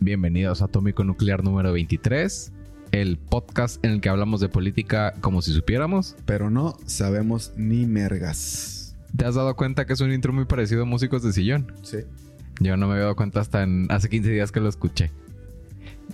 Bienvenidos 0.00 0.62
a 0.62 0.66
Atómico 0.66 1.02
Nuclear 1.02 1.42
número 1.42 1.72
23, 1.72 2.52
el 2.92 3.18
podcast 3.18 3.84
en 3.84 3.90
el 3.90 4.00
que 4.00 4.08
hablamos 4.08 4.40
de 4.40 4.48
política 4.48 5.12
como 5.20 5.42
si 5.42 5.52
supiéramos. 5.52 6.14
Pero 6.24 6.50
no 6.50 6.76
sabemos 6.86 7.52
ni 7.56 7.84
mergas. 7.84 8.96
¿Te 9.16 9.24
has 9.24 9.34
dado 9.34 9.56
cuenta 9.56 9.86
que 9.86 9.94
es 9.94 10.00
un 10.00 10.12
intro 10.12 10.32
muy 10.32 10.44
parecido 10.44 10.82
a 10.82 10.84
Músicos 10.84 11.24
de 11.24 11.32
Sillón? 11.32 11.72
Sí. 11.82 11.98
Yo 12.60 12.76
no 12.76 12.86
me 12.86 12.92
había 12.92 13.04
dado 13.04 13.16
cuenta 13.16 13.40
hasta 13.40 13.64
en, 13.64 13.90
hace 13.90 14.08
15 14.08 14.30
días 14.30 14.52
que 14.52 14.60
lo 14.60 14.68
escuché. 14.68 15.10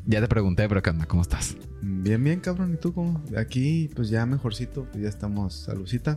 Ya 0.07 0.23
te 0.23 0.29
pregunté, 0.29 0.66
pero 0.66 0.82
¿qué 0.82 0.89
onda? 0.89 1.05
¿Cómo 1.05 1.21
estás? 1.21 1.55
Bien, 1.82 2.25
bien, 2.25 2.41
cabrón. 2.41 2.73
¿Y 2.73 2.77
tú 2.79 2.95
cómo? 2.95 3.23
Aquí, 3.37 3.91
pues 3.95 4.09
ya 4.09 4.25
mejorcito. 4.25 4.87
Pues 4.91 5.03
ya 5.03 5.11
estamos 5.11 5.53
salucita. 5.55 6.16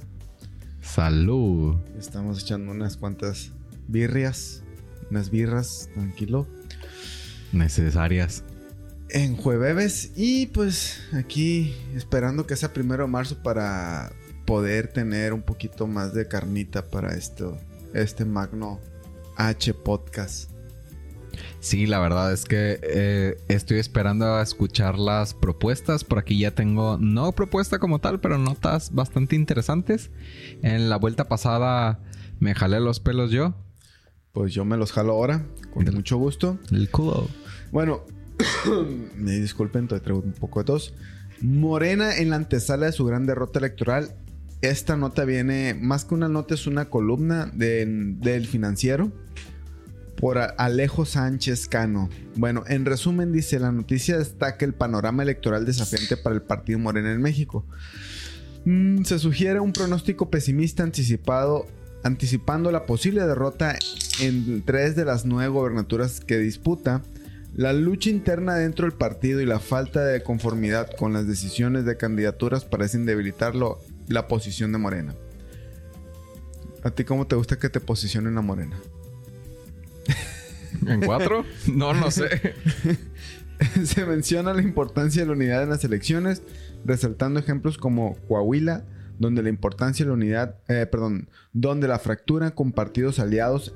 Salud. 0.80 1.76
Estamos 2.00 2.42
echando 2.42 2.72
unas 2.72 2.96
cuantas 2.96 3.52
birrias. 3.90 4.64
Unas 5.12 5.30
birras, 5.30 5.90
tranquilo. 5.94 6.48
Necesarias. 7.52 8.44
En 9.10 9.38
jueves. 9.38 10.12
Y 10.16 10.48
pues 10.48 11.02
aquí 11.14 11.76
esperando 11.96 12.46
que 12.46 12.56
sea 12.56 12.74
primero 12.74 13.04
de 13.04 13.10
marzo 13.10 13.42
para 13.42 14.12
poder 14.46 14.88
tener 14.88 15.34
un 15.34 15.42
poquito 15.42 15.88
más 15.88 16.14
de 16.14 16.28
carnita 16.28 16.90
para 16.90 17.16
esto. 17.16 17.58
Este 17.94 18.26
magno 18.26 18.80
H 19.38 19.74
podcast. 19.74 20.52
Sí, 21.60 21.86
la 21.86 22.00
verdad 22.00 22.32
es 22.34 22.46
que 22.46 22.80
eh, 22.82 23.38
estoy 23.48 23.80
esperando 23.80 24.26
a 24.26 24.42
escuchar 24.42 24.98
las 24.98 25.34
propuestas. 25.34 26.04
Por 26.04 26.20
aquí 26.20 26.40
ya 26.40 26.52
tengo, 26.52 26.98
no 27.00 27.32
propuesta 27.32 27.80
como 27.80 28.00
tal, 28.00 28.20
pero 28.20 28.38
notas 28.38 28.94
bastante 28.94 29.36
interesantes. 29.36 30.12
En 30.62 30.90
la 30.90 30.98
vuelta 30.98 31.28
pasada 31.28 32.00
me 32.40 32.56
jalé 32.56 32.80
los 32.80 33.00
pelos 33.00 33.32
yo. 33.32 33.56
Pues 34.38 34.54
yo 34.54 34.64
me 34.66 34.78
los 34.78 34.92
jalo 34.92 35.14
ahora, 35.14 35.44
con 35.74 35.88
El- 35.88 35.96
mucho 35.96 36.18
gusto. 36.18 36.60
El 36.72 36.92
culo. 36.92 37.28
Bueno, 37.72 38.04
me 39.16 39.32
disculpen, 39.40 39.88
traigo 39.88 40.20
un 40.20 40.34
poco 40.34 40.60
de 40.60 40.66
tos. 40.66 40.94
Morena 41.42 42.16
en 42.18 42.30
la 42.30 42.36
antesala 42.36 42.86
de 42.86 42.92
su 42.92 43.04
gran 43.04 43.26
derrota 43.26 43.58
electoral. 43.58 44.16
Esta 44.62 44.96
nota 44.96 45.26
viene, 45.26 45.74
más 45.74 46.06
que 46.06 46.14
una 46.14 46.30
nota, 46.30 46.54
es 46.54 46.68
una 46.68 46.86
columna 46.86 47.50
de- 47.52 47.88
del 48.20 48.46
financiero 48.46 49.12
por 50.18 50.38
Alejo 50.38 51.06
Sánchez 51.06 51.68
Cano. 51.68 52.08
Bueno, 52.36 52.64
en 52.68 52.86
resumen 52.86 53.32
dice, 53.32 53.58
la 53.60 53.72
noticia 53.72 54.20
destaca 54.20 54.66
el 54.66 54.76
panorama 54.76 55.24
electoral 55.24 55.66
desafiante 55.66 56.16
para 56.16 56.36
el 56.36 56.44
partido 56.44 56.78
Morena 56.78 57.12
en 57.12 57.24
México. 57.24 57.66
Mm, 58.66 59.02
se 59.04 59.18
sugiere 59.18 59.60
un 59.60 59.74
pronóstico 59.74 60.30
pesimista 60.30 60.84
anticipado, 60.84 61.66
anticipando 62.04 62.72
la 62.72 62.86
posible 62.86 63.26
derrota 63.26 63.78
en 64.20 64.64
tres 64.64 64.96
de 64.96 65.06
las 65.06 65.26
nueve 65.26 65.50
gobernaturas 65.50 66.20
que 66.20 66.38
disputa. 66.38 67.02
La 67.56 67.74
lucha 67.74 68.10
interna 68.10 68.56
dentro 68.56 68.86
del 68.86 68.96
partido 68.96 69.42
y 69.42 69.46
la 69.46 69.60
falta 69.60 70.06
de 70.06 70.22
conformidad 70.22 70.90
con 70.96 71.14
las 71.14 71.28
decisiones 71.28 71.86
de 71.86 71.98
candidaturas 71.98 72.66
parecen 72.66 73.06
debilitarlo 73.06 73.80
la 74.08 74.28
posición 74.28 74.72
de 74.72 74.78
Morena. 74.78 75.16
¿A 76.84 76.92
ti 76.92 77.04
cómo 77.04 77.26
te 77.28 77.36
gusta 77.36 77.58
que 77.58 77.70
te 77.70 77.80
posicionen 77.80 78.38
a 78.38 78.42
Morena? 78.42 78.78
¿En 80.86 81.02
cuatro? 81.02 81.46
no, 81.74 81.94
no 81.94 82.12
sé. 82.12 82.54
Se 83.84 84.06
menciona 84.06 84.54
la 84.54 84.62
importancia 84.62 85.24
de 85.24 85.28
la 85.28 85.34
unidad 85.34 85.64
en 85.64 85.70
las 85.70 85.84
elecciones, 85.84 86.44
resaltando 86.86 87.40
ejemplos 87.40 87.78
como 87.78 88.16
Coahuila, 88.28 88.86
donde 89.20 89.44
la 89.44 89.50
importancia 89.50 90.06
de 90.06 90.10
la 90.10 90.16
unidad, 90.16 90.56
eh, 90.68 90.86
perdón, 90.86 91.30
donde 91.54 91.88
la 91.88 92.00
fractura 92.00 92.52
con 92.52 92.72
partidos 92.72 93.20
aliados 93.20 93.74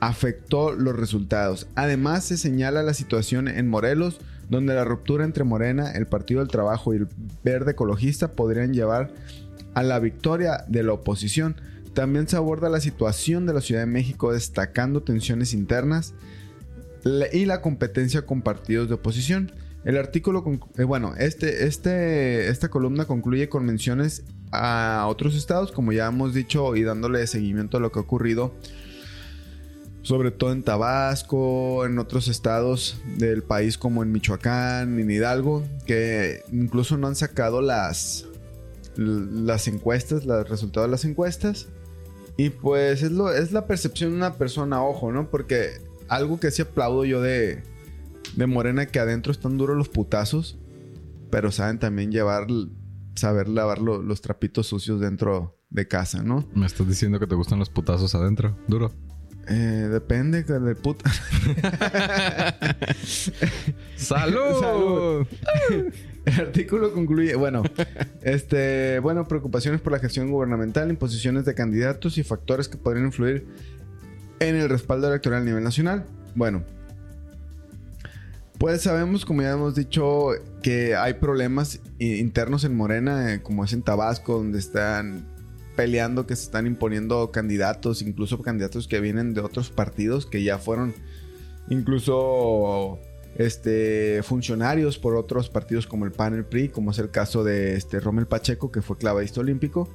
afectó 0.00 0.72
los 0.72 0.96
resultados. 0.96 1.68
Además, 1.74 2.24
se 2.24 2.38
señala 2.38 2.82
la 2.82 2.94
situación 2.94 3.48
en 3.48 3.68
Morelos, 3.68 4.20
donde 4.48 4.74
la 4.74 4.84
ruptura 4.84 5.24
entre 5.24 5.44
Morena, 5.44 5.92
el 5.92 6.06
Partido 6.06 6.40
del 6.40 6.48
Trabajo 6.48 6.92
y 6.92 6.98
el 6.98 7.08
Verde 7.44 7.72
Ecologista 7.72 8.32
podrían 8.32 8.72
llevar 8.72 9.12
a 9.74 9.82
la 9.82 10.00
victoria 10.00 10.64
de 10.68 10.82
la 10.82 10.94
oposición. 10.94 11.56
También 11.94 12.26
se 12.28 12.36
aborda 12.36 12.68
la 12.68 12.80
situación 12.80 13.46
de 13.46 13.54
la 13.54 13.60
Ciudad 13.60 13.82
de 13.82 13.86
México, 13.86 14.32
destacando 14.32 15.02
tensiones 15.02 15.52
internas 15.52 16.14
y 17.32 17.44
la 17.44 17.60
competencia 17.60 18.22
con 18.22 18.42
partidos 18.42 18.88
de 18.88 18.94
oposición. 18.94 19.52
El 19.84 19.96
artículo, 19.96 20.44
eh, 20.76 20.84
bueno, 20.84 21.14
este, 21.16 21.66
este, 21.66 22.48
esta 22.48 22.68
columna 22.68 23.06
concluye 23.06 23.48
con 23.48 23.64
menciones 23.64 24.24
a 24.52 25.06
otros 25.08 25.36
estados, 25.36 25.72
como 25.72 25.92
ya 25.92 26.06
hemos 26.06 26.34
dicho, 26.34 26.74
y 26.76 26.82
dándole 26.82 27.26
seguimiento 27.26 27.76
a 27.76 27.80
lo 27.80 27.92
que 27.92 27.98
ha 27.98 28.02
ocurrido, 28.02 28.52
sobre 30.02 30.30
todo 30.30 30.52
en 30.52 30.62
Tabasco, 30.62 31.84
en 31.84 31.98
otros 31.98 32.28
estados 32.28 33.00
del 33.18 33.42
país 33.42 33.76
como 33.76 34.02
en 34.02 34.12
Michoacán, 34.12 34.98
en 34.98 35.10
Hidalgo, 35.10 35.62
que 35.86 36.42
incluso 36.52 36.96
no 36.96 37.06
han 37.06 37.16
sacado 37.16 37.60
las, 37.60 38.26
las 38.96 39.68
encuestas, 39.68 40.24
los 40.24 40.48
resultados 40.48 40.88
de 40.88 40.92
las 40.92 41.04
encuestas. 41.04 41.68
Y 42.36 42.50
pues 42.50 43.02
es, 43.02 43.12
lo, 43.12 43.32
es 43.32 43.52
la 43.52 43.66
percepción 43.66 44.10
de 44.10 44.16
una 44.16 44.34
persona, 44.34 44.82
ojo, 44.82 45.12
¿no? 45.12 45.30
Porque 45.30 45.82
algo 46.08 46.40
que 46.40 46.50
sí 46.50 46.62
aplaudo 46.62 47.04
yo 47.04 47.20
de, 47.20 47.62
de 48.36 48.46
Morena, 48.46 48.86
que 48.86 48.98
adentro 48.98 49.30
están 49.30 49.58
duros 49.58 49.76
los 49.76 49.90
putazos, 49.90 50.58
pero 51.30 51.52
saben 51.52 51.78
también 51.78 52.10
llevar, 52.10 52.46
saber 53.20 53.48
lavar 53.48 53.80
lo- 53.80 54.02
los 54.02 54.20
trapitos 54.20 54.66
sucios 54.66 55.00
dentro 55.00 55.58
de 55.70 55.86
casa, 55.86 56.22
¿no? 56.22 56.48
Me 56.54 56.66
estás 56.66 56.88
diciendo 56.88 57.20
que 57.20 57.26
te 57.26 57.34
gustan 57.34 57.58
los 57.58 57.70
putazos 57.70 58.14
adentro. 58.14 58.56
Duro. 58.66 58.92
Eh, 59.48 59.88
depende 59.90 60.44
que 60.44 60.52
de 60.54 60.74
puta. 60.74 61.10
¡Salud! 63.96 64.60
Salud. 64.60 65.26
El 66.26 66.34
artículo 66.40 66.92
concluye, 66.92 67.34
bueno, 67.34 67.62
este, 68.22 68.98
bueno, 69.00 69.26
preocupaciones 69.26 69.80
por 69.80 69.92
la 69.92 69.98
gestión 69.98 70.30
gubernamental, 70.30 70.90
imposiciones 70.90 71.46
de 71.46 71.54
candidatos 71.54 72.18
y 72.18 72.22
factores 72.24 72.68
que 72.68 72.76
podrían 72.76 73.06
influir 73.06 73.46
en 74.38 74.56
el 74.56 74.68
respaldo 74.68 75.08
electoral 75.08 75.42
a 75.42 75.44
nivel 75.46 75.64
nacional. 75.64 76.04
Bueno, 76.34 76.62
pues 78.60 78.82
sabemos, 78.82 79.24
como 79.24 79.40
ya 79.40 79.52
hemos 79.52 79.74
dicho, 79.74 80.32
que 80.62 80.94
hay 80.94 81.14
problemas 81.14 81.80
internos 81.98 82.62
en 82.64 82.76
Morena, 82.76 83.32
eh, 83.32 83.42
como 83.42 83.64
es 83.64 83.72
en 83.72 83.80
Tabasco, 83.80 84.34
donde 84.34 84.58
están 84.58 85.26
peleando, 85.76 86.26
que 86.26 86.36
se 86.36 86.42
están 86.42 86.66
imponiendo 86.66 87.30
candidatos, 87.32 88.02
incluso 88.02 88.42
candidatos 88.42 88.86
que 88.86 89.00
vienen 89.00 89.32
de 89.32 89.40
otros 89.40 89.70
partidos 89.70 90.26
que 90.26 90.42
ya 90.42 90.58
fueron 90.58 90.94
incluso 91.70 92.98
este 93.36 94.22
funcionarios 94.24 94.98
por 94.98 95.16
otros 95.16 95.48
partidos 95.48 95.86
como 95.86 96.04
el 96.04 96.12
PAN, 96.12 96.34
el 96.34 96.44
PRI, 96.44 96.68
como 96.68 96.90
es 96.90 96.98
el 96.98 97.10
caso 97.10 97.44
de 97.44 97.76
este 97.76 97.98
Rommel 97.98 98.26
Pacheco, 98.26 98.70
que 98.70 98.82
fue 98.82 98.98
clavadista 98.98 99.40
olímpico. 99.40 99.88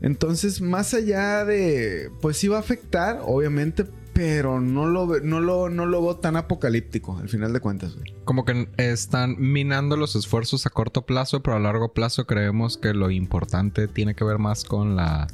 Entonces, 0.00 0.60
más 0.60 0.92
allá 0.92 1.44
de, 1.44 2.10
pues 2.20 2.36
sí 2.36 2.48
va 2.48 2.56
a 2.56 2.60
afectar, 2.60 3.20
obviamente, 3.24 3.84
pero 4.12 4.60
no 4.60 4.86
lo, 4.86 5.20
no 5.20 5.40
lo, 5.40 5.70
no 5.70 5.86
lo 5.86 6.02
veo 6.02 6.16
tan 6.16 6.36
apocalíptico, 6.36 7.18
al 7.18 7.28
final 7.28 7.52
de 7.52 7.60
cuentas, 7.60 7.94
güey. 7.96 8.14
Como 8.24 8.44
que 8.44 8.68
están 8.76 9.36
minando 9.38 9.96
los 9.96 10.16
esfuerzos 10.16 10.66
a 10.66 10.70
corto 10.70 11.06
plazo, 11.06 11.42
pero 11.42 11.56
a 11.56 11.60
largo 11.60 11.92
plazo 11.92 12.26
creemos 12.26 12.76
que 12.76 12.94
lo 12.94 13.10
importante 13.10 13.88
tiene 13.88 14.14
que 14.14 14.24
ver 14.24 14.38
más 14.38 14.64
con 14.64 14.96
la 14.96 15.26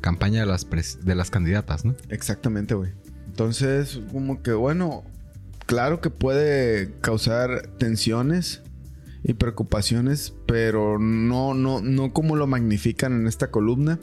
campaña 0.00 0.40
de 0.40 0.46
las, 0.46 0.66
de 1.04 1.14
las 1.14 1.30
candidatas, 1.30 1.84
¿no? 1.84 1.94
Exactamente, 2.08 2.74
güey. 2.74 2.92
Entonces, 3.26 4.00
como 4.12 4.42
que 4.42 4.52
bueno, 4.52 5.02
claro 5.66 6.00
que 6.00 6.10
puede 6.10 6.92
causar 7.00 7.68
tensiones 7.78 8.62
y 9.24 9.34
preocupaciones, 9.34 10.34
pero 10.46 10.98
no, 10.98 11.54
no, 11.54 11.80
no 11.80 12.12
como 12.12 12.36
lo 12.36 12.46
magnifican 12.46 13.12
en 13.12 13.26
esta 13.26 13.50
columna. 13.50 13.98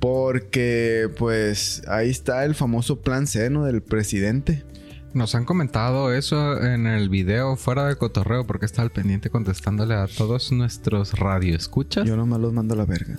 Porque, 0.00 1.08
pues, 1.18 1.82
ahí 1.86 2.08
está 2.08 2.44
el 2.44 2.54
famoso 2.54 3.00
plan 3.00 3.26
C, 3.26 3.50
¿no? 3.50 3.64
Del 3.64 3.82
presidente. 3.82 4.64
Nos 5.12 5.34
han 5.34 5.44
comentado 5.44 6.12
eso 6.14 6.60
en 6.62 6.86
el 6.86 7.08
video 7.08 7.56
fuera 7.56 7.86
de 7.86 7.96
cotorreo 7.96 8.46
porque 8.46 8.64
está 8.64 8.82
al 8.82 8.90
pendiente 8.90 9.28
contestándole 9.28 9.94
a 9.94 10.06
todos 10.06 10.52
nuestros 10.52 11.14
radioescuchas. 11.14 12.06
Yo 12.06 12.16
nomás 12.16 12.40
los 12.40 12.52
mando 12.52 12.74
a 12.74 12.76
la 12.78 12.84
verga. 12.84 13.18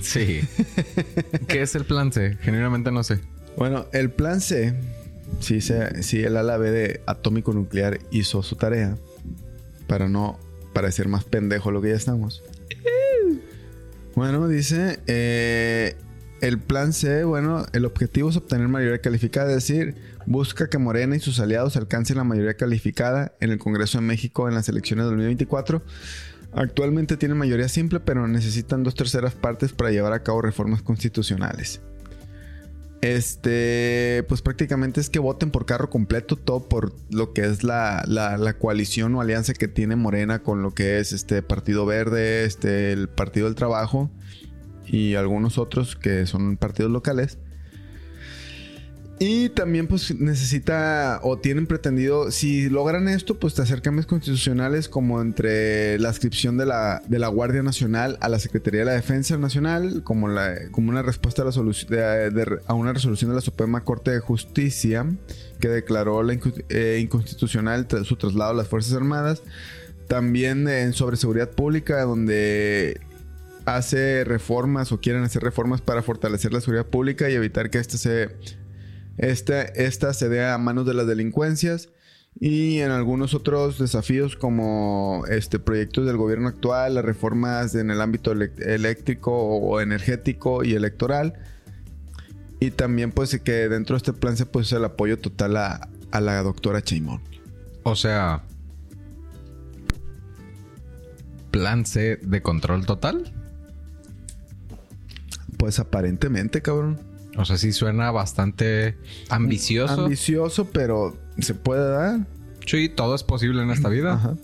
Sí. 0.00 0.42
¿Qué 1.48 1.62
es 1.62 1.74
el 1.74 1.84
plan 1.84 2.12
C? 2.12 2.36
Genuinamente 2.40 2.92
no 2.92 3.02
sé. 3.02 3.18
Bueno, 3.56 3.86
el 3.92 4.10
plan 4.10 4.40
C, 4.40 4.74
si, 5.40 5.60
se, 5.60 6.02
si 6.02 6.22
el 6.22 6.36
ala 6.36 6.58
B 6.58 6.70
de 6.70 7.00
atómico 7.06 7.52
nuclear 7.52 7.98
hizo 8.10 8.42
su 8.42 8.56
tarea, 8.56 8.96
para 9.86 10.08
no 10.08 10.38
parecer 10.74 11.08
más 11.08 11.24
pendejo 11.24 11.70
lo 11.70 11.80
que 11.80 11.88
ya 11.88 11.96
estamos. 11.96 12.42
Bueno, 14.16 14.48
dice, 14.48 14.98
eh, 15.08 15.94
el 16.40 16.58
plan 16.58 16.94
C, 16.94 17.24
bueno, 17.24 17.66
el 17.74 17.84
objetivo 17.84 18.30
es 18.30 18.36
obtener 18.38 18.66
mayoría 18.66 19.02
calificada, 19.02 19.50
es 19.50 19.56
decir, 19.56 19.94
busca 20.24 20.70
que 20.70 20.78
Morena 20.78 21.16
y 21.16 21.20
sus 21.20 21.38
aliados 21.38 21.76
alcancen 21.76 22.16
la 22.16 22.24
mayoría 22.24 22.54
calificada 22.54 23.34
en 23.40 23.50
el 23.50 23.58
Congreso 23.58 23.98
de 23.98 24.06
México 24.06 24.48
en 24.48 24.54
las 24.54 24.70
elecciones 24.70 25.04
de 25.04 25.10
2024. 25.10 25.82
Actualmente 26.54 27.18
tienen 27.18 27.36
mayoría 27.36 27.68
simple, 27.68 28.00
pero 28.00 28.26
necesitan 28.26 28.82
dos 28.84 28.94
terceras 28.94 29.34
partes 29.34 29.74
para 29.74 29.90
llevar 29.90 30.14
a 30.14 30.22
cabo 30.22 30.40
reformas 30.40 30.80
constitucionales. 30.80 31.82
Este, 33.14 34.24
pues 34.28 34.42
prácticamente 34.42 35.00
es 35.00 35.10
que 35.10 35.18
voten 35.18 35.50
por 35.50 35.64
carro 35.64 35.90
completo, 35.90 36.34
todo 36.34 36.68
por 36.68 36.92
lo 37.10 37.32
que 37.32 37.42
es 37.42 37.62
la, 37.62 38.02
la, 38.06 38.58
coalición 38.58 39.14
o 39.14 39.20
alianza 39.20 39.52
que 39.52 39.68
tiene 39.68 39.94
Morena 39.94 40.42
con 40.42 40.62
lo 40.62 40.72
que 40.72 40.98
es 40.98 41.12
este 41.12 41.42
Partido 41.42 41.86
Verde, 41.86 42.44
este, 42.44 42.92
el 42.92 43.08
Partido 43.08 43.46
del 43.46 43.54
Trabajo 43.54 44.10
y 44.86 45.14
algunos 45.14 45.58
otros 45.58 45.94
que 45.94 46.26
son 46.26 46.56
partidos 46.56 46.90
locales. 46.90 47.38
Y 49.18 49.48
también 49.48 49.86
pues 49.86 50.14
necesita 50.14 51.20
o 51.22 51.38
tienen 51.38 51.66
pretendido, 51.66 52.30
si 52.30 52.68
logran 52.68 53.08
esto, 53.08 53.38
pues 53.38 53.58
hacer 53.58 53.80
cambios 53.80 54.04
constitucionales 54.04 54.90
como 54.90 55.22
entre 55.22 55.98
la 55.98 56.10
adscripción 56.10 56.58
de 56.58 56.66
la, 56.66 57.02
de 57.08 57.18
la 57.18 57.28
Guardia 57.28 57.62
Nacional 57.62 58.18
a 58.20 58.28
la 58.28 58.38
Secretaría 58.38 58.80
de 58.80 58.86
la 58.86 58.92
Defensa 58.92 59.38
Nacional, 59.38 60.02
como, 60.04 60.28
la, 60.28 60.68
como 60.70 60.90
una 60.90 61.00
respuesta 61.00 61.42
a, 61.42 62.74
una 62.74 62.92
resolución 62.92 63.30
de 63.30 63.34
la 63.34 63.40
Suprema 63.40 63.84
Corte 63.84 64.10
de 64.10 64.20
Justicia 64.20 65.06
que 65.60 65.68
declaró 65.68 66.22
la 66.22 66.38
eh, 66.68 66.98
inconstitucional 67.00 67.88
su 68.04 68.16
traslado 68.16 68.50
a 68.50 68.54
las 68.54 68.68
Fuerzas 68.68 68.92
Armadas. 68.92 69.42
También 70.08 70.92
sobre 70.92 71.16
seguridad 71.16 71.50
pública, 71.50 72.02
donde 72.02 73.00
hace 73.64 74.24
reformas 74.24 74.92
o 74.92 75.00
quieren 75.00 75.24
hacer 75.24 75.42
reformas 75.42 75.80
para 75.80 76.02
fortalecer 76.02 76.52
la 76.52 76.60
seguridad 76.60 76.86
pública 76.86 77.28
y 77.28 77.34
evitar 77.34 77.70
que 77.70 77.78
éste 77.78 77.98
se 77.98 78.28
esta, 79.18 80.12
se 80.12 80.28
dé 80.28 80.44
a 80.44 80.58
manos 80.58 80.86
de 80.86 80.94
las 80.94 81.06
delincuencias 81.06 81.88
y 82.38 82.80
en 82.80 82.90
algunos 82.90 83.32
otros 83.32 83.78
desafíos 83.78 84.36
como 84.36 85.24
este 85.28 85.58
proyectos 85.58 86.04
del 86.04 86.18
gobierno 86.18 86.48
actual, 86.48 86.94
las 86.94 87.04
reformas 87.04 87.74
en 87.74 87.90
el 87.90 88.00
ámbito 88.02 88.32
eléctrico 88.32 89.32
o 89.32 89.80
energético 89.80 90.64
y 90.64 90.74
electoral. 90.74 91.34
Y 92.60 92.70
también 92.70 93.12
pues 93.12 93.38
que 93.40 93.68
dentro 93.68 93.94
de 93.94 93.98
este 93.98 94.12
plan 94.12 94.36
se 94.36 94.46
puso 94.46 94.76
el 94.76 94.84
apoyo 94.84 95.18
total 95.18 95.56
a, 95.56 95.88
la 96.20 96.42
doctora 96.42 96.82
Chaimón. 96.82 97.22
O 97.82 97.96
sea, 97.96 98.42
plan 101.50 101.86
C 101.86 102.16
de 102.16 102.42
control 102.42 102.84
total. 102.86 103.32
Pues 105.58 105.78
aparentemente, 105.78 106.60
cabrón. 106.60 107.15
O 107.36 107.44
sea, 107.44 107.56
sí 107.56 107.72
suena 107.72 108.10
bastante 108.10 108.96
ambicioso. 109.28 110.04
Ambicioso, 110.04 110.70
pero 110.70 111.16
se 111.38 111.54
puede 111.54 111.90
dar. 111.90 112.26
Sí, 112.66 112.88
todo 112.88 113.14
es 113.14 113.22
posible 113.22 113.62
en 113.62 113.70
esta 113.70 113.88
vida. 113.88 114.36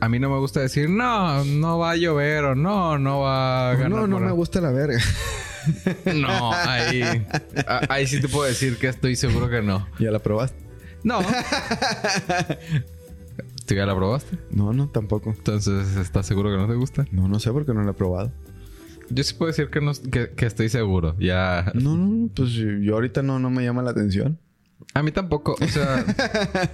a 0.00 0.08
mí 0.08 0.18
no 0.18 0.30
me 0.30 0.38
gusta 0.38 0.60
decir, 0.60 0.88
no, 0.88 1.44
no 1.44 1.78
va 1.78 1.90
a 1.92 1.96
llover 1.96 2.44
o 2.44 2.54
no, 2.54 2.98
no 2.98 3.20
va 3.20 3.70
a 3.70 3.74
ganar. 3.74 3.90
No, 3.90 4.06
no 4.06 4.20
me 4.20 4.30
gusta 4.30 4.60
la 4.60 4.70
verga. 4.70 5.00
no, 6.14 6.52
ahí, 6.52 7.02
ahí 7.88 8.06
sí 8.06 8.20
te 8.20 8.28
puedo 8.28 8.46
decir 8.46 8.78
que 8.78 8.86
estoy 8.86 9.16
seguro 9.16 9.48
que 9.50 9.62
no. 9.62 9.88
¿Ya 9.98 10.12
la 10.12 10.20
probaste? 10.20 10.64
No. 11.02 11.20
¿Tú 13.66 13.74
ya 13.74 13.84
la 13.84 13.96
probaste? 13.96 14.38
No, 14.50 14.72
no, 14.72 14.88
tampoco. 14.88 15.30
Entonces, 15.30 15.96
¿estás 15.96 16.24
seguro 16.26 16.50
que 16.52 16.56
no 16.56 16.68
te 16.68 16.74
gusta? 16.74 17.04
No, 17.10 17.26
no 17.26 17.40
sé 17.40 17.50
porque 17.50 17.74
no 17.74 17.82
la 17.82 17.90
he 17.90 17.94
probado. 17.94 18.30
Yo 19.10 19.24
sí 19.24 19.34
puedo 19.34 19.48
decir 19.48 19.70
que, 19.70 19.80
no, 19.80 19.92
que, 20.10 20.46
estoy 20.46 20.68
seguro. 20.68 21.16
Ya. 21.18 21.72
No, 21.74 21.96
no, 21.96 22.28
pues 22.34 22.50
yo 22.50 22.94
ahorita 22.94 23.22
no, 23.22 23.38
no 23.38 23.50
me 23.50 23.64
llama 23.64 23.82
la 23.82 23.90
atención. 23.90 24.38
A 24.94 25.02
mí 25.02 25.12
tampoco. 25.12 25.56
O 25.60 25.68
sea, 25.68 26.04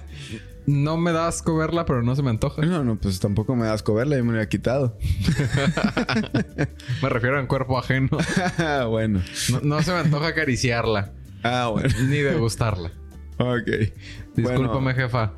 no 0.65 0.97
me 0.97 1.11
da 1.11 1.27
asco 1.27 1.55
verla, 1.55 1.85
pero 1.85 2.03
no 2.03 2.15
se 2.15 2.23
me 2.23 2.29
antoja. 2.29 2.61
No, 2.61 2.83
no, 2.83 2.97
pues 2.97 3.19
tampoco 3.19 3.55
me 3.55 3.65
da 3.65 3.73
asco 3.73 3.93
verla. 3.93 4.17
y 4.17 4.23
me 4.23 4.33
la 4.33 4.43
he 4.43 4.47
quitado. 4.47 4.97
me 7.01 7.09
refiero 7.09 7.37
a 7.37 7.41
un 7.41 7.47
cuerpo 7.47 7.77
ajeno. 7.77 8.09
bueno. 8.89 9.21
No, 9.61 9.81
se 9.81 9.91
me 9.91 9.99
antoja 9.99 10.27
acariciarla. 10.27 11.11
Ah, 11.43 11.69
bueno. 11.71 11.89
Ni 12.07 12.19
degustarla. 12.19 12.91
Ok. 13.37 13.91
Discúlpame, 14.35 14.93
jefa. 14.93 15.33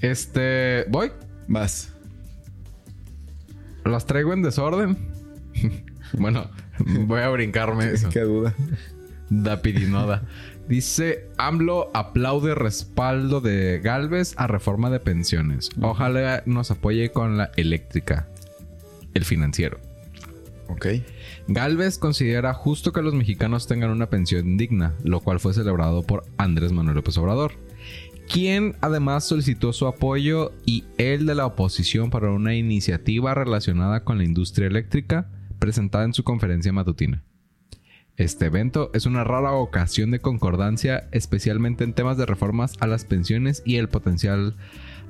este. 0.00 0.84
¿Voy? 0.88 1.12
Vas. 1.48 1.91
Las 3.84 4.06
traigo 4.06 4.32
en 4.32 4.42
desorden. 4.42 4.96
bueno, 6.18 6.50
voy 6.78 7.20
a 7.20 7.28
brincarme 7.28 7.90
eso. 7.90 8.08
Qué 8.10 8.20
duda. 8.20 8.54
Da 9.28 9.62
pirinoda. 9.62 10.22
Dice, 10.68 11.28
AMLO 11.38 11.90
aplaude 11.94 12.54
respaldo 12.54 13.40
de 13.40 13.80
Galvez 13.82 14.34
a 14.36 14.46
reforma 14.46 14.90
de 14.90 15.00
pensiones. 15.00 15.70
Ojalá 15.80 16.42
nos 16.46 16.70
apoye 16.70 17.10
con 17.10 17.36
la 17.36 17.50
eléctrica. 17.56 18.28
El 19.14 19.24
financiero. 19.24 19.78
Ok. 20.68 20.86
Galvez 21.48 21.98
considera 21.98 22.54
justo 22.54 22.92
que 22.92 23.02
los 23.02 23.14
mexicanos 23.14 23.66
tengan 23.66 23.90
una 23.90 24.08
pensión 24.08 24.56
digna, 24.56 24.94
lo 25.02 25.20
cual 25.20 25.40
fue 25.40 25.52
celebrado 25.52 26.02
por 26.02 26.24
Andrés 26.38 26.72
Manuel 26.72 26.96
López 26.96 27.18
Obrador 27.18 27.52
quien 28.32 28.76
además 28.80 29.24
solicitó 29.24 29.74
su 29.74 29.86
apoyo 29.86 30.52
y 30.64 30.84
el 30.96 31.26
de 31.26 31.34
la 31.34 31.44
oposición 31.44 32.08
para 32.08 32.30
una 32.30 32.54
iniciativa 32.54 33.34
relacionada 33.34 34.04
con 34.04 34.16
la 34.16 34.24
industria 34.24 34.68
eléctrica 34.68 35.28
presentada 35.58 36.04
en 36.04 36.14
su 36.14 36.24
conferencia 36.24 36.72
matutina. 36.72 37.22
Este 38.16 38.46
evento 38.46 38.90
es 38.94 39.04
una 39.04 39.22
rara 39.22 39.52
ocasión 39.52 40.10
de 40.10 40.20
concordancia, 40.20 41.08
especialmente 41.12 41.84
en 41.84 41.92
temas 41.92 42.16
de 42.16 42.24
reformas 42.24 42.72
a 42.80 42.86
las 42.86 43.04
pensiones 43.04 43.62
y 43.66 43.76
el 43.76 43.90
potencial 43.90 44.56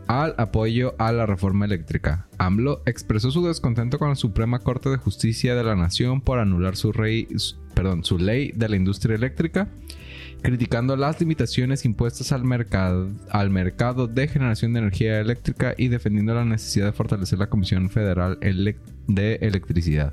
al 0.08 0.34
apoyo 0.36 0.96
a 0.98 1.12
la 1.12 1.24
reforma 1.24 1.64
eléctrica. 1.64 2.26
AMLO 2.38 2.82
expresó 2.86 3.30
su 3.30 3.46
descontento 3.46 4.00
con 4.00 4.08
la 4.08 4.16
Suprema 4.16 4.58
Corte 4.58 4.88
de 4.88 4.96
Justicia 4.96 5.54
de 5.54 5.62
la 5.62 5.76
Nación 5.76 6.22
por 6.22 6.40
anular 6.40 6.74
su, 6.74 6.92
su 8.02 8.18
ley 8.18 8.52
de 8.52 8.68
la 8.68 8.76
industria 8.76 9.14
eléctrica 9.14 9.68
criticando 10.42 10.96
las 10.96 11.20
limitaciones 11.20 11.84
impuestas 11.84 12.32
al 12.32 12.44
mercado, 12.44 13.08
al 13.30 13.50
mercado 13.50 14.08
de 14.08 14.28
generación 14.28 14.72
de 14.72 14.80
energía 14.80 15.20
eléctrica 15.20 15.74
y 15.76 15.88
defendiendo 15.88 16.34
la 16.34 16.44
necesidad 16.44 16.86
de 16.86 16.92
fortalecer 16.92 17.38
la 17.38 17.48
Comisión 17.48 17.88
Federal 17.90 18.38
de 18.40 19.34
Electricidad 19.36 20.12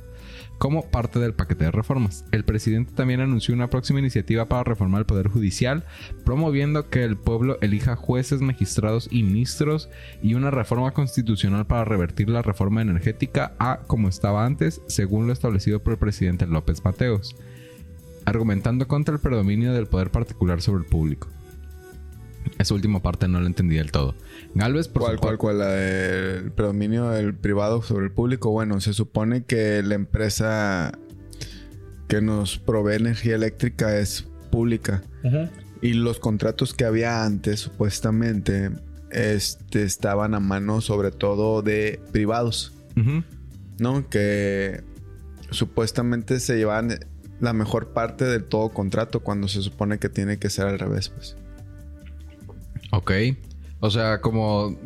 como 0.59 0.91
parte 0.91 1.19
del 1.19 1.33
paquete 1.33 1.65
de 1.65 1.71
reformas. 1.71 2.25
El 2.31 2.43
presidente 2.43 2.93
también 2.93 3.21
anunció 3.21 3.55
una 3.55 3.69
próxima 3.69 3.99
iniciativa 3.99 4.47
para 4.47 4.65
reformar 4.65 4.99
el 4.99 5.05
Poder 5.05 5.29
Judicial, 5.29 5.85
promoviendo 6.25 6.89
que 6.89 7.03
el 7.05 7.17
pueblo 7.17 7.57
elija 7.61 7.95
jueces, 7.95 8.41
magistrados 8.41 9.07
y 9.09 9.23
ministros 9.23 9.89
y 10.21 10.33
una 10.33 10.51
reforma 10.51 10.91
constitucional 10.91 11.65
para 11.65 11.85
revertir 11.85 12.29
la 12.29 12.41
reforma 12.41 12.81
energética 12.81 13.53
a 13.57 13.79
como 13.87 14.09
estaba 14.09 14.45
antes, 14.45 14.81
según 14.87 15.27
lo 15.27 15.33
establecido 15.33 15.81
por 15.81 15.93
el 15.93 15.99
presidente 15.99 16.45
López 16.45 16.83
Mateos 16.83 17.35
argumentando 18.29 18.87
contra 18.87 19.15
el 19.15 19.21
predominio 19.21 19.73
del 19.73 19.87
poder 19.87 20.11
particular 20.11 20.61
sobre 20.61 20.83
el 20.83 20.89
público. 20.89 21.27
Esa 22.57 22.73
última 22.73 23.01
parte 23.01 23.27
no 23.27 23.39
la 23.39 23.47
entendí 23.47 23.75
del 23.75 23.91
todo. 23.91 24.15
Galvez, 24.55 24.87
por 24.87 25.03
¿Cuál, 25.03 25.19
cuál, 25.19 25.37
cuál? 25.37 25.61
el 25.61 26.51
predominio 26.51 27.09
del 27.09 27.35
privado 27.35 27.81
sobre 27.81 28.05
el 28.05 28.11
público. 28.11 28.51
Bueno, 28.51 28.81
se 28.81 28.93
supone 28.93 29.43
que 29.43 29.83
la 29.83 29.95
empresa 29.95 30.91
que 32.07 32.21
nos 32.21 32.57
provee 32.57 32.95
energía 32.95 33.35
eléctrica 33.35 33.97
es 33.97 34.27
pública. 34.51 35.03
Y 35.81 35.93
los 35.93 36.19
contratos 36.19 36.73
que 36.73 36.85
había 36.85 37.23
antes, 37.23 37.59
supuestamente, 37.59 38.71
este, 39.11 39.83
estaban 39.83 40.33
a 40.33 40.39
mano 40.39 40.81
sobre 40.81 41.11
todo 41.11 41.61
de 41.61 42.01
privados. 42.11 42.73
¿No? 43.77 44.09
Que 44.09 44.83
supuestamente 45.51 46.39
se 46.39 46.57
llevaban 46.57 46.99
la 47.39 47.53
mejor 47.53 47.93
parte 47.93 48.25
del 48.25 48.43
todo 48.43 48.69
contrato 48.69 49.21
cuando 49.21 49.47
se 49.47 49.61
supone 49.61 49.99
que 49.99 50.09
tiene 50.09 50.39
que 50.39 50.49
ser 50.49 50.67
al 50.67 50.79
revés, 50.79 51.09
pues. 51.09 51.35
Ok. 52.91 53.11
O 53.79 53.89
sea, 53.89 54.19
como 54.19 54.77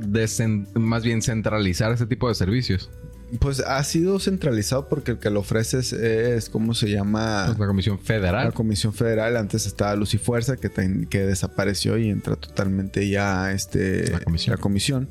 más 0.76 1.04
bien 1.04 1.22
centralizar 1.22 1.92
ese 1.92 2.06
tipo 2.06 2.30
de 2.30 2.36
servicios. 2.36 2.92
Pues 3.40 3.62
ha 3.62 3.84
sido 3.84 4.20
centralizado 4.20 4.88
porque 4.88 5.12
el 5.12 5.18
que 5.18 5.32
lo 5.32 5.40
ofrece 5.40 5.80
es, 5.80 6.50
¿cómo 6.50 6.76
se 6.76 6.92
llama? 6.92 7.46
Pues 7.48 7.58
la 7.58 7.66
Comisión 7.66 7.98
Federal. 7.98 8.46
La 8.46 8.52
Comisión 8.52 8.94
Federal. 8.94 9.38
Antes 9.38 9.66
estaba 9.66 9.96
Luz 9.96 10.14
y 10.14 10.20
Fuerza, 10.20 10.58
que, 10.58 10.70
que 11.10 11.26
desapareció 11.26 11.98
y 11.98 12.10
entra 12.10 12.36
totalmente 12.36 13.10
ya 13.10 13.52
este, 13.52 14.12
la 14.12 14.20
comisión. 14.20 14.56
La, 14.56 14.62
comisión, 14.62 15.10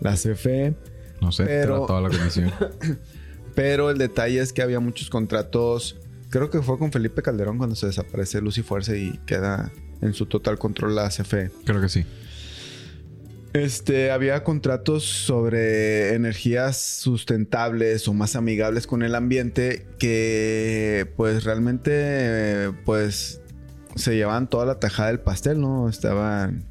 la 0.00 0.14
CFE. 0.14 0.74
No 1.20 1.32
sé, 1.32 1.44
pero... 1.44 1.84
toda 1.84 2.00
la 2.00 2.08
comisión. 2.08 2.50
pero 3.54 3.90
el 3.90 3.98
detalle 3.98 4.40
es 4.40 4.54
que 4.54 4.62
había 4.62 4.80
muchos 4.80 5.10
contratos 5.10 5.98
Creo 6.30 6.48
que 6.48 6.62
fue 6.62 6.78
con 6.78 6.92
Felipe 6.92 7.22
Calderón 7.22 7.58
cuando 7.58 7.74
se 7.74 7.86
desaparece 7.86 8.40
Luz 8.40 8.56
y 8.58 8.62
Fuerza 8.62 8.96
y 8.96 9.18
queda 9.26 9.72
en 10.00 10.14
su 10.14 10.26
total 10.26 10.58
control 10.58 10.94
la 10.94 11.08
CFE. 11.08 11.50
Creo 11.64 11.80
que 11.80 11.88
sí. 11.88 12.06
Este, 13.52 14.12
había 14.12 14.44
contratos 14.44 15.02
sobre 15.02 16.14
energías 16.14 16.80
sustentables 16.80 18.06
o 18.06 18.14
más 18.14 18.36
amigables 18.36 18.86
con 18.86 19.02
el 19.02 19.16
ambiente 19.16 19.88
que 19.98 21.12
pues 21.16 21.42
realmente 21.42 22.70
pues 22.84 23.40
se 23.96 24.14
llevaban 24.14 24.48
toda 24.48 24.66
la 24.66 24.78
tajada 24.78 25.08
del 25.08 25.18
pastel, 25.18 25.60
¿no? 25.60 25.88
Estaban 25.88 26.64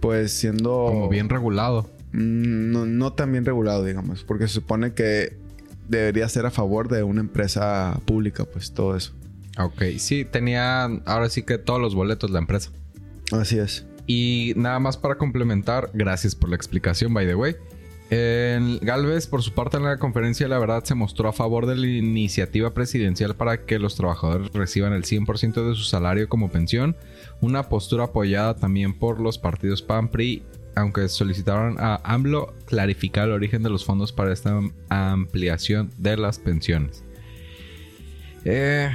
pues 0.00 0.32
siendo... 0.32 0.86
Como 0.86 1.08
bien 1.08 1.28
regulado. 1.28 1.88
Mm, 2.12 2.72
no, 2.72 2.86
no 2.86 3.12
tan 3.12 3.30
bien 3.30 3.44
regulado, 3.44 3.84
digamos, 3.84 4.24
porque 4.24 4.48
se 4.48 4.54
supone 4.54 4.92
que 4.92 5.36
debería 5.88 6.28
ser 6.28 6.46
a 6.46 6.50
favor 6.50 6.88
de 6.88 7.02
una 7.02 7.20
empresa 7.20 8.00
pública, 8.04 8.44
pues 8.44 8.72
todo 8.72 8.96
eso. 8.96 9.12
Ok, 9.58 9.82
sí, 9.98 10.24
tenía 10.24 10.84
ahora 10.84 11.28
sí 11.28 11.42
que 11.42 11.58
todos 11.58 11.80
los 11.80 11.94
boletos 11.94 12.30
la 12.30 12.38
empresa. 12.38 12.70
Así 13.32 13.58
es. 13.58 13.86
Y 14.06 14.54
nada 14.56 14.78
más 14.78 14.96
para 14.96 15.16
complementar, 15.16 15.90
gracias 15.92 16.34
por 16.34 16.48
la 16.50 16.56
explicación, 16.56 17.12
by 17.12 17.26
the 17.26 17.34
way. 17.34 17.56
El 18.10 18.78
Galvez, 18.80 19.26
por 19.26 19.42
su 19.42 19.52
parte 19.52 19.76
en 19.76 19.82
la 19.82 19.98
conferencia, 19.98 20.48
la 20.48 20.58
verdad 20.58 20.82
se 20.84 20.94
mostró 20.94 21.28
a 21.28 21.34
favor 21.34 21.66
de 21.66 21.76
la 21.76 21.86
iniciativa 21.86 22.72
presidencial 22.72 23.36
para 23.36 23.66
que 23.66 23.78
los 23.78 23.96
trabajadores 23.96 24.50
reciban 24.54 24.94
el 24.94 25.02
100% 25.02 25.68
de 25.68 25.74
su 25.74 25.82
salario 25.82 26.26
como 26.26 26.50
pensión, 26.50 26.96
una 27.42 27.68
postura 27.68 28.04
apoyada 28.04 28.56
también 28.56 28.98
por 28.98 29.20
los 29.20 29.36
partidos 29.36 29.82
PAN-PRI, 29.82 30.42
aunque 30.78 31.08
solicitaron 31.08 31.76
a 31.78 32.00
AMLO 32.04 32.54
clarificar 32.66 33.28
el 33.28 33.34
origen 33.34 33.62
de 33.62 33.70
los 33.70 33.84
fondos 33.84 34.12
para 34.12 34.32
esta 34.32 34.60
ampliación 34.88 35.90
de 35.98 36.16
las 36.16 36.38
pensiones. 36.38 37.02
Eh, 38.44 38.90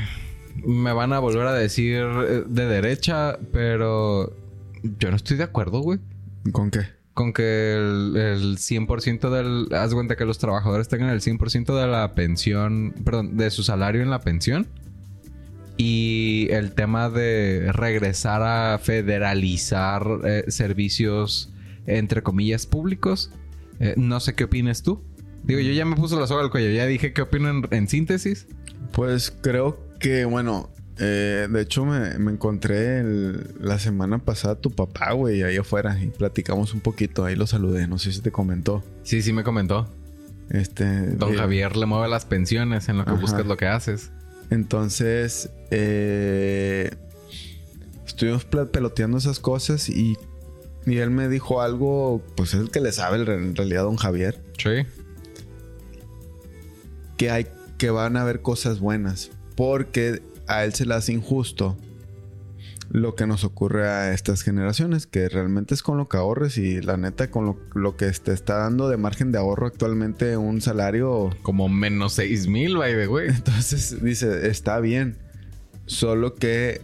me 0.65 0.93
van 0.93 1.13
a 1.13 1.19
volver 1.19 1.45
a 1.45 1.53
decir 1.53 2.03
eh, 2.03 2.43
de 2.47 2.65
derecha, 2.65 3.37
pero 3.51 4.33
yo 4.81 5.09
no 5.09 5.15
estoy 5.15 5.37
de 5.37 5.43
acuerdo, 5.43 5.81
güey. 5.81 5.99
¿Con 6.51 6.71
qué? 6.71 6.81
Con 7.13 7.33
que 7.33 7.75
el, 7.75 8.15
el 8.15 8.57
100% 8.57 9.29
del... 9.29 9.73
Haz 9.75 9.93
cuenta 9.93 10.15
que 10.15 10.25
los 10.25 10.39
trabajadores 10.39 10.87
tengan 10.87 11.09
el 11.09 11.21
100% 11.21 11.79
de 11.79 11.87
la 11.87 12.15
pensión... 12.15 12.93
Perdón, 13.03 13.37
de 13.37 13.51
su 13.51 13.63
salario 13.63 14.01
en 14.01 14.09
la 14.09 14.19
pensión. 14.19 14.67
Y 15.77 16.47
el 16.51 16.73
tema 16.73 17.09
de 17.09 17.71
regresar 17.71 18.41
a 18.41 18.79
federalizar 18.79 20.03
eh, 20.23 20.45
servicios, 20.47 21.52
entre 21.87 22.23
comillas, 22.23 22.65
públicos. 22.65 23.31
Eh, 23.79 23.93
no 23.97 24.19
sé 24.19 24.33
qué 24.35 24.45
opinas 24.45 24.83
tú. 24.83 25.03
Digo, 25.43 25.59
yo 25.59 25.71
ya 25.73 25.83
me 25.85 25.95
puse 25.95 26.15
la 26.15 26.27
soga 26.27 26.43
al 26.43 26.51
cuello. 26.51 26.69
Ya 26.71 26.85
dije 26.85 27.11
qué 27.13 27.21
opino 27.21 27.49
en, 27.49 27.67
en 27.71 27.87
síntesis. 27.87 28.47
Pues 28.91 29.31
creo 29.41 29.79
que, 29.99 30.25
bueno, 30.25 30.69
eh, 30.99 31.47
de 31.49 31.61
hecho, 31.61 31.85
me, 31.85 32.17
me 32.19 32.31
encontré 32.31 32.99
el- 32.99 33.55
la 33.59 33.79
semana 33.79 34.19
pasada 34.19 34.53
a 34.53 34.57
tu 34.59 34.69
papá, 34.71 35.11
güey, 35.13 35.41
ahí 35.43 35.57
afuera 35.57 35.99
y 36.01 36.07
platicamos 36.07 36.73
un 36.73 36.79
poquito. 36.81 37.25
Ahí 37.25 37.35
lo 37.35 37.47
saludé, 37.47 37.87
no 37.87 37.97
sé 37.97 38.11
si 38.11 38.21
te 38.21 38.31
comentó. 38.31 38.83
Sí, 39.03 39.21
sí 39.21 39.33
me 39.33 39.43
comentó. 39.43 39.89
Este. 40.49 40.85
Don 41.15 41.33
eh, 41.33 41.37
Javier 41.37 41.75
le 41.75 41.87
mueve 41.87 42.07
las 42.09 42.25
pensiones 42.25 42.87
en 42.89 42.97
lo 42.99 43.05
que 43.05 43.11
Ajá. 43.11 43.19
buscas 43.21 43.45
lo 43.45 43.57
que 43.57 43.65
haces. 43.67 44.11
Entonces, 44.49 45.49
eh, 45.71 46.91
estuvimos 48.05 48.45
peloteando 48.45 49.17
esas 49.17 49.39
cosas 49.39 49.89
y, 49.89 50.15
y 50.85 50.97
él 50.97 51.09
me 51.11 51.27
dijo 51.29 51.61
algo, 51.61 52.21
pues 52.35 52.53
es 52.53 52.59
el 52.61 52.71
que 52.71 52.79
le 52.81 52.91
sabe 52.91 53.17
en 53.19 53.25
re- 53.25 53.35
en 53.35 53.55
realidad, 53.55 53.83
don 53.83 53.95
Javier, 53.97 54.41
Sí. 54.57 54.85
que 57.17 57.29
hay 57.31 57.47
que 57.77 57.89
van 57.89 58.17
a 58.17 58.21
haber 58.21 58.41
cosas 58.41 58.79
buenas, 58.79 59.31
porque 59.55 60.21
a 60.47 60.63
él 60.63 60.73
se 60.73 60.85
le 60.85 60.93
hace 60.93 61.11
injusto 61.13 61.77
lo 62.91 63.15
que 63.15 63.25
nos 63.25 63.43
ocurre 63.43 63.87
a 63.87 64.13
estas 64.13 64.43
generaciones, 64.43 65.07
que 65.07 65.27
realmente 65.27 65.73
es 65.73 65.81
con 65.81 65.97
lo 65.97 66.07
que 66.07 66.17
ahorres 66.17 66.57
y 66.57 66.79
la 66.81 66.95
neta 66.95 67.31
con 67.31 67.45
lo, 67.45 67.59
lo 67.73 67.97
que 67.97 68.09
te 68.11 68.31
está 68.33 68.57
dando 68.57 68.87
de 68.87 68.97
margen 68.97 69.31
de 69.31 69.39
ahorro 69.39 69.65
actualmente 69.67 70.37
un 70.37 70.61
salario 70.61 71.31
Como 71.41 71.69
menos 71.69 72.13
6 72.13 72.47
mil, 72.47 72.77
way. 72.77 72.93
Entonces 73.29 74.01
dice, 74.03 74.47
está 74.47 74.79
bien, 74.79 75.17
solo 75.87 76.35
que 76.35 76.81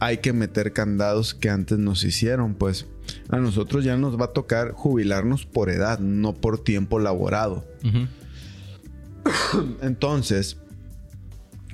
hay 0.00 0.18
que 0.18 0.32
meter 0.32 0.72
candados 0.72 1.34
que 1.34 1.48
antes 1.50 1.78
nos 1.78 2.04
hicieron, 2.04 2.54
pues 2.54 2.86
a 3.28 3.38
nosotros 3.38 3.84
ya 3.84 3.96
nos 3.96 4.18
va 4.20 4.26
a 4.26 4.32
tocar 4.32 4.72
jubilarnos 4.72 5.46
por 5.46 5.70
edad, 5.70 5.98
no 5.98 6.34
por 6.34 6.62
tiempo 6.62 6.98
laborado. 6.98 7.64
Entonces, 9.82 10.58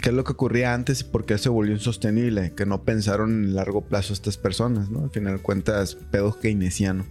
¿qué 0.03 0.11
es 0.11 0.15
lo 0.15 0.25
que 0.25 0.33
ocurría 0.33 0.75
antes 0.75 1.03
y 1.03 1.05
por 1.05 1.25
qué 1.25 1.39
se 1.39 1.49
volvió 1.49 1.75
insostenible? 1.75 2.53
Que 2.55 2.67
no 2.67 2.83
pensaron 2.83 3.45
en 3.45 3.55
largo 3.55 3.83
plazo 3.83 4.13
estas 4.13 4.37
personas, 4.37 4.91
¿no? 4.91 5.05
Al 5.05 5.11
final 5.11 5.37
de 5.37 5.43
cuentas, 5.43 5.97
pedos 6.11 6.37
keynesiano. 6.37 7.05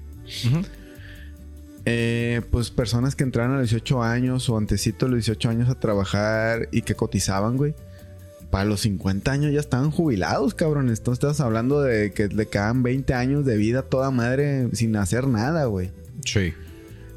Eh, 1.86 2.42
pues 2.50 2.72
personas 2.72 3.16
que 3.16 3.24
entraron 3.24 3.56
a 3.56 3.60
los 3.60 3.70
18 3.70 4.04
años 4.04 4.50
o 4.50 4.58
antesito 4.58 5.06
de 5.06 5.12
los 5.12 5.26
18 5.26 5.50
años 5.50 5.70
a 5.70 5.80
trabajar 5.80 6.70
y 6.72 6.84
que 6.84 6.96
cotizaban, 6.96 7.58
güey. 7.58 7.76
Para 8.54 8.66
los 8.66 8.82
50 8.82 9.32
años 9.32 9.52
ya 9.52 9.60
estaban 9.60 9.90
jubilados, 9.90 10.54
cabrones. 10.54 11.00
Entonces 11.00 11.24
estás 11.24 11.40
hablando 11.40 11.82
de 11.82 12.12
que 12.14 12.28
le 12.28 12.46
quedan 12.46 12.84
20 12.84 13.12
años 13.16 13.46
de 13.46 13.58
vida 13.58 13.80
a 13.80 13.82
toda 13.82 14.12
madre 14.12 14.70
sin 14.74 14.96
hacer 14.96 15.26
nada, 15.28 15.66
güey. 15.66 15.90
Sí. 16.24 16.54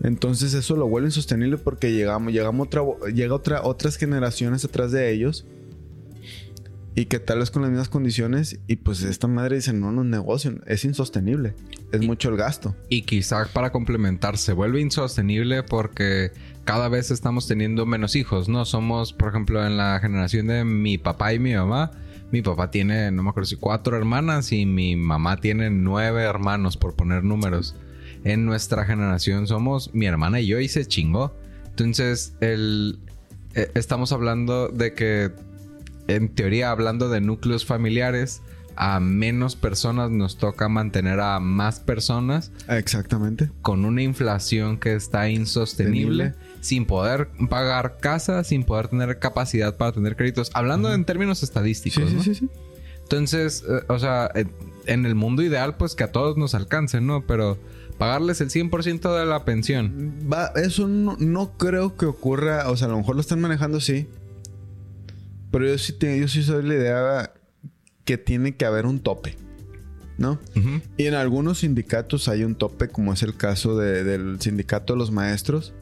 Entonces 0.03 0.55
eso 0.55 0.77
lo 0.77 0.89
vuelve 0.89 1.09
insostenible 1.09 1.59
porque 1.59 1.93
llegamos, 1.93 2.33
llegamos 2.33 2.69
otra, 2.69 2.83
llega 3.13 3.35
otra, 3.35 3.63
otras 3.65 3.97
generaciones 3.99 4.65
atrás 4.65 4.93
de 4.93 5.13
ellos 5.13 5.45
y 6.95 7.05
que 7.05 7.19
tal 7.19 7.41
vez 7.41 7.51
con 7.51 7.61
las 7.61 7.71
mismas 7.71 7.91
condiciones 7.91 8.59
y 8.67 8.77
pues 8.77 9.03
esta 9.03 9.27
madre 9.27 9.57
dice 9.57 9.75
no, 9.75 9.93
no 9.93 10.01
es 10.01 10.09
negocio, 10.09 10.55
es 10.67 10.87
insostenible, 10.87 11.55
es 11.93 12.01
Y- 12.01 12.07
mucho 12.07 12.31
el 12.31 12.39
gasto. 12.39 12.75
Y 12.89 13.03
quizá 13.03 13.45
para 13.53 13.73
complementar, 13.73 14.39
se 14.39 14.55
vuelve 14.55 14.81
insostenible 14.81 15.63
porque 15.63 16.31
cada 16.67 16.89
vez 16.89 17.13
estamos 17.13 17.47
teniendo 17.47 17.87
menos 17.87 18.17
hijos, 18.17 18.49
¿no? 18.49 18.65
Somos, 18.65 19.13
por 19.13 19.29
ejemplo, 19.29 19.65
en 19.65 19.77
la 19.77 20.01
generación 20.01 20.49
de 20.49 20.65
mi 20.65 20.99
papá 20.99 21.33
y 21.33 21.39
mi 21.39 21.55
mamá. 21.55 21.93
Mi 22.33 22.43
papá 22.43 22.73
tiene, 22.73 23.13
no 23.13 23.23
me 23.23 23.31
acuerdo 23.31 23.47
si 23.47 23.55
cuatro 23.55 23.97
hermanas 23.97 24.51
y 24.51 24.67
mi 24.67 24.97
mamá 24.97 25.37
tiene 25.37 25.71
nueve 25.71 26.25
hermanos, 26.25 26.77
por 26.77 26.97
poner 26.97 27.23
números. 27.23 27.77
En 28.25 28.45
nuestra 28.45 28.85
generación 28.85 29.47
somos 29.47 29.95
mi 29.95 30.07
hermana 30.07 30.41
y 30.41 30.49
yo 30.49 30.59
y 30.59 30.67
se 30.67 30.85
chingó. 30.85 31.33
Entonces, 31.69 32.35
el, 32.41 32.99
eh, 33.55 33.71
estamos 33.75 34.11
hablando 34.11 34.67
de 34.69 34.93
que, 34.93 35.31
en 36.09 36.35
teoría, 36.35 36.73
hablando 36.73 37.09
de 37.09 37.21
núcleos 37.21 37.65
familiares, 37.65 38.43
a 38.77 39.01
menos 39.01 39.57
personas 39.57 40.11
nos 40.11 40.37
toca 40.37 40.69
mantener 40.69 41.21
a 41.21 41.41
más 41.41 41.81
personas 41.81 42.53
Exactamente. 42.69 43.51
con 43.63 43.85
una 43.85 44.03
inflación 44.03 44.79
que 44.79 44.95
está 44.95 45.29
insostenible, 45.31 46.35
sin 46.67 46.85
poder 46.87 47.29
pagar 47.49 47.99
casa, 47.99 48.43
sin 48.45 48.65
poder 48.65 48.89
tener 48.89 49.19
capacidad 49.19 49.77
para 49.77 49.93
tener 49.93 50.17
créditos. 50.17 50.51
Hablando 50.55 50.93
en 50.93 51.05
términos 51.05 51.43
estadísticos, 51.43 52.13
¿no? 52.13 52.23
sí. 52.23 52.49
Entonces, 53.03 53.63
eh, 53.69 53.85
o 53.89 53.99
sea, 53.99 54.31
en, 54.35 54.51
en 54.87 55.07
el 55.07 55.15
mundo 55.15 55.43
ideal, 55.43 55.77
pues 55.77 55.95
que 55.95 56.05
a 56.05 56.11
todos 56.13 56.37
nos 56.37 56.55
alcance, 56.55 57.01
¿no? 57.01 57.25
Pero 57.27 57.57
pagarles 57.99 58.41
el 58.41 58.51
100% 58.51 59.17
de 59.19 59.27
la 59.27 59.45
pensión. 59.45 60.13
Va, 60.31 60.47
eso 60.57 60.89
no, 60.89 61.17
no 61.21 61.57
creo 61.57 61.97
que 61.97 62.07
ocurra. 62.07 62.69
O 62.69 62.77
sea, 62.77 62.89
a 62.89 62.91
lo 62.91 62.97
mejor 62.99 63.15
lo 63.15 63.21
están 63.21 63.41
manejando 63.41 63.81
sí. 63.81 64.09
Pero 65.53 65.67
yo 65.69 65.79
sí, 65.79 65.93
te- 65.93 66.19
yo 66.19 66.29
sí 66.29 66.43
soy 66.43 66.65
la 66.65 66.75
idea 66.75 67.33
que 68.05 68.19
tiene 68.19 68.57
que 68.57 68.65
haber 68.65 68.87
un 68.87 68.99
tope. 69.01 69.37
¿No? 70.19 70.41
Y 70.97 71.05
en 71.07 71.15
algunos 71.15 71.59
sindicatos 71.59 72.27
hay 72.29 72.43
un 72.43 72.55
tope, 72.55 72.89
como 72.89 73.13
es 73.13 73.23
el 73.23 73.37
caso 73.37 73.77
de- 73.79 74.03
del 74.03 74.41
sindicato 74.41 74.95
de 74.95 74.99
los 74.99 75.11
maestros. 75.13 75.75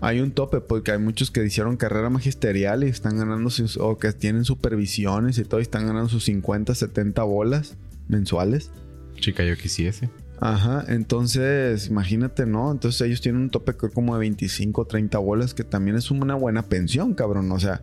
Hay 0.00 0.20
un 0.20 0.30
tope 0.30 0.60
porque 0.60 0.92
hay 0.92 0.98
muchos 0.98 1.30
que 1.30 1.44
hicieron 1.44 1.76
carrera 1.76 2.10
magisterial 2.10 2.84
y 2.84 2.86
están 2.86 3.18
ganando 3.18 3.50
sus, 3.50 3.76
o 3.76 3.98
que 3.98 4.12
tienen 4.12 4.44
supervisiones 4.44 5.38
y 5.38 5.44
todo 5.44 5.60
y 5.60 5.62
están 5.62 5.86
ganando 5.86 6.08
sus 6.08 6.24
50, 6.24 6.74
70 6.74 7.22
bolas 7.24 7.76
mensuales. 8.06 8.70
Chica, 9.16 9.44
yo 9.44 9.56
quisiese. 9.56 10.08
Ajá, 10.40 10.84
entonces 10.86 11.88
imagínate, 11.88 12.46
¿no? 12.46 12.70
Entonces 12.70 13.00
ellos 13.00 13.20
tienen 13.20 13.42
un 13.42 13.50
tope 13.50 13.76
creo 13.76 13.90
como 13.90 14.14
de 14.14 14.20
25, 14.20 14.84
30 14.84 15.18
bolas, 15.18 15.52
que 15.52 15.64
también 15.64 15.96
es 15.96 16.12
una 16.12 16.36
buena 16.36 16.62
pensión, 16.62 17.14
cabrón. 17.14 17.50
O 17.50 17.58
sea, 17.58 17.82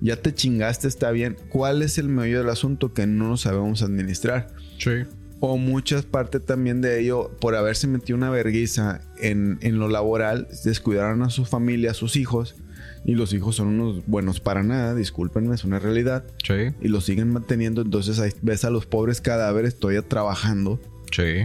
ya 0.00 0.16
te 0.16 0.32
chingaste, 0.32 0.86
está 0.86 1.10
bien. 1.10 1.36
¿Cuál 1.48 1.82
es 1.82 1.98
el 1.98 2.08
meollo 2.08 2.38
del 2.38 2.50
asunto 2.50 2.94
que 2.94 3.06
no 3.06 3.28
lo 3.30 3.36
sabemos 3.36 3.82
administrar? 3.82 4.48
Sí. 4.78 5.02
O 5.40 5.58
muchas 5.58 6.04
partes 6.06 6.44
también 6.44 6.80
de 6.80 7.00
ello, 7.00 7.30
por 7.40 7.54
haberse 7.56 7.86
metido 7.86 8.16
una 8.16 8.30
verguiza 8.30 9.00
en, 9.20 9.58
en 9.60 9.78
lo 9.78 9.88
laboral, 9.88 10.48
descuidaron 10.64 11.22
a 11.22 11.30
su 11.30 11.44
familia, 11.44 11.90
a 11.90 11.94
sus 11.94 12.16
hijos, 12.16 12.56
y 13.04 13.14
los 13.14 13.32
hijos 13.34 13.56
son 13.56 13.68
unos 13.68 14.06
buenos 14.06 14.40
para 14.40 14.62
nada, 14.62 14.94
discúlpenme, 14.94 15.54
es 15.54 15.64
una 15.64 15.78
realidad, 15.78 16.24
Sí. 16.42 16.74
y 16.80 16.88
los 16.88 17.04
siguen 17.04 17.30
manteniendo, 17.32 17.82
entonces 17.82 18.18
ahí 18.18 18.32
ves 18.42 18.64
a 18.64 18.70
los 18.70 18.86
pobres 18.86 19.20
cadáveres 19.20 19.78
todavía 19.78 20.02
trabajando, 20.02 20.80
Sí. 21.12 21.44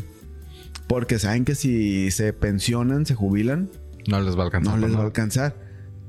porque 0.87 1.19
saben 1.19 1.43
que 1.45 1.55
si 1.55 2.11
se 2.11 2.31
pensionan, 2.33 3.05
se 3.05 3.13
jubilan, 3.15 3.69
No 4.07 4.21
les 4.21 4.35
va 4.37 4.43
a 4.43 4.45
alcanzar. 4.45 4.79
no 4.79 4.87
les 4.87 4.95
va 4.95 5.01
a 5.01 5.05
alcanzar. 5.05 5.55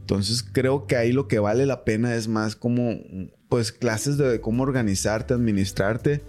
Entonces 0.00 0.42
creo 0.42 0.86
que 0.86 0.96
ahí 0.96 1.12
lo 1.12 1.28
que 1.28 1.38
vale 1.38 1.66
la 1.66 1.84
pena 1.84 2.14
es 2.14 2.26
más 2.28 2.56
como 2.56 2.98
pues 3.48 3.70
clases 3.72 4.16
de 4.18 4.40
cómo 4.40 4.62
organizarte, 4.62 5.34
administrarte 5.34 6.22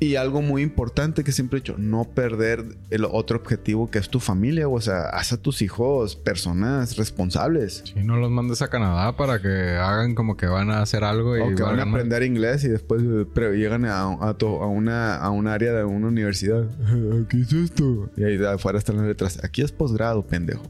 y 0.00 0.16
algo 0.16 0.42
muy 0.42 0.62
importante 0.62 1.24
que 1.24 1.32
siempre 1.32 1.58
he 1.58 1.60
dicho, 1.62 1.76
no 1.78 2.04
perder 2.04 2.64
el 2.90 3.04
otro 3.04 3.38
objetivo 3.38 3.90
que 3.90 3.98
es 3.98 4.08
tu 4.10 4.20
familia, 4.20 4.68
o 4.68 4.80
sea, 4.80 5.04
haz 5.10 5.32
a 5.32 5.36
tus 5.36 5.62
hijos 5.62 6.16
personas 6.16 6.96
responsables. 6.96 7.82
Sí, 7.86 8.02
no 8.04 8.16
los 8.16 8.30
mandes 8.30 8.60
a 8.62 8.68
Canadá 8.68 9.16
para 9.16 9.40
que 9.40 9.76
hagan 9.76 10.14
como 10.14 10.36
que 10.36 10.46
van 10.46 10.70
a 10.70 10.82
hacer 10.82 11.04
algo 11.04 11.36
y 11.36 11.40
O 11.40 11.54
que 11.54 11.62
van 11.62 11.80
a 11.80 11.84
mal. 11.84 11.94
aprender 12.00 12.22
inglés 12.24 12.64
y 12.64 12.68
después 12.68 13.02
eh, 13.02 13.26
llegan 13.56 13.84
a, 13.86 14.28
a 14.28 14.34
to- 14.34 14.62
a 14.62 14.66
una, 14.66 15.16
a 15.16 15.30
un 15.30 15.46
área 15.46 15.72
de 15.72 15.84
una 15.84 16.08
universidad. 16.08 16.64
¿Qué 17.28 17.40
es 17.40 17.52
esto? 17.52 18.10
Y 18.16 18.24
ahí 18.24 18.36
de 18.36 18.48
afuera 18.50 18.78
están 18.78 18.96
las 18.96 19.06
letras. 19.06 19.42
Aquí 19.44 19.62
es 19.62 19.72
posgrado, 19.72 20.26
pendejo. 20.26 20.62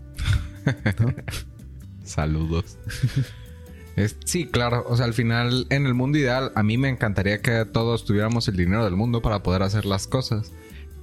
¿No? 1.00 1.14
Saludos. 2.04 2.78
sí, 4.24 4.46
claro. 4.46 4.84
O 4.88 4.96
sea, 4.96 5.06
al 5.06 5.14
final, 5.14 5.66
en 5.70 5.86
el 5.86 5.94
mundo 5.94 6.18
ideal, 6.18 6.52
a 6.54 6.62
mí 6.62 6.78
me 6.78 6.88
encantaría 6.88 7.40
que 7.40 7.64
todos 7.64 8.04
tuviéramos 8.04 8.48
el 8.48 8.56
dinero 8.56 8.84
del 8.84 8.96
mundo 8.96 9.22
para 9.22 9.42
poder 9.42 9.62
hacer 9.62 9.84
las 9.84 10.06
cosas. 10.06 10.52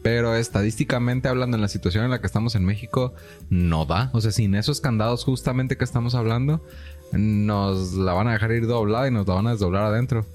Pero 0.04 0.36
estadísticamente 0.36 1.28
hablando, 1.28 1.58
en 1.58 1.62
la 1.62 1.68
situación 1.68 2.04
en 2.04 2.10
la 2.10 2.20
que 2.20 2.28
estamos 2.28 2.56
en 2.56 2.66
México, 2.66 3.14
no 3.50 3.86
da. 3.86 4.10
O 4.14 4.22
sea, 4.22 4.32
sin 4.32 4.56
esos 4.56 4.82
candados 4.82 5.24
justamente 5.24 5.78
que 5.78 5.84
estamos 5.84 6.16
hablando, 6.16 6.66
nos 7.12 7.94
la 7.94 8.14
van 8.14 8.28
a 8.28 8.34
dejar 8.34 8.52
ir 8.52 8.68
doblada 8.68 9.08
y 9.08 9.12
nos 9.12 9.28
la 9.28 9.36
van 9.36 9.48
a 9.48 9.52
desdoblar 9.52 9.84
adentro. 9.84 10.26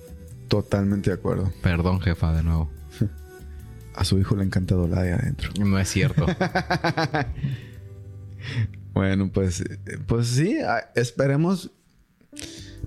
Totalmente 0.49 1.11
de 1.11 1.15
acuerdo. 1.15 1.53
Perdón, 1.63 2.01
jefa, 2.01 2.33
de 2.33 2.45
nuevo. 2.45 2.71
A 3.95 4.05
su 4.05 4.19
hijo 4.19 4.37
le 4.37 4.45
encanta 4.45 4.75
doblar 4.75 5.05
ahí 5.05 5.11
adentro. 5.11 5.51
No 5.59 5.79
es 5.79 5.89
cierto. 5.89 6.27
bueno, 8.93 9.31
pues, 9.33 9.65
pues 10.07 10.29
sí, 10.29 10.59
esperemos. 10.95 11.73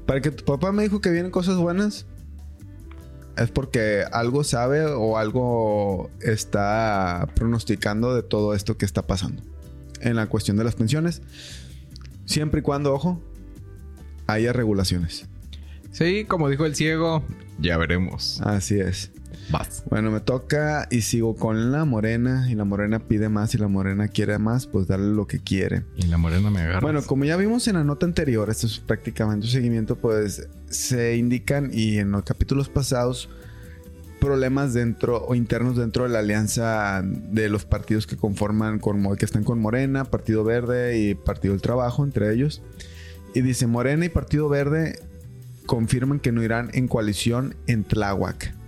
Para 0.05 0.21
que 0.21 0.31
tu 0.31 0.43
papá 0.43 0.71
me 0.71 0.83
dijo 0.83 1.01
que 1.01 1.11
vienen 1.11 1.31
cosas 1.31 1.57
buenas, 1.57 2.05
es 3.37 3.51
porque 3.51 4.03
algo 4.11 4.43
sabe 4.43 4.85
o 4.85 5.17
algo 5.17 6.09
está 6.21 7.27
pronosticando 7.35 8.15
de 8.15 8.23
todo 8.23 8.53
esto 8.53 8.77
que 8.77 8.85
está 8.85 9.07
pasando. 9.07 9.43
En 10.01 10.15
la 10.15 10.27
cuestión 10.27 10.57
de 10.57 10.63
las 10.63 10.75
pensiones, 10.75 11.21
siempre 12.25 12.59
y 12.61 12.63
cuando, 12.63 12.93
ojo, 12.93 13.21
haya 14.27 14.53
regulaciones. 14.53 15.27
Sí, 15.91 16.25
como 16.25 16.49
dijo 16.49 16.65
el 16.65 16.75
ciego, 16.75 17.23
ya 17.59 17.77
veremos. 17.77 18.41
Así 18.41 18.79
es. 18.79 19.11
Bueno, 19.89 20.11
me 20.11 20.19
toca 20.19 20.87
y 20.91 21.01
sigo 21.01 21.35
con 21.35 21.71
la 21.71 21.85
morena. 21.85 22.47
Y 22.49 22.55
la 22.55 22.65
morena 22.65 22.99
pide 22.99 23.29
más 23.29 23.53
y 23.55 23.57
la 23.57 23.67
morena 23.67 24.07
quiere 24.07 24.37
más, 24.37 24.67
pues 24.67 24.87
darle 24.87 25.13
lo 25.13 25.27
que 25.27 25.39
quiere. 25.39 25.83
Y 25.95 26.07
la 26.07 26.17
morena 26.17 26.49
me 26.49 26.61
agarra. 26.61 26.79
Bueno, 26.81 27.01
como 27.03 27.25
ya 27.25 27.37
vimos 27.37 27.67
en 27.67 27.75
la 27.75 27.83
nota 27.83 28.05
anterior, 28.05 28.49
esto 28.49 28.67
es 28.67 28.79
prácticamente 28.79 29.45
un 29.45 29.51
seguimiento, 29.51 29.95
pues 29.95 30.47
se 30.69 31.17
indican 31.17 31.71
y 31.73 31.97
en 31.97 32.11
los 32.11 32.23
capítulos 32.23 32.69
pasados 32.69 33.29
problemas 34.19 34.73
dentro 34.73 35.25
o 35.25 35.33
internos 35.33 35.77
dentro 35.77 36.03
de 36.03 36.09
la 36.09 36.19
alianza 36.19 37.01
de 37.03 37.49
los 37.49 37.65
partidos 37.65 38.05
que 38.05 38.17
conforman 38.17 38.79
con 38.79 39.15
que 39.15 39.25
están 39.25 39.43
con 39.43 39.59
Morena, 39.59 40.05
Partido 40.05 40.43
Verde 40.43 40.99
y 40.99 41.15
Partido 41.15 41.53
del 41.53 41.61
Trabajo 41.61 42.03
entre 42.03 42.33
ellos. 42.33 42.61
Y 43.33 43.41
dice 43.41 43.65
Morena 43.67 44.05
y 44.05 44.09
Partido 44.09 44.49
Verde 44.49 44.99
confirman 45.65 46.19
que 46.19 46.31
no 46.31 46.43
irán 46.43 46.69
en 46.73 46.87
coalición 46.87 47.55
en 47.67 47.83
Tláhuac. 47.83 48.58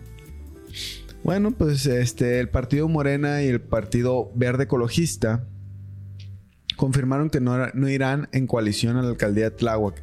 Bueno, 1.23 1.51
pues 1.51 1.85
este, 1.85 2.39
el 2.39 2.49
partido 2.49 2.87
Morena 2.87 3.43
y 3.43 3.47
el 3.47 3.61
partido 3.61 4.31
Verde 4.35 4.63
Ecologista 4.63 5.47
confirmaron 6.75 7.29
que 7.29 7.39
no, 7.39 7.89
irán 7.89 8.27
en 8.31 8.47
coalición 8.47 8.97
a 8.97 9.03
la 9.03 9.09
alcaldía 9.09 9.45
de 9.45 9.51
Tláhuac 9.51 10.01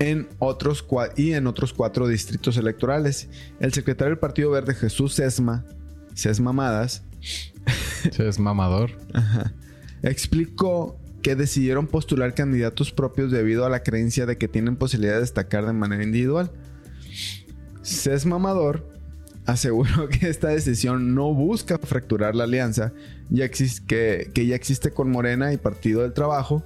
en 0.00 0.28
otros 0.40 0.84
y 1.16 1.32
en 1.32 1.46
otros 1.46 1.72
cuatro 1.72 2.08
distritos 2.08 2.56
electorales. 2.56 3.28
El 3.60 3.72
secretario 3.72 4.10
del 4.10 4.18
Partido 4.18 4.50
Verde, 4.50 4.74
Jesús 4.74 5.14
Sesma, 5.14 5.64
Sesmamadas, 6.14 7.04
Sesmamador, 8.10 8.90
explicó 10.02 10.98
que 11.22 11.36
decidieron 11.36 11.86
postular 11.86 12.34
candidatos 12.34 12.90
propios 12.90 13.30
debido 13.30 13.64
a 13.64 13.70
la 13.70 13.84
creencia 13.84 14.26
de 14.26 14.38
que 14.38 14.48
tienen 14.48 14.74
posibilidad 14.74 15.14
de 15.14 15.20
destacar 15.20 15.66
de 15.66 15.72
manera 15.72 16.02
individual. 16.02 16.50
Sesmamador 17.82 18.92
aseguró 19.46 20.08
que 20.10 20.28
esta 20.28 20.48
decisión 20.48 21.14
no 21.14 21.34
busca 21.34 21.78
fracturar 21.78 22.34
la 22.34 22.44
alianza 22.44 22.92
ya 23.30 23.48
que, 23.48 24.30
que, 24.34 24.46
ya 24.46 24.54
existe 24.54 24.90
con 24.90 25.10
Morena 25.10 25.52
y 25.52 25.56
Partido 25.56 26.02
del 26.02 26.12
Trabajo. 26.12 26.62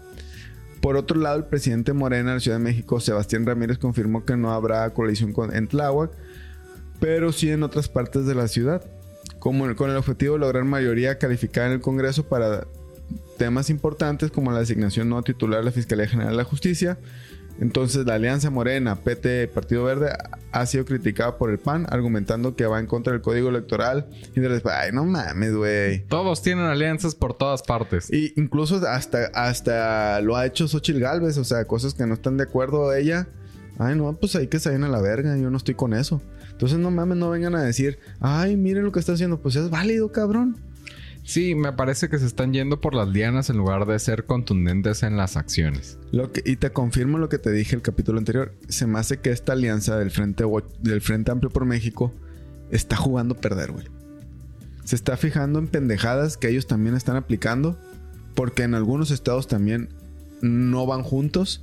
Por 0.81 0.97
otro 0.97 1.19
lado, 1.19 1.37
el 1.37 1.45
presidente 1.45 1.93
Morena 1.93 2.31
de 2.31 2.37
la 2.37 2.41
Ciudad 2.41 2.59
de 2.59 2.65
México, 2.65 3.01
Sebastián 3.01 3.47
Ramírez, 3.47 3.79
confirmó 3.79 4.25
que 4.25 4.37
no 4.37 4.53
habrá 4.53 4.93
coalición 4.93 5.33
con, 5.33 5.55
en 5.55 5.69
Tláhuac, 5.69 6.11
pero 6.99 7.33
sí 7.33 7.51
en 7.51 7.63
otras 7.63 7.89
partes 7.89 8.27
de 8.27 8.35
la 8.35 8.49
ciudad, 8.49 8.85
como 9.39 9.75
con 9.77 9.91
el 9.91 9.97
objetivo 9.97 10.35
de 10.35 10.41
lograr 10.41 10.65
mayoría 10.65 11.19
calificada 11.19 11.69
en 11.69 11.75
el 11.75 11.81
Congreso 11.81 12.27
para 12.27 12.67
temas 13.39 13.71
importantes 13.71 14.33
como 14.33 14.51
la 14.51 14.59
designación 14.59 15.09
no 15.09 15.23
titular 15.23 15.61
de 15.61 15.67
la 15.67 15.73
Fiscalía 15.73 16.09
General 16.09 16.33
de 16.33 16.37
la 16.37 16.45
Justicia, 16.45 16.99
entonces 17.61 18.05
la 18.07 18.15
Alianza 18.15 18.51
Morena, 18.51 18.97
PT, 18.97 19.49
Partido 19.49 19.85
Verde 19.85 20.13
ha 20.53 20.67
sido 20.67 20.85
criticada 20.85 21.39
por 21.39 21.51
el 21.51 21.59
PAN, 21.59 21.87
argumentando 21.89 22.55
que 22.55 22.67
va 22.67 22.81
en 22.81 22.87
contra 22.87 23.13
del 23.13 23.23
código 23.23 23.49
electoral. 23.49 24.09
Y 24.35 24.41
de 24.41 24.63
ay, 24.73 24.93
no 24.93 25.05
mames, 25.05 25.55
güey. 25.55 26.07
Todos 26.07 26.43
tienen 26.43 26.67
alianzas 26.67 27.15
por 27.15 27.35
todas 27.35 27.63
partes. 27.63 28.13
Y 28.13 28.33
incluso 28.37 28.77
hasta, 28.87 29.27
hasta 29.35 30.21
lo 30.21 30.37
ha 30.37 30.47
hecho 30.47 30.69
Xochitl 30.69 31.01
Galvez, 31.01 31.39
o 31.39 31.45
sea, 31.45 31.65
cosas 31.65 31.95
que 31.95 32.07
no 32.07 32.15
están 32.15 32.37
de 32.37 32.45
acuerdo 32.45 32.93
ella. 32.95 33.29
Ay, 33.79 33.95
no, 33.95 34.13
pues 34.15 34.35
ahí 34.37 34.47
que 34.49 34.59
se 34.59 34.71
vayan 34.71 34.85
a 34.85 34.89
la 34.89 35.01
verga, 35.01 35.37
yo 35.37 35.51
no 35.51 35.57
estoy 35.57 35.75
con 35.75 35.95
eso. 35.95 36.23
Entonces 36.51 36.79
no 36.79 36.91
mames, 36.91 37.19
no 37.19 37.29
vengan 37.29 37.55
a 37.55 37.63
decir, 37.63 37.99
ay, 38.21 38.57
miren 38.57 38.85
lo 38.85 38.93
que 38.93 39.01
está 39.01 39.13
haciendo, 39.13 39.41
pues 39.41 39.57
es 39.57 39.69
válido, 39.69 40.11
cabrón. 40.13 40.57
Sí, 41.27 41.57
me 41.57 41.73
parece 41.73 42.09
que 42.09 42.21
se 42.21 42.27
están 42.27 42.53
yendo 42.53 42.81
por 42.81 42.95
las 42.95 43.09
lianas 43.09 43.51
en 43.51 43.57
lugar 43.57 43.85
de 43.85 43.99
ser 43.99 44.27
contundentes 44.27 45.03
en 45.03 45.17
las 45.17 45.37
acciones. 45.37 45.99
Lo 46.13 46.31
que, 46.31 46.41
y 46.47 46.55
te 46.55 46.71
confirmo 46.71 47.19
lo 47.19 47.29
que 47.29 47.39
te 47.39 47.51
dije 47.51 47.75
el 47.75 47.83
capítulo 47.83 48.19
anterior. 48.19 48.55
Se 48.69 48.87
me 48.87 49.01
hace 49.01 49.19
que 49.19 49.31
esta 49.31 49.55
alianza 49.55 49.99
del 49.99 50.13
Frente, 50.13 50.45
del 50.79 51.01
Frente 51.01 51.33
Amplio 51.33 51.51
por 51.51 51.65
México 51.65 52.15
está 52.71 52.95
jugando 52.95 53.35
perder, 53.35 53.73
güey. 53.73 53.87
Se 54.85 54.95
está 54.95 55.17
fijando 55.17 55.59
en 55.59 55.67
pendejadas 55.67 56.37
que 56.37 56.49
ellos 56.49 56.69
también 56.69 56.95
están 56.95 57.17
aplicando. 57.17 57.77
Porque 58.37 58.63
en 58.63 58.75
algunos 58.75 59.11
estados 59.11 59.49
también 59.49 59.89
no 60.43 60.87
van 60.87 61.03
juntos. 61.03 61.61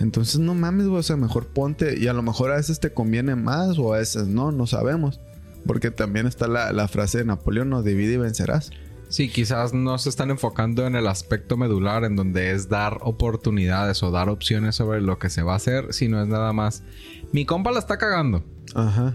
Entonces 0.00 0.38
no 0.38 0.54
mames, 0.54 0.86
güey. 0.86 1.00
O 1.00 1.02
sea, 1.02 1.16
mejor 1.16 1.46
ponte. 1.46 1.98
Y 1.98 2.08
a 2.08 2.12
lo 2.12 2.22
mejor 2.22 2.50
a 2.50 2.56
veces 2.56 2.78
te 2.78 2.92
conviene 2.92 3.36
más 3.36 3.78
o 3.78 3.94
a 3.94 3.98
veces 3.98 4.26
no, 4.26 4.52
no 4.52 4.66
sabemos. 4.66 5.18
Porque 5.66 5.90
también 5.90 6.26
está 6.26 6.48
la, 6.48 6.88
frase 6.88 7.18
de 7.18 7.24
Napoleón, 7.24 7.70
no 7.70 7.82
divide 7.82 8.14
y 8.14 8.18
vencerás. 8.18 8.70
Sí, 9.08 9.28
quizás 9.28 9.74
no 9.74 9.98
se 9.98 10.08
están 10.08 10.30
enfocando 10.30 10.86
en 10.86 10.96
el 10.96 11.06
aspecto 11.06 11.56
medular, 11.56 12.04
en 12.04 12.16
donde 12.16 12.52
es 12.52 12.68
dar 12.68 12.98
oportunidades 13.02 14.02
o 14.02 14.10
dar 14.10 14.30
opciones 14.30 14.76
sobre 14.76 15.02
lo 15.02 15.18
que 15.18 15.28
se 15.28 15.42
va 15.42 15.52
a 15.52 15.56
hacer, 15.56 15.92
sino 15.92 16.22
es 16.22 16.28
nada 16.28 16.52
más, 16.54 16.82
mi 17.30 17.44
compa 17.44 17.70
la 17.72 17.78
está 17.78 17.98
cagando. 17.98 18.42
Ajá. 18.74 19.14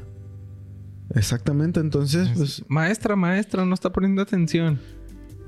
Exactamente, 1.16 1.80
entonces, 1.80 2.30
pues... 2.36 2.64
Maestra, 2.68 3.16
maestra, 3.16 3.66
no 3.66 3.74
está 3.74 3.92
poniendo 3.92 4.22
atención. 4.22 4.80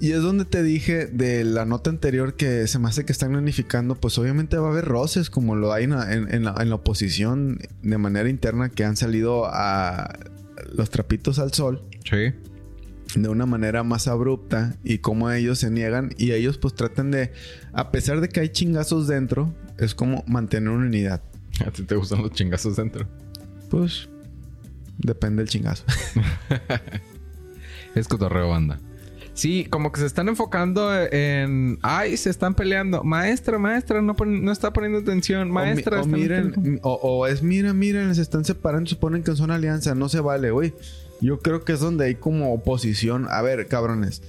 Y 0.01 0.13
es 0.13 0.21
donde 0.21 0.45
te 0.45 0.63
dije 0.63 1.07
de 1.07 1.43
la 1.43 1.65
nota 1.65 1.89
anterior 1.89 2.35
que 2.35 2.67
se 2.67 2.79
me 2.79 2.87
hace 2.87 3.05
que 3.05 3.11
están 3.11 3.35
unificando, 3.35 3.95
pues 3.95 4.17
obviamente 4.17 4.57
va 4.57 4.69
a 4.69 4.71
haber 4.71 4.85
roces 4.85 5.29
como 5.29 5.55
lo 5.55 5.73
hay 5.73 5.83
en, 5.83 5.93
en 5.93 6.43
la 6.43 6.75
oposición 6.75 7.59
de 7.81 7.97
manera 7.97 8.29
interna 8.29 8.69
que 8.69 8.85
han 8.85 8.95
salido 8.95 9.45
a 9.45 10.17
los 10.75 10.89
trapitos 10.89 11.39
al 11.39 11.53
sol. 11.53 11.83
Sí. 12.03 12.33
De 13.19 13.29
una 13.29 13.45
manera 13.45 13.83
más 13.83 14.07
abrupta 14.07 14.75
y 14.83 14.99
como 14.99 15.31
ellos 15.31 15.59
se 15.59 15.71
niegan 15.71 16.11
y 16.17 16.31
ellos 16.31 16.57
pues 16.57 16.75
tratan 16.75 17.11
de, 17.11 17.31
a 17.73 17.91
pesar 17.91 18.21
de 18.21 18.29
que 18.29 18.39
hay 18.39 18.49
chingazos 18.49 19.07
dentro, 19.07 19.53
es 19.77 19.95
como 19.95 20.23
mantener 20.27 20.69
una 20.69 20.85
unidad. 20.85 21.23
¿A 21.65 21.71
ti 21.71 21.83
te 21.83 21.95
gustan 21.95 22.21
los 22.21 22.31
chingazos 22.31 22.75
dentro? 22.75 23.07
Pues 23.69 24.09
depende 24.97 25.41
del 25.41 25.49
chingazo. 25.49 25.83
es 27.95 28.07
cotorreo 28.07 28.49
banda. 28.49 28.79
Sí, 29.39 29.63
como 29.69 29.93
que 29.93 30.01
se 30.01 30.05
están 30.05 30.27
enfocando 30.27 30.93
en. 30.93 31.79
Ay, 31.81 32.17
se 32.17 32.29
están 32.29 32.55
peleando. 32.55 33.05
Maestra, 33.05 33.57
maestra, 33.57 34.01
no, 34.01 34.13
no 34.13 34.51
está 34.51 34.73
poniendo 34.73 34.99
atención. 34.99 35.49
Maestra, 35.49 36.01
o, 36.01 36.05
miren, 36.05 36.81
o, 36.83 37.25
es 37.25 37.41
mira, 37.41 37.73
miren, 37.73 38.13
se 38.15 38.21
están 38.21 38.43
separando, 38.43 38.89
suponen 38.89 39.23
que 39.23 39.33
son 39.37 39.49
alianza. 39.49 39.95
No 39.95 40.09
se 40.09 40.19
vale, 40.19 40.51
güey. 40.51 40.73
Yo 41.21 41.39
creo 41.39 41.63
que 41.63 41.71
es 41.71 41.79
donde 41.79 42.03
hay 42.03 42.15
como 42.15 42.53
oposición. 42.53 43.27
A 43.29 43.41
ver, 43.41 43.69
cabrones. 43.69 44.21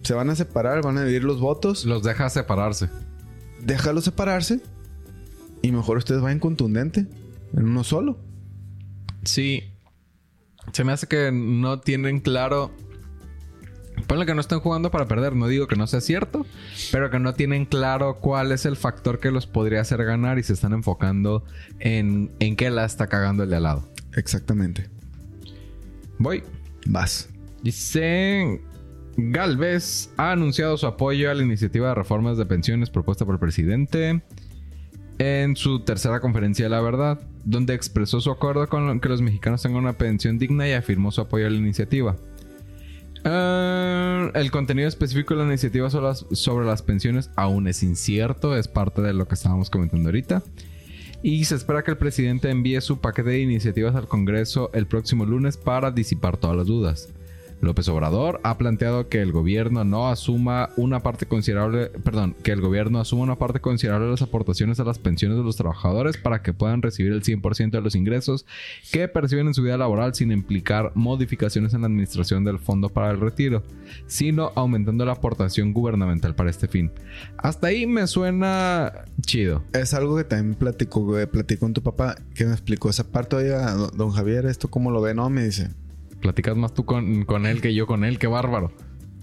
Se 0.00 0.14
van 0.14 0.30
a 0.30 0.36
separar, 0.36 0.80
van 0.80 0.96
a 0.96 1.02
dividir 1.02 1.24
los 1.24 1.38
votos. 1.38 1.84
Los 1.84 2.02
deja 2.02 2.30
separarse. 2.30 2.88
Déjalos 3.60 4.04
separarse. 4.04 4.60
Y 5.60 5.70
mejor 5.70 5.98
ustedes 5.98 6.22
vayan 6.22 6.38
contundente. 6.38 7.04
En 7.54 7.66
uno 7.66 7.84
solo. 7.84 8.18
Sí. 9.22 9.64
Se 10.72 10.82
me 10.82 10.92
hace 10.92 11.08
que 11.08 11.30
no 11.30 11.80
tienen 11.80 12.20
claro 12.20 12.70
Ponle 14.06 14.26
que 14.26 14.34
no 14.34 14.40
estén 14.40 14.60
jugando 14.60 14.90
para 14.90 15.06
perder, 15.06 15.34
no 15.34 15.48
digo 15.48 15.66
que 15.66 15.76
no 15.76 15.86
sea 15.86 16.00
cierto, 16.00 16.46
pero 16.92 17.10
que 17.10 17.18
no 17.18 17.34
tienen 17.34 17.64
claro 17.64 18.18
cuál 18.20 18.52
es 18.52 18.66
el 18.66 18.76
factor 18.76 19.18
que 19.18 19.30
los 19.30 19.46
podría 19.46 19.80
hacer 19.80 20.04
ganar 20.04 20.38
y 20.38 20.42
se 20.42 20.52
están 20.52 20.72
enfocando 20.72 21.44
en, 21.78 22.30
en 22.38 22.56
qué 22.56 22.70
la 22.70 22.84
está 22.84 23.08
cagando 23.08 23.42
el 23.42 23.50
de 23.50 23.56
al 23.56 23.62
lado. 23.64 23.88
Exactamente. 24.14 24.88
Voy. 26.18 26.42
Vas. 26.86 27.28
Dice 27.62 28.60
Galvez 29.16 30.10
ha 30.16 30.32
anunciado 30.32 30.76
su 30.76 30.86
apoyo 30.86 31.30
a 31.30 31.34
la 31.34 31.42
iniciativa 31.42 31.88
de 31.88 31.94
reformas 31.94 32.36
de 32.36 32.46
pensiones 32.46 32.90
propuesta 32.90 33.24
por 33.24 33.34
el 33.34 33.40
presidente 33.40 34.22
en 35.18 35.56
su 35.56 35.80
tercera 35.80 36.20
conferencia 36.20 36.66
de 36.66 36.70
la 36.70 36.80
verdad, 36.80 37.20
donde 37.44 37.74
expresó 37.74 38.20
su 38.20 38.30
acuerdo 38.30 38.68
con 38.68 39.00
que 39.00 39.08
los 39.08 39.22
mexicanos 39.22 39.62
tengan 39.62 39.82
una 39.82 39.94
pensión 39.94 40.38
digna 40.38 40.68
y 40.68 40.72
afirmó 40.72 41.10
su 41.10 41.22
apoyo 41.22 41.46
a 41.46 41.50
la 41.50 41.56
iniciativa. 41.56 42.16
Ah, 43.28 44.30
el 44.34 44.52
contenido 44.52 44.86
específico 44.86 45.34
de 45.34 45.40
la 45.40 45.48
iniciativa 45.48 45.90
sobre 45.90 46.06
las, 46.06 46.26
sobre 46.30 46.64
las 46.64 46.82
pensiones 46.82 47.28
aún 47.34 47.66
es 47.66 47.82
incierto, 47.82 48.56
es 48.56 48.68
parte 48.68 49.02
de 49.02 49.12
lo 49.12 49.26
que 49.26 49.34
estábamos 49.34 49.68
comentando 49.68 50.08
ahorita. 50.08 50.44
Y 51.24 51.44
se 51.46 51.56
espera 51.56 51.82
que 51.82 51.90
el 51.90 51.96
presidente 51.96 52.50
envíe 52.50 52.80
su 52.80 53.00
paquete 53.00 53.30
de 53.30 53.40
iniciativas 53.40 53.96
al 53.96 54.06
Congreso 54.06 54.70
el 54.74 54.86
próximo 54.86 55.24
lunes 55.24 55.56
para 55.56 55.90
disipar 55.90 56.36
todas 56.36 56.56
las 56.56 56.66
dudas. 56.68 57.08
López 57.60 57.88
Obrador 57.88 58.40
ha 58.44 58.58
planteado 58.58 59.08
que 59.08 59.22
el 59.22 59.32
gobierno 59.32 59.84
no 59.84 60.08
asuma 60.08 60.70
una 60.76 61.00
parte 61.00 61.26
considerable, 61.26 61.86
perdón, 62.04 62.36
que 62.42 62.52
el 62.52 62.60
gobierno 62.60 63.00
asuma 63.00 63.22
una 63.22 63.36
parte 63.36 63.60
considerable 63.60 64.06
de 64.06 64.12
las 64.12 64.22
aportaciones 64.22 64.78
a 64.80 64.84
las 64.84 64.98
pensiones 64.98 65.38
de 65.38 65.44
los 65.44 65.56
trabajadores 65.56 66.16
para 66.16 66.42
que 66.42 66.52
puedan 66.52 66.82
recibir 66.82 67.12
el 67.12 67.22
100% 67.22 67.70
de 67.70 67.80
los 67.80 67.94
ingresos 67.94 68.46
que 68.92 69.08
perciben 69.08 69.48
en 69.48 69.54
su 69.54 69.62
vida 69.62 69.76
laboral 69.76 70.14
sin 70.14 70.32
implicar 70.32 70.92
modificaciones 70.94 71.74
en 71.74 71.82
la 71.82 71.86
administración 71.86 72.44
del 72.44 72.58
fondo 72.58 72.88
para 72.88 73.10
el 73.10 73.20
retiro, 73.20 73.62
sino 74.06 74.52
aumentando 74.54 75.04
la 75.04 75.12
aportación 75.12 75.72
gubernamental 75.72 76.34
para 76.34 76.50
este 76.50 76.68
fin. 76.68 76.92
Hasta 77.38 77.68
ahí 77.68 77.86
me 77.86 78.06
suena 78.06 78.92
chido. 79.20 79.62
Es 79.72 79.94
algo 79.94 80.16
que 80.16 80.24
también 80.24 80.54
platico, 80.54 81.16
platico 81.30 81.60
con 81.60 81.72
tu 81.72 81.82
papá 81.82 82.16
que 82.34 82.44
me 82.44 82.52
explicó 82.52 82.90
esa 82.90 83.04
parte. 83.04 83.36
Oiga, 83.36 83.72
don 83.94 84.10
Javier, 84.10 84.46
¿esto 84.46 84.68
cómo 84.68 84.90
lo 84.90 85.00
ve? 85.00 85.14
No, 85.14 85.30
me 85.30 85.44
dice. 85.44 85.70
Platicas 86.26 86.56
más 86.56 86.74
tú 86.74 86.84
con, 86.84 87.24
con 87.24 87.46
él 87.46 87.60
que 87.60 87.72
yo 87.72 87.86
con 87.86 88.02
él, 88.02 88.18
qué 88.18 88.26
bárbaro. 88.26 88.72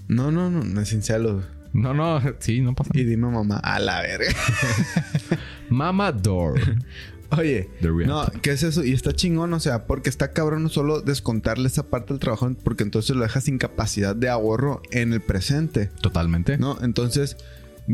No, 0.07 0.31
no, 0.31 0.49
no, 0.49 0.63
no 0.63 0.79
es 0.79 0.87
sincero. 0.87 1.43
No, 1.73 1.93
no, 1.93 2.21
sí, 2.39 2.61
no 2.61 2.73
pasa. 2.75 2.91
Y 2.93 3.03
dime 3.03 3.27
mamá, 3.27 3.57
a 3.57 3.77
la 3.79 4.01
verga. 4.01 4.31
Mama 5.69 6.13
Door. 6.13 6.61
Oye, 7.37 7.69
no, 7.81 8.25
¿qué 8.41 8.51
es 8.51 8.63
eso? 8.63 8.85
Y 8.85 8.93
está 8.93 9.11
chingón, 9.11 9.51
o 9.53 9.59
sea, 9.59 9.85
porque 9.85 10.09
está 10.09 10.31
cabrón 10.31 10.63
no 10.63 10.69
solo 10.69 11.01
descontarle 11.01 11.67
esa 11.67 11.89
parte 11.89 12.13
del 12.13 12.21
trabajo, 12.21 12.49
porque 12.63 12.83
entonces 12.83 13.13
lo 13.17 13.23
dejas 13.23 13.43
sin 13.43 13.57
capacidad 13.57 14.15
de 14.15 14.29
ahorro 14.29 14.81
en 14.91 15.11
el 15.11 15.19
presente, 15.19 15.87
Totalmente. 15.99 16.57
¿no? 16.57 16.77
Entonces 16.81 17.35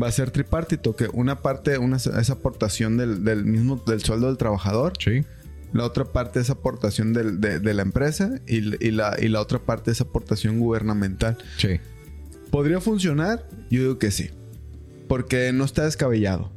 va 0.00 0.06
a 0.06 0.12
ser 0.12 0.30
tripartito, 0.30 0.94
que 0.94 1.08
una 1.12 1.40
parte, 1.40 1.78
una, 1.78 1.96
esa 1.96 2.32
aportación 2.32 2.96
del, 2.96 3.24
del 3.24 3.44
mismo, 3.44 3.82
del 3.88 4.04
sueldo 4.04 4.28
del 4.28 4.36
trabajador, 4.36 4.92
Sí. 5.00 5.24
La 5.72 5.84
otra 5.84 6.04
parte 6.06 6.40
es 6.40 6.50
aportación 6.50 7.12
de, 7.12 7.58
de 7.60 7.74
la 7.74 7.82
empresa 7.82 8.40
y, 8.46 8.84
y 8.86 8.90
la, 8.90 9.16
y 9.20 9.28
la 9.28 9.40
otra 9.40 9.58
parte 9.60 9.90
es 9.90 10.00
aportación 10.00 10.58
gubernamental. 10.58 11.38
Sí. 11.58 11.80
¿Podría 12.50 12.80
funcionar? 12.80 13.46
Yo 13.70 13.80
digo 13.82 13.98
que 13.98 14.10
sí, 14.10 14.30
porque 15.08 15.52
no 15.52 15.64
está 15.64 15.84
descabellado. 15.84 16.52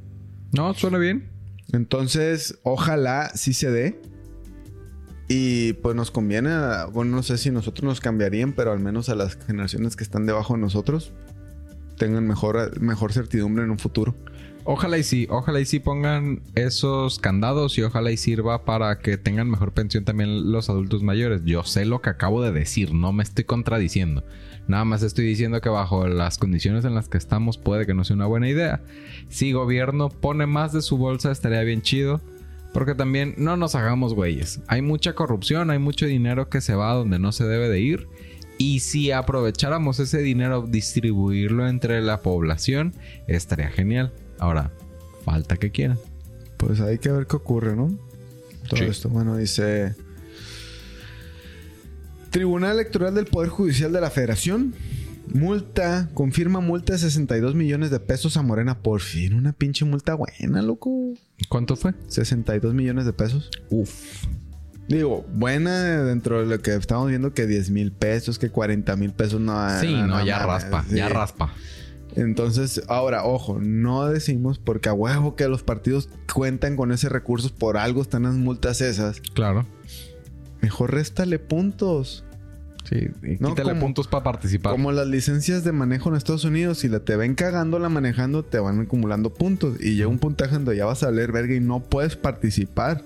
No, 0.52 0.74
suena 0.74 0.98
bien. 0.98 1.30
Entonces, 1.72 2.60
ojalá 2.64 3.32
sí 3.36 3.54
se 3.54 3.70
dé. 3.72 4.02
Y 5.28 5.74
pues 5.74 5.96
nos 5.96 6.12
conviene, 6.12 6.50
a- 6.52 6.86
bueno, 6.86 7.16
no 7.16 7.24
sé 7.24 7.38
si 7.38 7.50
nosotros 7.50 7.84
nos 7.86 8.02
cambiarían, 8.02 8.54
pero 8.54 8.72
al 8.72 8.80
menos 8.80 9.10
a 9.10 9.16
las 9.16 9.36
generaciones 9.38 9.96
que 9.96 10.04
están 10.04 10.26
debajo 10.26 10.54
de 10.56 10.60
nosotros 10.60 11.14
tengan 11.98 12.28
mejor, 12.28 12.80
mejor 12.82 13.14
certidumbre 13.14 13.64
en 13.64 13.72
un 13.72 13.80
futuro. 13.80 14.16
Ojalá 14.66 14.98
y 14.98 15.04
sí, 15.04 15.28
ojalá 15.30 15.60
y 15.60 15.66
sí 15.66 15.80
pongan 15.80 16.42
esos 16.56 17.20
candados 17.20 17.78
y 17.78 17.82
ojalá 17.82 18.12
y 18.12 18.18
sirva 18.18 18.64
para 18.64 19.00
que 19.00 19.18
tengan 19.18 19.50
mejor 19.50 19.74
pensión 19.74 20.06
también 20.06 20.54
los 20.54 20.70
adultos 20.70 21.04
mayores. 21.04 21.42
Yo 21.44 21.64
sé 21.64 21.86
lo 21.86 22.02
que 22.02 22.10
acabo 22.10 22.42
de 22.42 22.54
decir, 22.54 22.94
no 22.94 23.12
me 23.12 23.24
estoy 23.24 23.44
contradiciendo. 23.44 24.24
Nada 24.68 24.86
más 24.86 25.04
estoy 25.04 25.26
diciendo 25.26 25.60
que 25.60 25.68
bajo 25.68 26.08
las 26.08 26.38
condiciones 26.38 26.86
en 26.86 26.96
las 26.96 27.10
que 27.10 27.18
estamos 27.18 27.58
puede 27.58 27.86
que 27.86 27.94
no 27.94 28.06
sea 28.06 28.16
una 28.16 28.26
buena 28.26 28.48
idea. 28.48 28.82
Si 29.28 29.52
gobierno 29.52 30.08
pone 30.08 30.46
más 30.46 30.72
de 30.72 30.82
su 30.82 30.98
bolsa 30.98 31.32
estaría 31.32 31.62
bien 31.64 31.82
chido. 31.82 32.22
Porque 32.74 32.96
también 32.96 33.36
no 33.38 33.56
nos 33.56 33.76
hagamos 33.76 34.16
güeyes. 34.16 34.62
Hay 34.68 34.82
mucha 34.82 35.14
corrupción, 35.14 35.70
hay 35.70 35.78
mucho 35.78 36.08
dinero 36.08 36.50
que 36.50 36.60
se 36.60 36.74
va 36.74 36.90
a 36.90 36.96
donde 36.96 37.20
no 37.20 37.32
se 37.32 37.46
debe 37.46 37.70
de 37.70 37.80
ir. 37.80 38.08
Y 38.58 38.80
si 38.80 39.12
aprovecháramos 39.12 40.00
ese 40.00 40.20
dinero, 40.24 40.64
distribuirlo 40.64 41.68
entre 41.68 42.02
la 42.02 42.22
población, 42.22 42.96
estaría 43.28 43.70
genial. 43.70 44.12
Ahora, 44.40 44.72
falta 45.26 45.58
que 45.58 45.72
quieran. 45.72 45.98
Pues 46.58 46.80
hay 46.82 46.98
que 47.00 47.12
ver 47.12 47.28
qué 47.28 47.36
ocurre, 47.36 47.76
¿no? 47.76 47.98
Todo 48.70 48.78
Sí. 48.78 48.86
esto. 48.86 49.10
Bueno, 49.10 49.38
dice... 49.38 49.96
Tribunal 52.32 52.72
Electoral 52.74 53.14
del 53.14 53.26
Poder 53.26 53.50
Judicial 53.50 53.92
de 53.94 54.02
la 54.02 54.10
Federación. 54.10 54.74
Multa, 55.34 56.10
confirma 56.14 56.60
multa 56.60 56.94
de 56.94 57.00
62 57.00 57.56
millones 57.56 57.92
de 57.92 58.00
pesos 58.00 58.38
a 58.38 58.42
Morena. 58.42 58.80
Por 58.80 59.02
fin, 59.02 59.34
una 59.36 59.54
pinche 59.54 59.86
multa 59.86 60.16
buena, 60.16 60.62
loco. 60.62 61.14
¿Cuánto 61.48 61.76
fue? 61.76 61.94
62 62.08 62.74
millones 62.74 63.06
de 63.06 63.14
pesos. 63.14 63.50
Uf. 63.70 64.26
Digo, 64.88 65.26
buena 65.34 66.04
dentro 66.04 66.40
de 66.42 66.46
lo 66.48 66.62
que 66.62 66.76
estamos 66.76 67.08
viendo 67.08 67.34
que 67.34 67.48
10 67.48 67.70
mil 67.70 67.92
pesos, 67.94 68.38
que 68.38 68.50
40 68.50 68.96
mil 68.98 69.12
pesos 69.12 69.40
no... 69.40 69.54
Sí, 69.80 69.94
no, 69.94 70.26
ya 70.26 70.40
raspa, 70.40 70.84
sí. 70.90 70.96
ya 70.96 71.08
raspa. 71.08 71.54
Entonces, 72.16 72.84
ahora, 72.88 73.26
ojo, 73.26 73.60
no 73.60 74.06
decimos 74.08 74.60
porque 74.60 74.90
a 74.90 74.94
huevo 74.94 75.36
que 75.36 75.48
los 75.48 75.64
partidos 75.64 76.10
cuentan 76.34 76.76
con 76.76 76.92
ese 76.92 77.10
recursos, 77.10 77.52
por 77.52 77.78
algo 77.78 78.02
están 78.02 78.24
las 78.24 78.36
multas 78.36 78.82
esas. 78.82 79.20
Claro. 79.34 79.66
Mejor 80.62 80.94
réstale 80.94 81.40
puntos. 81.40 82.24
Sí, 82.90 83.08
y 83.24 83.38
No, 83.40 83.50
quítale 83.50 83.70
como- 83.70 83.82
puntos 83.82 84.08
para 84.08 84.24
participar. 84.24 84.74
Como 84.74 84.92
las 84.92 85.08
licencias 85.08 85.64
de 85.64 85.72
manejo 85.72 86.10
en 86.10 86.16
Estados 86.16 86.44
Unidos, 86.44 86.80
si 86.80 86.90
la 86.90 87.00
te 87.00 87.16
ven 87.16 87.34
cagándola 87.34 87.88
manejando, 87.90 88.44
te 88.44 88.60
van 88.60 88.82
acumulando 88.82 89.34
puntos. 89.34 89.78
Y 89.82 89.96
llega 89.96 90.08
un 90.10 90.20
puntaje 90.20 90.54
donde 90.56 90.76
ya 90.76 90.86
vas 90.86 91.02
a 91.04 91.08
valer 91.08 91.32
verga 91.32 91.56
y 91.56 91.60
no 91.62 91.82
puedes 91.82 92.16
participar. 92.18 93.04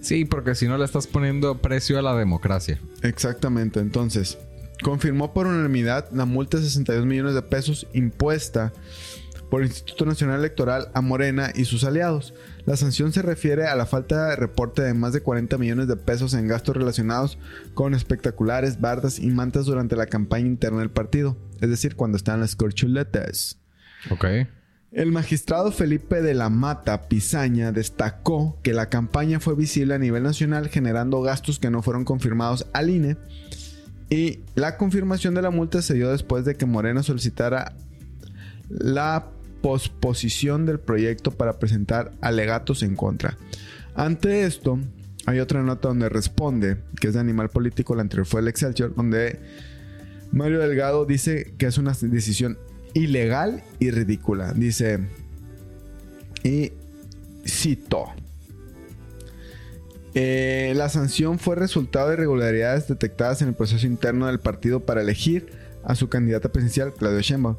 Sí, 0.00 0.24
porque 0.24 0.54
si 0.54 0.66
no 0.68 0.78
le 0.78 0.84
estás 0.84 1.06
poniendo 1.06 1.58
precio 1.58 1.98
a 1.98 2.02
la 2.02 2.14
democracia. 2.16 2.80
Exactamente, 3.02 3.80
entonces, 3.80 4.38
confirmó 4.82 5.32
por 5.32 5.46
unanimidad 5.46 6.10
la 6.12 6.24
multa 6.24 6.58
de 6.58 6.64
62 6.64 7.06
millones 7.06 7.34
de 7.34 7.42
pesos 7.42 7.86
impuesta 7.92 8.72
por 9.50 9.62
el 9.62 9.68
Instituto 9.68 10.04
Nacional 10.04 10.40
Electoral 10.40 10.88
a 10.94 11.00
Morena 11.00 11.52
y 11.54 11.64
sus 11.64 11.84
aliados. 11.84 12.34
La 12.66 12.76
sanción 12.76 13.12
se 13.12 13.22
refiere 13.22 13.66
a 13.66 13.76
la 13.76 13.86
falta 13.86 14.28
de 14.28 14.36
reporte 14.36 14.82
de 14.82 14.94
más 14.94 15.12
de 15.12 15.22
40 15.22 15.56
millones 15.58 15.88
de 15.88 15.96
pesos 15.96 16.34
en 16.34 16.48
gastos 16.48 16.76
relacionados 16.76 17.38
con 17.74 17.94
espectaculares, 17.94 18.80
bardas 18.80 19.18
y 19.18 19.28
mantas 19.28 19.66
durante 19.66 19.96
la 19.96 20.06
campaña 20.06 20.46
interna 20.46 20.80
del 20.80 20.90
partido, 20.90 21.36
es 21.60 21.70
decir, 21.70 21.96
cuando 21.96 22.16
están 22.16 22.40
las 22.40 22.56
corchuletas. 22.56 23.58
Ok. 24.10 24.26
El 24.90 25.12
magistrado 25.12 25.70
Felipe 25.70 26.22
de 26.22 26.32
la 26.32 26.48
Mata 26.48 27.08
Pizaña 27.08 27.72
destacó 27.72 28.58
que 28.62 28.72
la 28.72 28.88
campaña 28.88 29.38
fue 29.38 29.54
visible 29.54 29.94
a 29.94 29.98
nivel 29.98 30.22
nacional 30.22 30.68
generando 30.68 31.20
gastos 31.20 31.58
que 31.58 31.70
no 31.70 31.82
fueron 31.82 32.04
confirmados 32.04 32.66
al 32.72 32.88
INE 32.88 33.18
y 34.10 34.40
la 34.54 34.76
confirmación 34.76 35.34
de 35.34 35.42
la 35.42 35.50
multa 35.50 35.82
se 35.82 35.94
dio 35.94 36.10
después 36.10 36.44
de 36.44 36.54
que 36.54 36.66
Morena 36.66 37.02
solicitara 37.02 37.74
la 38.68 39.28
posposición 39.62 40.66
del 40.66 40.78
proyecto 40.78 41.30
para 41.30 41.58
presentar 41.58 42.12
alegatos 42.20 42.82
en 42.82 42.96
contra. 42.96 43.36
Ante 43.94 44.44
esto, 44.44 44.78
hay 45.26 45.40
otra 45.40 45.62
nota 45.62 45.88
donde 45.88 46.08
responde, 46.08 46.78
que 47.00 47.08
es 47.08 47.14
de 47.14 47.20
Animal 47.20 47.50
Político, 47.50 47.94
la 47.94 48.02
anterior 48.02 48.26
fue 48.26 48.40
el 48.40 48.48
Excelsior, 48.48 48.94
donde 48.94 49.40
Mario 50.32 50.60
Delgado 50.60 51.04
dice 51.04 51.52
que 51.58 51.66
es 51.66 51.78
una 51.78 51.92
decisión 51.92 52.58
ilegal 52.94 53.62
y 53.78 53.90
ridícula. 53.90 54.52
Dice, 54.52 55.00
y 56.42 56.72
cito. 57.46 58.06
Eh, 60.14 60.72
la 60.76 60.88
sanción 60.88 61.38
fue 61.38 61.54
resultado 61.56 62.08
de 62.08 62.14
irregularidades 62.14 62.88
detectadas 62.88 63.42
en 63.42 63.48
el 63.48 63.54
proceso 63.54 63.86
interno 63.86 64.26
del 64.26 64.40
partido 64.40 64.80
para 64.80 65.02
elegir 65.02 65.48
a 65.84 65.94
su 65.94 66.08
candidata 66.08 66.50
presidencial, 66.50 66.94
Claudio 66.94 67.20
Sheinbaum. 67.20 67.56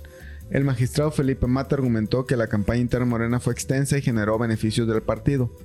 El 0.49 0.63
magistrado 0.63 1.11
Felipe 1.11 1.45
Mata 1.47 1.75
argumentó 1.75 2.25
que 2.25 2.35
la 2.35 2.47
campaña 2.47 2.81
interna 2.81 3.05
morena 3.05 3.39
fue 3.39 3.53
extensa 3.53 3.97
y 3.97 4.01
generó 4.01 4.39
beneficios 4.39 4.87
del 4.87 5.03
partido. 5.03 5.55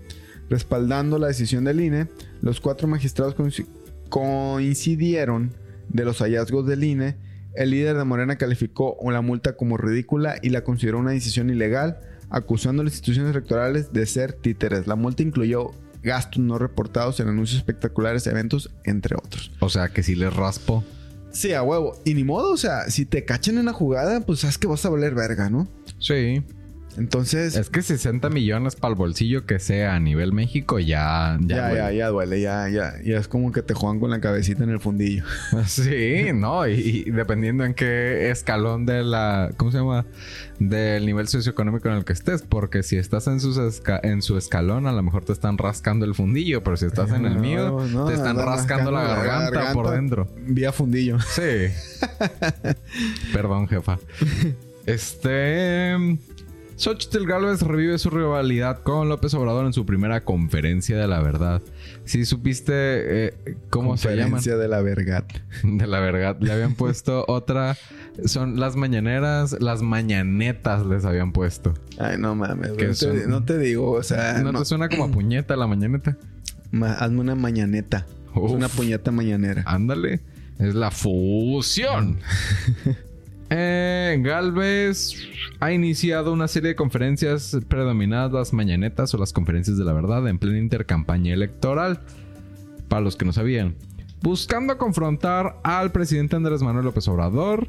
Respaldando 0.51 1.19
la 1.19 1.29
decisión 1.29 1.65
del 1.65 1.81
INE, 1.81 2.09
los 2.43 2.61
cuatro 2.61 2.87
magistrados 2.87 3.35
coinci- 3.35 3.67
coincidieron 4.11 5.55
de 5.89 6.05
los 6.05 6.19
hallazgos 6.19 6.67
del 6.67 6.85
INE. 6.85 7.17
El 7.55 7.71
líder 7.71 7.97
de 7.97 8.05
Morena 8.05 8.37
calificó 8.37 8.97
la 9.11 9.23
multa 9.23 9.57
como 9.57 9.79
ridícula 9.79 10.37
y 10.43 10.51
la 10.51 10.65
consideró 10.65 10.99
una 10.99 11.13
decisión 11.13 11.49
ilegal, 11.49 12.01
acusando 12.29 12.83
a 12.83 12.85
las 12.85 12.95
instituciones 12.95 13.31
electorales 13.33 13.93
de 13.93 14.05
ser 14.05 14.35
títeres. 14.35 14.87
La 14.87 14.97
multa 14.97 15.23
incluyó 15.23 15.71
gastos 16.05 16.43
no 16.43 16.59
reportados 16.59 17.19
en 17.21 17.29
anuncios 17.29 17.59
espectaculares, 17.59 18.27
eventos, 18.27 18.71
entre 18.85 19.17
otros. 19.17 19.51
O 19.61 19.69
sea 19.69 19.89
que 19.89 20.03
si 20.03 20.15
les 20.15 20.35
raspo. 20.35 20.85
Sí, 21.33 21.53
a 21.53 21.63
huevo. 21.63 22.01
Y 22.05 22.15
ni 22.15 22.23
modo, 22.23 22.53
o 22.53 22.57
sea, 22.57 22.89
si 22.91 23.07
te 23.07 23.25
cachan 23.25 23.59
en 23.59 23.65
la 23.65 23.73
jugada, 23.73 24.21
pues 24.21 24.41
sabes 24.41 24.57
que 24.57 24.69
vas 24.69 24.85
a 24.87 24.91
valer 24.91 25.15
verga, 25.15 25.51
¿no? 25.51 25.67
Sí. 25.99 26.45
Entonces. 26.97 27.57
Es 27.57 27.71
que 27.71 27.83
60 27.83 28.31
millones 28.31 28.77
para 28.77 28.93
el 28.93 28.99
bolsillo 28.99 29.47
que 29.47 29.59
sea 29.59 29.95
a 29.95 30.01
nivel 30.01 30.33
México 30.33 30.79
ya. 30.79 31.39
Ya, 31.41 31.57
ya, 31.57 31.75
ya, 31.75 31.93
ya, 31.93 32.09
duele. 32.09 32.41
Ya, 32.41 32.69
ya, 32.69 32.95
ya 33.05 33.19
es 33.19 33.29
como 33.29 33.53
que 33.53 33.63
te 33.63 33.75
juegan 33.75 34.01
con 34.01 34.11
la 34.11 34.21
cabecita 34.21 34.65
en 34.65 34.71
el 34.71 34.81
fundillo. 34.81 35.25
sí, 35.67 36.27
no. 36.35 36.67
Y, 36.67 37.11
dependiendo 37.11 37.65
en 37.65 37.75
qué 37.75 38.31
escalón 38.31 38.87
de 38.87 39.03
la. 39.03 39.51
¿Cómo 39.57 39.71
se 39.71 39.79
llama? 39.79 40.07
Del 40.59 41.05
nivel 41.07 41.27
socioeconómico 41.29 41.89
en 41.89 41.97
el 41.97 42.05
que 42.05 42.13
estés. 42.13 42.43
Porque 42.43 42.83
si 42.83 42.97
estás 42.97 43.27
en, 43.27 43.41
sus 43.41 43.59
en 44.03 44.23
su 44.23 44.39
escalón, 44.39 44.87
a 44.87 44.93
lo 44.93 45.03
mejor 45.03 45.25
te 45.25 45.33
están 45.33 45.59
rascando 45.59 46.05
el 46.05 46.15
fundillo. 46.15 46.63
Pero 46.63 46.77
si 46.77 46.87
estás 46.87 47.11
en 47.11 47.27
el 47.27 47.39
mío, 47.39 47.79
te 48.07 48.15
están 48.15 48.37
rascando, 48.37 48.91
la, 48.91 49.03
garganta 49.03 49.73
por 49.73 49.91
dentro. 49.91 50.29
Vía 50.47 50.73
fundillo. 50.73 51.19
Sí. 51.21 51.69
Perdón, 53.33 53.69
jefa. 53.69 53.99
Este. 54.87 55.97
Xochitl 56.77 57.25
Galvez 57.27 57.63
revive 57.63 57.99
su 57.99 58.11
rivalidad 58.11 58.83
con 58.83 59.09
López 59.09 59.33
Obrador 59.35 59.67
en 59.67 59.73
su 59.73 59.87
primera 59.87 60.23
conferencia 60.23 60.99
de 60.99 61.07
la 61.07 61.21
verdad. 61.21 61.63
Si 62.05 62.25
supiste 62.25 62.73
eh, 62.75 63.35
cómo 63.71 63.97
se 63.97 64.09
llama. 64.11 64.33
Conferencia 64.33 64.57
de 64.57 64.69
la 64.69 64.83
verdad. 64.83 65.25
De 65.63 65.87
la 65.87 66.01
verdad. 66.01 66.37
Le 66.41 66.53
habían 66.53 66.75
puesto 66.75 67.25
otra. 67.29 67.77
Son 68.25 68.59
las 68.59 68.77
mañaneras, 68.77 69.57
las 69.61 69.83
mañanetas 69.83 70.85
les 70.87 71.05
habían 71.05 71.33
puesto. 71.33 71.75
Ay, 71.99 72.17
no 72.19 72.35
mames. 72.35 72.73
No, 73.29 73.45
te, 73.45 73.59
digo, 73.59 73.93
o 73.93 74.03
sea. 74.03 74.41
¿No, 74.41 74.53
te 74.53 74.65
suena 74.65 74.89
como 74.89 75.11
puñeta 75.11 75.57
la 75.57 75.67
mañaneta? 75.67 76.17
hazme 76.99 77.21
una 77.21 77.35
mañaneta. 77.37 78.07
una 78.35 78.69
puñeta 78.69 79.13
mañanera. 79.13 79.63
Ándale. 79.67 80.21
Es 80.59 80.75
la 80.75 80.91
fusión. 80.91 82.19
Eh, 83.51 84.19
Galvez 84.21 85.15
ha 85.61 85.73
iniciado 85.73 86.33
una 86.33 86.49
serie 86.49 86.71
de 86.71 86.77
conferencias 86.77 87.57
predominadas 87.69 88.33
las 88.33 88.53
mañanetas 88.53 89.15
o 89.15 89.19
las 89.19 89.33
conferencias 89.33 89.77
de 89.77 89.85
la 89.85 89.93
verdad 89.93 90.27
en 90.29 90.39
plena 90.39 90.59
intercampaña 90.59 91.33
electoral. 91.33 92.01
Para 92.89 93.03
los 93.03 93.17
que 93.17 93.25
no 93.25 93.33
sabían. 93.33 93.77
Buscando 94.23 94.79
confrontar 94.79 95.59
al 95.65 95.93
presidente 95.93 96.37
Andrés 96.37 96.63
Manuel 96.63 96.87
López 96.87 97.07
Obrador 97.09 97.69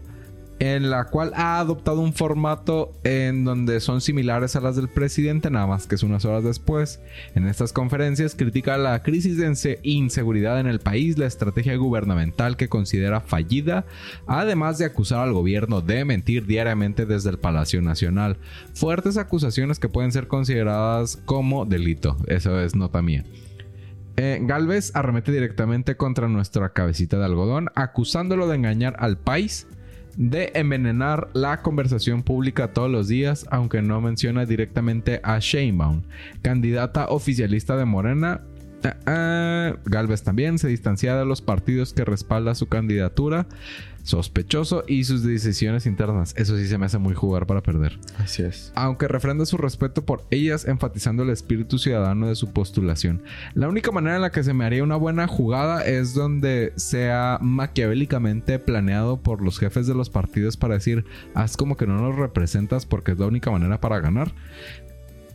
en 0.60 0.90
la 0.90 1.06
cual 1.06 1.34
ha 1.36 1.60
adoptado 1.60 2.00
un 2.00 2.14
formato 2.14 2.94
en 3.04 3.44
donde 3.44 3.80
son 3.80 4.02
similares 4.02 4.56
a 4.56 4.62
las 4.62 4.76
del 4.76 4.88
presidente, 4.88 5.50
nada 5.50 5.68
más 5.68 5.88
que 5.88 5.96
es 5.96 6.04
unas 6.04 6.24
horas 6.26 6.44
después. 6.44 7.00
En 7.36 7.48
estas 7.48 7.74
conferencias 7.74 8.36
critica 8.36 8.78
la 8.78 9.04
crisis 9.04 9.38
de 9.38 9.80
inseguridad 9.84 10.60
en 10.60 10.68
el 10.68 10.80
país, 10.80 11.18
la 11.18 11.26
estrategia 11.26 11.76
gubernamental 11.76 12.58
que 12.58 12.70
considera 12.70 13.22
fallida, 13.22 13.86
además 14.28 14.78
de 14.78 14.86
acusar 14.86 15.20
al 15.20 15.34
gobierno 15.34 15.82
de 15.82 16.06
mentir 16.06 16.46
diariamente 16.46 17.06
desde 17.06 17.32
el 17.32 17.40
Palacio 17.40 17.82
Nacional. 17.82 18.38
Fuertes 18.74 19.18
acusaciones 19.18 19.80
que 19.80 19.90
pueden 19.90 20.12
ser 20.12 20.28
consideradas 20.28 21.18
como 21.26 21.66
delito, 21.66 22.18
eso 22.28 22.60
es 22.62 22.76
nota 22.76 23.02
mía. 23.02 23.26
Eh, 24.18 24.40
Galvez 24.44 24.96
arremete 24.96 25.34
directamente 25.34 25.98
contra 25.98 26.30
nuestra 26.30 26.70
cabecita 26.70 27.18
de 27.18 27.26
algodón, 27.26 27.70
acusándolo 27.76 28.48
de 28.48 28.56
engañar 28.56 28.96
al 29.00 29.18
país 29.18 29.68
de 30.18 30.52
envenenar 30.56 31.30
la 31.34 31.62
conversación 31.62 32.24
pública 32.24 32.74
todos 32.74 32.90
los 32.90 33.08
días, 33.08 33.46
aunque 33.52 33.82
no 33.82 34.02
menciona 34.02 34.46
directamente 34.46 35.20
a 35.24 35.40
Sheinbaum, 35.40 36.04
candidata 36.42 37.08
oficialista 37.10 37.76
de 37.78 37.86
Morena. 37.86 38.42
Ah, 38.84 38.96
ah, 39.08 39.76
Galvez 39.86 40.24
también 40.24 40.60
se 40.60 40.68
distancia 40.68 41.16
de 41.16 41.26
los 41.26 41.42
partidos 41.42 41.94
que 41.94 42.06
respalda 42.06 42.56
su 42.56 42.68
candidatura 42.68 43.48
sospechoso 44.06 44.84
y 44.88 45.04
sus 45.04 45.24
decisiones 45.24 45.86
internas. 45.86 46.34
Eso 46.38 46.58
sí 46.58 46.68
se 46.68 46.78
me 46.78 46.86
hace 46.86 46.98
muy 47.00 47.16
jugar 47.16 47.48
para 47.48 47.62
perder. 47.62 48.00
Así 48.18 48.44
es. 48.44 48.72
Aunque 48.76 49.08
refrenda 49.08 49.46
su 49.46 49.58
respeto 49.58 50.06
por 50.06 50.26
ellas, 50.30 50.66
enfatizando 50.66 51.24
el 51.24 51.32
espíritu 51.32 51.80
ciudadano 51.80 52.28
de 52.28 52.36
su 52.36 52.54
postulación. 52.54 53.24
La 53.54 53.68
única 53.68 53.92
manera 53.92 54.16
en 54.16 54.22
la 54.22 54.32
que 54.32 54.44
se 54.44 54.54
me 54.54 54.66
haría 54.66 54.84
una 54.84 54.96
buena 54.96 55.28
jugada 55.28 55.84
es 55.86 56.14
donde 56.14 56.72
sea 56.76 57.40
maquiavélicamente 57.42 58.60
planeado 58.60 59.22
por 59.22 59.42
los 59.42 59.60
jefes 59.60 59.88
de 59.88 59.96
los 59.96 60.10
partidos 60.10 60.56
para 60.56 60.76
decir, 60.76 61.06
haz 61.34 61.58
como 61.58 61.76
que 61.76 61.88
no 61.88 62.00
nos 62.00 62.16
representas 62.16 62.86
porque 62.86 63.12
es 63.12 63.20
la 63.20 63.26
única 63.26 63.52
manera 63.52 63.82
para 63.82 64.00
ganar. 64.00 64.34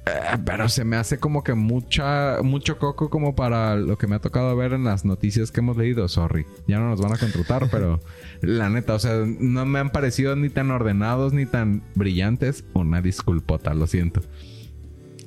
Eh, 0.07 0.39
pero 0.47 0.69
se 0.69 0.85
me 0.85 0.97
hace 0.97 1.19
como 1.19 1.45
que 1.45 1.55
mucha, 1.55 2.39
mucho 2.43 2.79
coco 2.79 3.11
como 3.11 3.35
para 3.35 3.77
lo 3.77 3.99
que 3.99 4.07
me 4.07 4.17
ha 4.17 4.21
tocado 4.21 4.57
ver 4.57 4.73
en 4.73 4.85
las 4.85 5.05
noticias 5.05 5.51
que 5.51 5.61
hemos 5.61 5.77
leído. 5.77 6.09
Sorry, 6.09 6.47
ya 6.67 6.79
no 6.79 6.89
nos 6.89 7.01
van 7.01 7.13
a 7.13 7.19
contratar, 7.19 7.69
pero 7.71 8.01
la 8.41 8.71
neta, 8.71 8.95
o 8.95 8.99
sea, 8.99 9.25
no 9.25 9.67
me 9.67 9.79
han 9.79 9.91
parecido 9.91 10.37
ni 10.37 10.49
tan 10.49 10.71
ordenados 10.71 11.33
ni 11.33 11.47
tan 11.47 11.83
brillantes. 11.95 12.65
Una 12.73 13.03
disculpota, 13.03 13.75
lo 13.75 13.87
siento. 13.87 14.23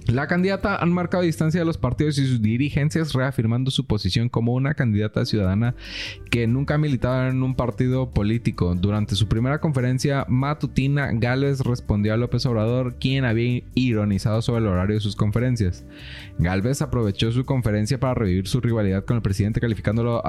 La 0.07 0.27
candidata 0.27 0.75
han 0.75 0.91
marcado 0.91 1.23
distancia 1.23 1.61
de 1.61 1.65
los 1.65 1.77
partidos 1.77 2.17
y 2.17 2.27
sus 2.27 2.41
dirigencias, 2.41 3.13
reafirmando 3.13 3.71
su 3.71 3.87
posición 3.87 4.27
como 4.27 4.53
una 4.53 4.73
candidata 4.73 5.25
ciudadana 5.25 5.75
que 6.29 6.45
nunca 6.45 6.75
ha 6.75 6.77
militado 6.77 7.29
en 7.29 7.41
un 7.41 7.55
partido 7.55 8.09
político. 8.09 8.75
Durante 8.75 9.15
su 9.15 9.29
primera 9.29 9.61
conferencia 9.61 10.25
matutina, 10.27 11.09
Gálvez 11.13 11.61
respondió 11.61 12.13
a 12.13 12.17
López 12.17 12.45
Obrador, 12.45 12.95
quien 12.99 13.23
había 13.23 13.63
ironizado 13.75 14.41
sobre 14.41 14.61
el 14.61 14.67
horario 14.67 14.95
de 14.95 15.01
sus 15.01 15.15
conferencias. 15.15 15.85
Gálvez 16.37 16.81
aprovechó 16.81 17.31
su 17.31 17.45
conferencia 17.45 17.97
para 17.99 18.13
revivir 18.13 18.47
su 18.47 18.59
rivalidad 18.59 19.05
con 19.05 19.15
el 19.15 19.23
presidente, 19.23 19.61
calificándolo 19.61 20.21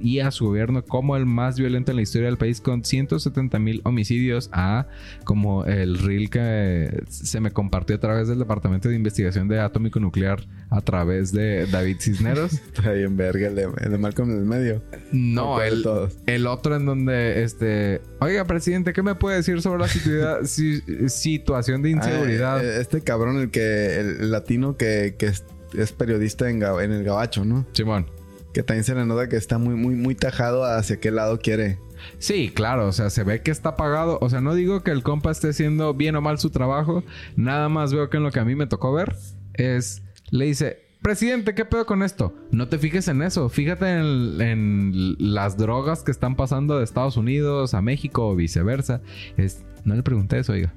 y 0.00 0.18
a 0.20 0.30
su 0.30 0.46
gobierno 0.46 0.84
como 0.84 1.16
el 1.16 1.24
más 1.24 1.58
violento 1.58 1.92
en 1.92 1.96
la 1.96 2.02
historia 2.02 2.26
del 2.26 2.36
país, 2.36 2.60
con 2.60 2.84
170 2.84 3.58
mil 3.58 3.80
homicidios, 3.84 4.50
a 4.52 4.88
como 5.24 5.64
el 5.64 5.98
reel 5.98 6.28
que 6.28 7.02
se 7.08 7.40
me 7.40 7.50
compartió 7.50 7.96
a 7.96 8.00
través 8.00 8.28
del 8.28 8.38
Departamento 8.38 8.90
de 8.90 8.96
Investigación 8.96 9.21
de 9.30 9.60
atómico 9.60 10.00
nuclear 10.00 10.44
a 10.70 10.80
través 10.80 11.32
de 11.32 11.66
David 11.66 11.96
Cisneros. 12.00 12.52
Está 12.74 12.92
bien 12.92 13.16
verga 13.16 13.48
el 13.48 13.54
de, 13.54 13.68
el 13.80 13.90
de 13.90 13.98
Malcolm 13.98 14.30
en 14.30 14.38
el 14.38 14.44
medio. 14.44 14.82
No, 15.12 15.60
el, 15.60 15.84
el 16.26 16.46
otro 16.46 16.76
en 16.76 16.86
donde, 16.86 17.42
este... 17.42 18.00
Oiga, 18.20 18.46
presidente, 18.46 18.92
¿qué 18.92 19.02
me 19.02 19.14
puede 19.14 19.36
decir 19.36 19.60
sobre 19.60 19.80
la 19.80 19.88
situación 21.08 21.82
de 21.82 21.90
inseguridad? 21.90 22.64
Eh, 22.64 22.80
este 22.80 23.02
cabrón, 23.02 23.38
el 23.38 23.50
que... 23.50 24.00
El 24.00 24.30
latino 24.30 24.76
que, 24.76 25.14
es, 25.18 25.92
periodista 25.92 26.48
en, 26.48 26.62
en 26.62 26.92
el 26.92 27.04
gabacho, 27.04 27.44
¿no? 27.44 27.66
Simón. 27.72 28.06
Que 28.52 28.62
también 28.62 28.84
se 28.84 28.94
le 28.94 29.04
nota 29.06 29.28
que 29.28 29.36
está 29.36 29.58
muy, 29.58 29.74
muy, 29.74 29.94
muy 29.94 30.14
tajado 30.14 30.64
hacia 30.64 31.00
qué 31.00 31.10
lado 31.10 31.38
quiere. 31.38 31.78
Sí, 32.18 32.50
claro, 32.54 32.88
o 32.88 32.92
sea, 32.92 33.10
se 33.10 33.24
ve 33.24 33.42
que 33.42 33.50
está 33.50 33.76
pagado. 33.76 34.18
O 34.20 34.30
sea, 34.30 34.40
no 34.40 34.54
digo 34.54 34.82
que 34.82 34.90
el 34.90 35.02
compa 35.02 35.30
esté 35.30 35.50
haciendo 35.50 35.94
bien 35.94 36.16
o 36.16 36.20
mal 36.20 36.38
su 36.38 36.50
trabajo. 36.50 37.04
Nada 37.36 37.68
más 37.68 37.92
veo 37.92 38.10
que 38.10 38.16
en 38.16 38.22
lo 38.22 38.30
que 38.30 38.40
a 38.40 38.44
mí 38.44 38.54
me 38.54 38.66
tocó 38.66 38.92
ver 38.92 39.14
es, 39.54 40.02
le 40.30 40.46
dice, 40.46 40.82
presidente, 41.02 41.54
¿qué 41.54 41.64
pedo 41.64 41.84
con 41.84 42.02
esto? 42.02 42.34
No 42.50 42.68
te 42.68 42.78
fijes 42.78 43.08
en 43.08 43.22
eso. 43.22 43.48
Fíjate 43.48 43.86
en, 43.90 45.16
las 45.18 45.56
drogas 45.56 46.02
que 46.02 46.10
están 46.10 46.36
pasando 46.36 46.78
de 46.78 46.84
Estados 46.84 47.16
Unidos 47.16 47.74
a 47.74 47.82
México 47.82 48.28
o 48.28 48.36
viceversa. 48.36 49.02
Es, 49.36 49.64
no 49.84 49.94
le 49.94 50.02
pregunté 50.02 50.38
eso, 50.38 50.52
oiga. 50.52 50.72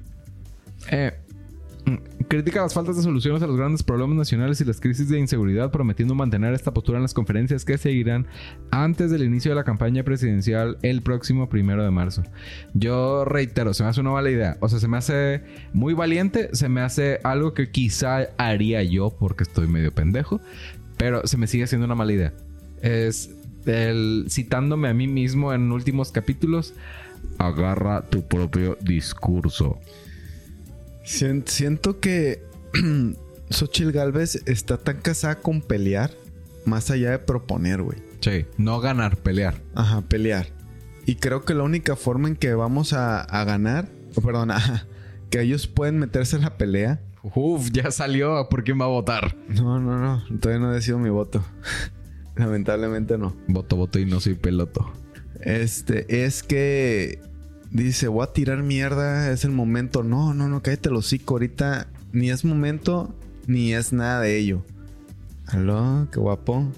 Eh, 0.90 1.12
Critica 2.28 2.62
las 2.62 2.74
faltas 2.74 2.96
de 2.96 3.02
soluciones 3.04 3.40
a 3.42 3.46
los 3.46 3.56
grandes 3.56 3.84
problemas 3.84 4.16
nacionales 4.16 4.60
y 4.60 4.64
las 4.64 4.80
crisis 4.80 5.08
de 5.08 5.20
inseguridad, 5.20 5.70
prometiendo 5.70 6.16
mantener 6.16 6.52
esta 6.54 6.74
postura 6.74 6.98
en 6.98 7.02
las 7.02 7.14
conferencias 7.14 7.64
que 7.64 7.78
seguirán 7.78 8.26
antes 8.72 9.12
del 9.12 9.22
inicio 9.22 9.52
de 9.52 9.54
la 9.54 9.62
campaña 9.62 10.02
presidencial 10.02 10.78
el 10.82 11.02
próximo 11.02 11.48
primero 11.48 11.84
de 11.84 11.92
marzo. 11.92 12.24
Yo 12.74 13.24
reitero, 13.24 13.72
se 13.72 13.84
me 13.84 13.90
hace 13.90 14.00
una 14.00 14.10
mala 14.10 14.30
idea. 14.30 14.56
O 14.60 14.68
sea, 14.68 14.80
se 14.80 14.88
me 14.88 14.96
hace 14.96 15.42
muy 15.72 15.94
valiente, 15.94 16.50
se 16.52 16.68
me 16.68 16.80
hace 16.80 17.20
algo 17.22 17.54
que 17.54 17.70
quizá 17.70 18.30
haría 18.36 18.82
yo 18.82 19.10
porque 19.10 19.44
estoy 19.44 19.68
medio 19.68 19.92
pendejo, 19.92 20.40
pero 20.96 21.24
se 21.28 21.36
me 21.36 21.46
sigue 21.46 21.64
haciendo 21.64 21.84
una 21.84 21.94
mala 21.94 22.12
idea. 22.12 22.32
Es 22.82 23.30
el 23.66 24.26
citándome 24.28 24.88
a 24.88 24.94
mí 24.94 25.06
mismo 25.06 25.52
en 25.52 25.70
últimos 25.70 26.10
capítulos, 26.10 26.74
agarra 27.38 28.02
tu 28.02 28.26
propio 28.26 28.76
discurso. 28.80 29.78
Siento 31.06 32.00
que 32.00 32.42
Xochitl 33.50 33.92
Galvez 33.92 34.42
está 34.46 34.76
tan 34.76 35.00
casada 35.00 35.36
con 35.36 35.62
pelear, 35.62 36.10
más 36.64 36.90
allá 36.90 37.12
de 37.12 37.18
proponer, 37.20 37.80
güey. 37.82 37.98
Sí, 38.20 38.44
no 38.58 38.80
ganar, 38.80 39.16
pelear. 39.16 39.62
Ajá, 39.74 40.02
pelear. 40.02 40.48
Y 41.06 41.14
creo 41.16 41.44
que 41.44 41.54
la 41.54 41.62
única 41.62 41.94
forma 41.94 42.26
en 42.26 42.34
que 42.34 42.52
vamos 42.54 42.92
a, 42.92 43.24
ganar, 43.44 43.88
o 44.16 44.20
perdón, 44.20 44.50
que 45.30 45.40
ellos 45.40 45.68
pueden 45.68 45.98
meterse 45.98 46.36
en 46.36 46.42
la 46.42 46.58
pelea. 46.58 47.00
Uf, 47.22 47.70
ya 47.72 47.90
salió. 47.92 48.48
¿Por 48.48 48.64
quién 48.64 48.80
va 48.80 48.86
a 48.86 48.88
votar? 48.88 49.36
No, 49.48 49.78
no, 49.78 49.98
no. 49.98 50.24
Todavía 50.40 50.66
no 50.66 50.72
he 50.72 50.74
decidido 50.74 50.98
mi 50.98 51.10
voto. 51.10 51.44
Lamentablemente 52.36 53.16
no. 53.16 53.36
Voto, 53.46 53.76
voto 53.76 54.00
y 54.00 54.06
no 54.06 54.20
soy 54.20 54.34
peloto. 54.34 54.92
Este, 55.40 56.24
es 56.24 56.42
que 56.42 57.20
dice, 57.70 58.08
voy 58.08 58.24
a 58.24 58.32
tirar 58.32 58.62
mierda, 58.62 59.30
es 59.30 59.44
el 59.44 59.50
momento. 59.52 60.02
No, 60.02 60.34
no, 60.34 60.48
no, 60.48 60.62
cállate 60.62 60.88
el 60.88 60.96
hocico. 60.96 61.34
Ahorita 61.34 61.88
ni 62.12 62.30
es 62.30 62.44
momento, 62.44 63.14
ni 63.46 63.74
es 63.74 63.92
nada 63.92 64.20
de 64.20 64.36
ello. 64.38 64.64
Aló, 65.46 66.08
qué 66.12 66.18
guapo. 66.18 66.72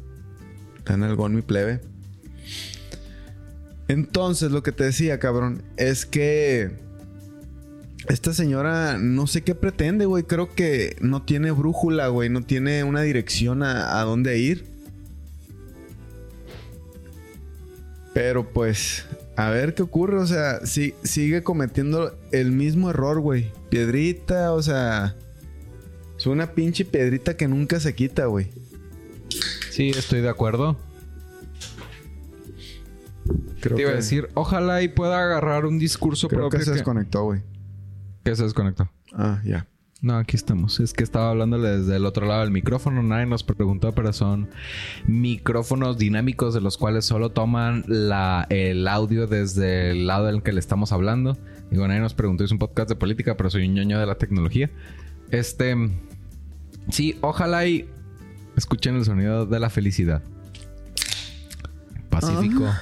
Tan 0.85 1.03
algo 1.03 1.29
mi 1.29 1.42
plebe. 1.42 1.81
Entonces, 3.88 4.51
lo 4.51 4.62
que 4.62 4.72
te 4.72 4.85
decía, 4.85 5.18
cabrón, 5.18 5.62
es 5.77 6.05
que 6.07 6.70
Esta 8.09 8.33
señora 8.33 8.96
no 8.98 9.27
sé 9.27 9.42
qué 9.42 9.55
pretende, 9.55 10.07
güey. 10.07 10.24
Creo 10.24 10.55
que 10.55 10.96
no 11.01 11.22
tiene 11.22 11.51
brújula, 11.51 12.09
güey. 12.09 12.31
No 12.31 12.42
tiene 12.42 12.83
una 12.85 13.03
dirección 13.03 13.62
a, 13.62 14.01
a 14.01 14.05
dónde 14.05 14.38
ir. 14.38 14.66
Pero 18.14 18.51
pues, 18.53 19.05
a 19.38 19.51
ver 19.51 19.74
qué 19.74 19.83
ocurre. 19.83 20.18
O 20.18 20.27
sea, 20.27 20.61
sigue 20.66 21.42
cometiendo 21.42 22.16
el 22.33 22.51
mismo 22.53 22.90
error, 22.90 23.20
güey. 23.20 23.53
Piedrita, 23.70 24.53
o 24.53 24.62
sea... 24.62 25.16
Es 26.18 26.27
una 26.27 26.53
pinche 26.53 26.85
piedrita 26.85 27.37
que 27.37 27.46
nunca 27.46 27.79
se 27.79 27.94
quita, 27.94 28.27
güey. 28.27 28.51
Sí, 29.70 29.90
estoy 29.90 30.20
de 30.20 30.29
acuerdo. 30.29 30.77
Creo 33.61 33.77
Te 33.77 33.83
iba 33.83 33.90
a 33.90 33.92
que- 33.94 33.98
decir, 33.98 34.29
ojalá 34.35 34.83
y 34.83 34.88
pueda 34.88 35.22
agarrar 35.22 35.64
un 35.66 35.79
discurso 35.79 36.29
Creo 36.29 36.42
propio. 36.42 36.59
que 36.59 36.64
se 36.64 36.72
desconectó, 36.72 37.24
güey. 37.24 37.42
que 38.24 38.35
se 38.37 38.42
desconectó. 38.42 38.90
Ah, 39.14 39.40
ya. 39.44 39.66
No, 40.00 40.16
aquí 40.16 40.37
estamos. 40.37 40.78
Es 40.78 40.92
que 40.92 41.02
estaba 41.02 41.30
hablándole 41.30 41.78
desde 41.78 41.96
el 41.96 42.06
otro 42.06 42.24
lado 42.24 42.42
del 42.42 42.52
micrófono. 42.52 43.02
Nadie 43.02 43.26
nos 43.26 43.42
preguntó, 43.42 43.92
pero 43.92 44.12
son 44.12 44.48
micrófonos 45.06 45.98
dinámicos 45.98 46.54
de 46.54 46.61
los 46.61 46.78
cuales 46.78 47.04
solo 47.04 47.30
toman 47.30 47.82
la, 47.88 48.46
el 48.48 48.87
audio 48.87 49.26
desde 49.26 49.90
el 49.90 50.06
lado 50.06 50.28
en 50.28 50.40
que 50.40 50.52
le 50.52 50.61
estamos 50.61 50.92
hablando. 50.92 51.37
Digo, 51.72 51.88
nadie 51.88 52.00
nos 52.00 52.14
preguntó. 52.14 52.44
Es 52.44 52.52
un 52.52 52.61
podcast 52.61 52.88
de 52.88 52.94
política, 52.94 53.37
pero 53.37 53.50
soy 53.50 53.66
un 53.66 53.74
ñoño 53.74 53.98
de 53.98 54.06
la 54.06 54.14
tecnología. 54.14 54.70
Este. 55.30 55.74
Sí, 56.90 57.18
ojalá 57.20 57.66
y 57.66 57.88
escuchen 58.56 58.94
el 58.94 59.04
sonido 59.04 59.46
de 59.46 59.58
la 59.58 59.68
felicidad. 59.68 60.22
Pacífico. 62.08 62.64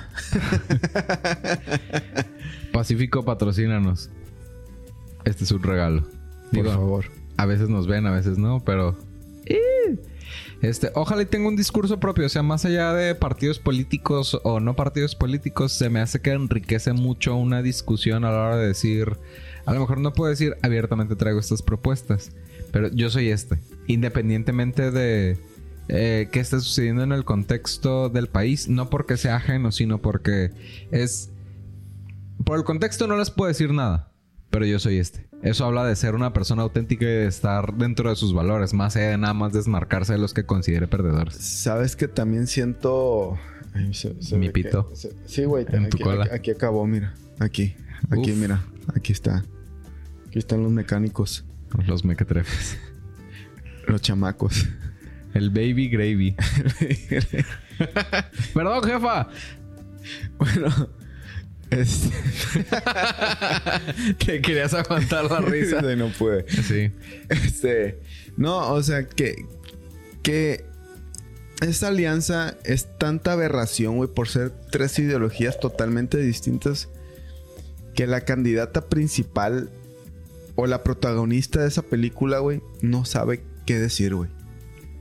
Pacífico, 2.73 3.25
patrocínanos. 3.25 4.11
Este 5.25 5.45
es 5.45 5.51
un 5.51 5.63
regalo. 5.63 6.16
Por 6.65 6.75
favor. 6.75 7.05
a 7.37 7.47
veces 7.47 7.69
nos 7.69 7.87
ven, 7.87 8.07
a 8.07 8.13
veces 8.13 8.39
no, 8.39 8.63
pero. 8.65 8.97
¡Eh! 9.47 9.97
Este, 10.63 10.91
ojalá 10.95 11.23
y 11.23 11.27
tenga 11.27 11.49
un 11.49 11.57
discurso 11.57 12.01
propio. 12.01 12.27
O 12.27 12.29
sea, 12.29 12.43
más 12.43 12.65
allá 12.65 12.93
de 12.93 13.15
partidos 13.15 13.59
políticos 13.59 14.39
o 14.43 14.61
no 14.61 14.75
partidos 14.75 15.15
políticos, 15.15 15.73
se 15.73 15.91
me 15.91 16.01
hace 16.01 16.21
que 16.21 16.31
enriquece 16.31 16.93
mucho 16.93 17.37
una 17.37 17.63
discusión 17.63 18.25
a 18.25 18.31
la 18.31 18.39
hora 18.39 18.57
de 18.57 18.69
decir. 18.69 19.17
A 19.65 19.75
lo 19.75 19.81
mejor 19.81 20.01
no 20.01 20.13
puedo 20.13 20.31
decir 20.31 20.57
abiertamente 20.63 21.17
traigo 21.17 21.41
estas 21.41 21.63
propuestas, 21.63 22.33
pero 22.73 22.89
yo 22.89 23.11
soy 23.11 23.29
este. 23.29 23.59
Independientemente 23.87 24.91
de 24.91 25.39
eh, 25.89 26.29
qué 26.33 26.41
esté 26.41 26.61
sucediendo 26.61 27.03
en 27.03 27.13
el 27.13 27.25
contexto 27.25 28.09
del 28.09 28.29
país, 28.29 28.69
no 28.69 28.91
porque 28.91 29.17
sea 29.17 29.37
ajeno, 29.37 29.73
sino 29.73 29.99
porque 29.99 30.51
es. 30.91 31.31
Por 32.45 32.59
el 32.59 32.65
contexto 32.65 33.07
no 33.07 33.17
les 33.17 33.31
puedo 33.31 33.49
decir 33.49 33.73
nada, 33.73 34.13
pero 34.51 34.67
yo 34.67 34.79
soy 34.79 34.99
este. 34.99 35.26
Eso 35.43 35.65
habla 35.65 35.85
de 35.85 35.95
ser 35.97 36.15
una 36.15 36.33
persona 36.33 36.63
auténtica 36.63 37.05
y 37.05 37.09
de 37.09 37.27
estar 37.27 37.75
dentro 37.75 38.11
de 38.11 38.17
sus 38.17 38.35
valores, 38.35 38.73
más 38.75 38.97
allá 38.97 39.11
de 39.11 39.19
nada 39.19 39.35
más 39.35 39.53
desmarcarse 39.53 40.15
de 40.15 40.19
los 40.19 40.35
que 40.35 40.45
considere 40.45 40.87
perdedores. 40.89 41.35
¿Sabes 41.37 41.95
que 41.95 42.09
también 42.09 42.47
siento... 42.47 43.39
Ay, 43.75 43.93
se- 43.95 44.21
se 44.23 44.39
Mi 44.39 44.47
que- 44.47 44.53
pito. 44.53 44.91
sí, 45.27 45.45
güey. 45.45 45.67
Aquí, 45.67 46.03
aquí- 46.33 46.51
acabó, 46.51 46.87
mira. 46.87 47.15
Aquí. 47.39 47.75
Aquí, 48.11 48.33
Uf. 48.33 48.39
mira. 48.39 48.65
Aquí 48.95 49.13
está. 49.13 49.45
Aquí 50.27 50.39
están 50.39 50.63
los 50.63 50.73
mecánicos. 50.73 51.45
Los 51.87 52.05
mequetrefes. 52.05 52.79
Los 53.87 54.01
chamacos. 54.01 54.67
El 55.35 55.51
baby 55.51 55.89
gravy. 55.91 56.35
Perdón, 58.55 58.83
jefa. 58.83 59.29
bueno. 60.39 60.89
Este... 61.77 62.09
Te 64.25 64.41
querías 64.41 64.75
aguantar 64.75 65.31
la 65.31 65.41
risa. 65.41 65.81
Sí, 65.81 65.97
no 65.97 66.09
pude. 66.09 66.45
Sí. 66.51 66.91
Este, 67.29 68.01
no, 68.37 68.73
o 68.73 68.83
sea, 68.83 69.07
que, 69.07 69.47
que 70.23 70.65
esta 71.61 71.89
alianza 71.89 72.57
es 72.65 72.87
tanta 72.99 73.33
aberración, 73.33 73.97
güey, 73.97 74.09
por 74.09 74.29
ser 74.29 74.51
tres 74.71 74.99
ideologías 74.99 75.59
totalmente 75.59 76.19
distintas, 76.19 76.89
que 77.95 78.07
la 78.07 78.23
candidata 78.23 78.89
principal 78.89 79.71
o 80.55 80.67
la 80.67 80.83
protagonista 80.83 81.63
de 81.63 81.69
esa 81.69 81.83
película, 81.83 82.41
güey, 82.41 82.61
no 82.83 83.05
sabe 83.05 83.43
qué 83.65 83.79
decir, 83.79 84.15
güey. 84.15 84.31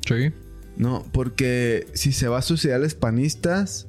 Sí. 0.08 0.32
No, 0.78 1.06
porque 1.14 1.88
si 1.94 2.12
se 2.12 2.28
va 2.28 2.40
a 2.40 2.42
sus 2.42 2.64
ideales 2.66 2.96
panistas, 2.96 3.88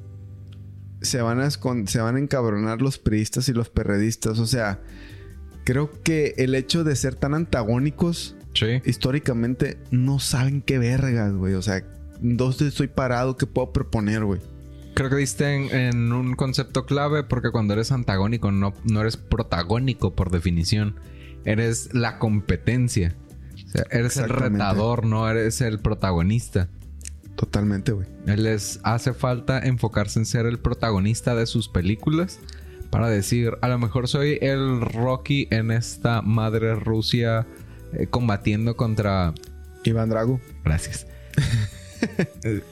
se 1.01 1.21
van 1.21 1.39
a, 1.39 1.49
se 1.51 1.99
van 2.01 2.15
a 2.15 2.19
encabronar 2.19 2.81
los 2.81 2.97
priistas 2.97 3.49
y 3.49 3.53
los 3.53 3.69
perredistas. 3.69 4.39
O 4.39 4.45
sea, 4.45 4.81
creo 5.63 5.91
que 6.03 6.33
el 6.37 6.55
hecho 6.55 6.83
de 6.83 6.95
ser 6.95 7.15
tan 7.15 7.33
antagónicos 7.33 8.35
Sí. 8.53 8.81
históricamente 8.85 9.77
no 9.91 10.17
saben 10.19 10.61
qué 10.63 10.79
vergas, 10.79 11.31
güey. 11.33 11.53
O 11.53 11.61
sea, 11.61 11.83
¿dónde 12.21 12.67
estoy 12.67 12.87
parado? 12.87 13.37
¿Qué 13.37 13.45
puedo 13.45 13.71
proponer, 13.71 14.23
güey? 14.25 14.41
Creo 14.95 15.11
que 15.11 15.15
diste 15.17 15.53
en, 15.53 15.71
en 15.75 16.11
un 16.11 16.33
concepto 16.35 16.87
clave 16.87 17.23
porque 17.23 17.51
cuando 17.51 17.73
eres 17.73 17.91
antagónico 17.91 18.51
no, 18.51 18.73
no 18.83 19.01
eres 19.01 19.15
protagónico 19.15 20.15
por 20.15 20.31
definición. 20.31 20.95
Eres 21.45 21.93
la 21.93 22.17
competencia. 22.17 23.15
O 23.63 23.69
sea, 23.69 23.85
eres 23.91 24.17
el 24.17 24.29
retador, 24.29 25.05
no 25.05 25.29
eres 25.29 25.61
el 25.61 25.77
protagonista. 25.79 26.67
Totalmente, 27.37 27.91
güey. 27.91 28.07
Les 28.25 28.79
hace 28.83 29.13
falta 29.13 29.59
enfocarse 29.59 30.17
en 30.17 30.25
ser 30.25 30.47
el 30.47 30.57
protagonista 30.57 31.35
de 31.35 31.45
sus 31.45 31.69
películas 31.69 32.39
para 32.89 33.09
decir, 33.09 33.53
a 33.61 33.67
lo 33.67 33.77
mejor 33.77 34.07
soy 34.07 34.39
el 34.41 34.81
Rocky 34.81 35.47
en 35.51 35.69
esta 35.69 36.23
madre 36.23 36.73
Rusia 36.75 37.45
eh, 37.93 38.07
combatiendo 38.07 38.75
contra 38.75 39.35
Iván 39.83 40.09
Drago. 40.09 40.41
Gracias. 40.65 41.05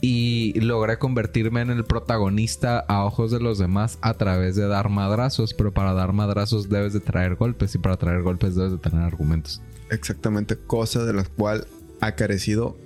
y 0.00 0.60
logré 0.60 1.00
convertirme 1.00 1.60
en 1.60 1.70
el 1.70 1.84
protagonista 1.84 2.78
a 2.78 3.04
ojos 3.04 3.32
de 3.32 3.40
los 3.40 3.58
demás 3.58 3.98
a 4.02 4.14
través 4.14 4.54
de 4.54 4.68
dar 4.68 4.88
madrazos, 4.88 5.52
pero 5.52 5.74
para 5.74 5.94
dar 5.94 6.12
madrazos 6.12 6.68
debes 6.68 6.92
de 6.92 7.00
traer 7.00 7.34
golpes 7.34 7.74
y 7.74 7.78
para 7.78 7.96
traer 7.96 8.22
golpes 8.22 8.54
debes 8.54 8.70
de 8.70 8.78
tener 8.78 9.02
argumentos. 9.02 9.60
Exactamente, 9.90 10.56
cosa 10.56 11.04
de 11.04 11.12
la 11.12 11.24
cual 11.24 11.66
ha 12.00 12.12
carecido 12.12 12.76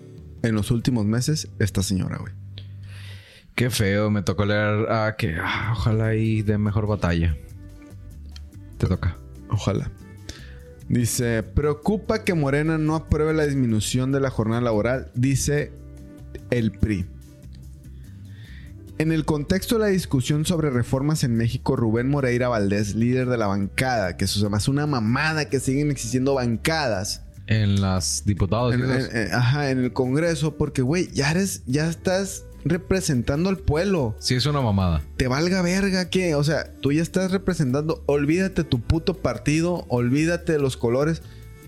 en 0.42 0.54
los 0.54 0.70
últimos 0.70 1.04
meses 1.04 1.48
esta 1.58 1.82
señora, 1.82 2.18
güey. 2.18 2.32
Qué 3.54 3.70
feo, 3.70 4.10
me 4.10 4.22
tocó 4.22 4.46
leer 4.46 4.86
ah, 4.88 5.14
que 5.16 5.36
ah, 5.38 5.72
ojalá 5.72 6.14
y 6.14 6.42
de 6.42 6.58
mejor 6.58 6.86
batalla. 6.86 7.36
Te 8.78 8.86
toca. 8.86 9.16
Ojalá. 9.50 9.90
Dice, 10.88 11.42
preocupa 11.42 12.24
que 12.24 12.34
Morena 12.34 12.78
no 12.78 12.94
apruebe 12.94 13.34
la 13.34 13.46
disminución 13.46 14.10
de 14.12 14.20
la 14.20 14.30
jornada 14.30 14.62
laboral, 14.62 15.10
dice 15.14 15.72
el 16.50 16.72
PRI. 16.72 17.06
En 18.98 19.10
el 19.12 19.24
contexto 19.24 19.76
de 19.76 19.80
la 19.80 19.86
discusión 19.88 20.44
sobre 20.44 20.70
reformas 20.70 21.24
en 21.24 21.36
México, 21.36 21.76
Rubén 21.76 22.08
Moreira 22.08 22.48
Valdés, 22.48 22.94
líder 22.94 23.28
de 23.28 23.38
la 23.38 23.46
bancada, 23.46 24.16
que 24.16 24.26
se 24.26 24.46
hace 24.46 24.70
una 24.70 24.86
mamada 24.86 25.48
que 25.48 25.60
siguen 25.60 25.90
existiendo 25.90 26.34
bancadas 26.34 27.22
En 27.46 27.80
las 27.80 28.24
en, 28.26 28.34
en- 28.82 29.16
en- 29.16 29.34
ajá, 29.34 29.70
en 29.70 29.78
el 29.84 29.92
Congreso, 29.92 30.56
porque, 30.56 30.82
güey, 30.82 31.10
ya 31.12 31.30
eres, 31.30 31.62
ya 31.66 31.88
estás 31.88 32.44
representando 32.64 33.48
al 33.48 33.58
pueblo. 33.58 34.14
Sí, 34.20 34.34
es 34.36 34.46
una 34.46 34.60
mamada. 34.60 35.02
Te 35.16 35.26
valga 35.28 35.62
verga 35.62 36.08
que, 36.08 36.34
o 36.36 36.44
sea, 36.44 36.72
tú 36.80 36.92
ya 36.92 37.02
estás 37.02 37.32
representando, 37.32 38.02
olvídate 38.06 38.62
tu 38.64 38.80
puto 38.80 39.14
partido, 39.14 39.84
olvídate 39.88 40.52
de 40.52 40.58
los 40.60 40.76
colores. 40.76 41.22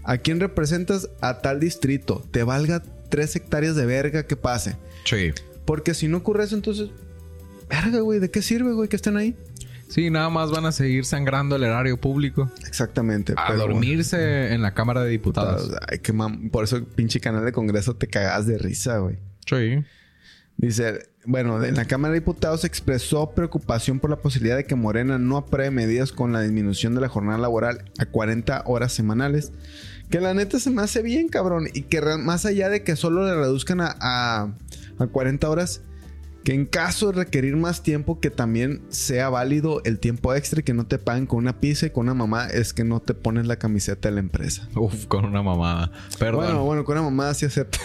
¿A 0.05 0.19
quién 0.19 0.39
representas? 0.39 1.09
A 1.21 1.41
tal 1.41 1.61
distrito. 1.61 2.25
Te 2.31 2.45
valga 2.45 2.83
tres 3.09 3.35
hectáreas 3.37 3.75
de 3.75 3.87
verga 3.87 4.27
que 4.27 4.37
pase. 4.37 4.77
Sí. 5.05 5.33
Porque 5.65 5.95
si 5.95 6.09
no 6.09 6.19
ocurre 6.19 6.45
eso, 6.45 6.55
entonces, 6.57 6.91
verga, 7.69 8.01
güey, 8.01 8.21
¿de 8.21 8.31
qué 8.31 8.43
sirve, 8.43 8.73
güey, 8.73 8.89
que 8.89 8.97
estén 8.97 9.17
ahí? 9.17 9.35
Sí, 9.89 10.11
nada 10.11 10.29
más 10.31 10.51
van 10.51 10.67
a 10.67 10.73
seguir 10.73 11.05
sangrando 11.05 11.57
el 11.57 11.63
erario 11.65 12.01
público. 12.01 12.51
Exactamente. 12.67 13.35
A 13.37 13.47
pero, 13.49 13.61
dormirse 13.61 14.53
en 14.53 14.63
la 14.63 14.75
Cámara 14.75 15.03
de 15.03 15.11
Diputados. 15.11 15.71
ay, 15.91 15.99
qué 16.01 16.13
mam- 16.13 16.51
Por 16.51 16.65
eso 16.65 16.85
pinche 16.85 17.21
canal 17.21 17.45
de 17.45 17.53
Congreso 17.53 17.95
te 17.95 18.07
cagas 18.09 18.47
de 18.47 18.59
risa, 18.59 18.99
güey. 18.99 19.19
Sí. 19.47 19.85
Dice, 20.57 21.09
bueno, 21.27 21.63
en 21.65 21.75
la 21.75 21.85
Cámara 21.85 22.13
de 22.15 22.21
Diputados 22.21 22.65
expresó 22.65 23.33
preocupación 23.33 23.99
por 23.99 24.11
la 24.11 24.17
posibilidad 24.17 24.57
de 24.57 24.65
que 24.65 24.77
Morena 24.77 25.19
no 25.19 25.37
apruebe 25.37 25.71
medidas 25.71 26.13
con 26.13 26.33
la 26.33 26.41
disminución 26.43 26.95
de 26.95 27.01
la 27.01 27.09
jornada 27.09 27.39
laboral 27.39 27.91
a 27.99 28.07
40 28.07 28.63
horas 28.67 28.93
semanales. 28.93 29.53
Que 30.11 30.21
la 30.21 30.33
neta 30.35 30.61
se 30.61 30.71
me 30.71 30.83
hace 30.83 31.03
bien, 31.03 31.29
cabrón. 31.29 31.67
Y 31.75 31.83
que 31.83 32.01
más 32.19 32.47
allá 32.47 32.69
de 32.69 32.85
que 32.85 32.95
solo 32.95 33.25
le 33.27 33.35
reduzcan 33.35 33.81
a, 33.81 33.97
a, 34.01 34.55
a 34.99 35.07
40 35.09 35.49
horas, 35.51 35.83
que 36.45 36.53
en 36.53 36.67
caso 36.67 37.11
de 37.11 37.25
requerir 37.25 37.57
más 37.57 37.83
tiempo, 37.83 38.21
que 38.21 38.31
también 38.31 38.83
sea 38.91 39.31
válido 39.31 39.81
el 39.85 39.99
tiempo 39.99 40.35
extra 40.35 40.61
y 40.61 40.63
que 40.63 40.75
no 40.75 40.87
te 40.87 40.99
paguen 40.99 41.27
con 41.27 41.39
una 41.39 41.59
pizza 41.59 41.87
y 41.87 41.91
con 41.91 42.05
una 42.05 42.15
mamá, 42.15 42.47
es 42.47 42.75
que 42.75 42.85
no 42.85 43.01
te 43.01 43.15
pones 43.15 43.47
la 43.47 43.57
camiseta 43.57 44.09
de 44.11 44.15
la 44.17 44.21
empresa. 44.21 44.69
Uf, 44.75 45.07
con 45.07 45.25
una 45.25 45.43
mamada. 45.43 45.91
Perdón. 46.19 46.45
Bueno, 46.45 46.65
bueno, 46.65 46.85
con 46.85 46.99
una 46.99 47.05
mamá 47.05 47.33
sí 47.33 47.47
acepta. 47.47 47.79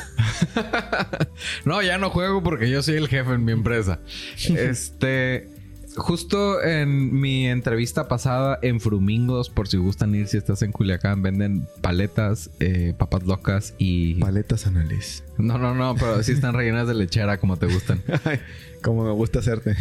no, 1.65 1.81
ya 1.81 1.97
no 1.97 2.09
juego 2.09 2.43
porque 2.43 2.69
yo 2.69 2.83
soy 2.83 2.95
el 2.95 3.07
jefe 3.07 3.31
en 3.31 3.45
mi 3.45 3.53
empresa. 3.53 4.01
este. 4.37 5.58
Justo 5.95 6.61
en 6.61 7.19
mi 7.19 7.47
entrevista 7.47 8.07
pasada 8.07 8.59
en 8.61 8.79
Frumingos, 8.79 9.49
por 9.49 9.67
si 9.67 9.77
gustan 9.77 10.15
ir, 10.15 10.27
si 10.27 10.37
estás 10.37 10.61
en 10.61 10.71
Culiacán, 10.71 11.21
venden 11.21 11.67
paletas, 11.81 12.49
eh, 12.59 12.93
papas 12.97 13.23
locas 13.23 13.73
y... 13.77 14.15
Paletas 14.15 14.67
anales. 14.67 15.23
No, 15.37 15.57
no, 15.57 15.73
no, 15.73 15.95
pero 15.95 16.21
sí 16.23 16.33
están 16.33 16.53
rellenas 16.53 16.87
de 16.87 16.93
lechera 16.93 17.39
como 17.39 17.57
te 17.57 17.67
gustan. 17.67 18.01
como 18.83 19.03
me 19.03 19.11
gusta 19.11 19.39
hacerte. 19.39 19.75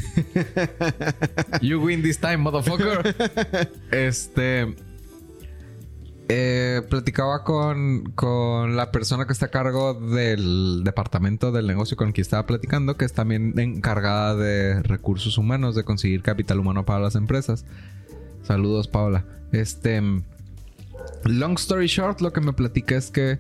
you 1.61 1.81
win 1.81 2.03
this 2.03 2.19
time, 2.19 2.39
motherfucker. 2.39 3.15
este... 3.91 4.88
Eh, 6.31 6.83
platicaba 6.91 7.43
con, 7.43 8.13
con, 8.15 8.77
la 8.77 8.93
persona 8.93 9.27
que 9.27 9.33
está 9.33 9.47
a 9.47 9.51
cargo 9.51 9.95
del 9.95 10.83
departamento 10.85 11.53
del 11.53 11.67
negocio 11.67 11.97
con 11.97 12.13
quien 12.13 12.23
estaba 12.23 12.45
platicando, 12.45 12.99
que 12.99 13.07
es 13.07 13.15
también 13.15 13.59
encargada 13.59 14.37
de 14.37 14.83
recursos 14.83 15.39
humanos, 15.39 15.75
de 15.75 15.85
conseguir 15.85 16.23
capital 16.23 16.61
humano 16.61 16.85
para 16.85 17.01
las 17.01 17.15
empresas. 17.15 17.65
Saludos, 18.43 18.89
Paula. 18.89 19.25
Este. 19.53 20.03
Long 21.25 21.55
story 21.55 21.87
short, 21.87 22.21
lo 22.21 22.31
que 22.35 22.43
me 22.43 22.53
platica 22.53 22.95
es 22.97 23.11
que 23.11 23.39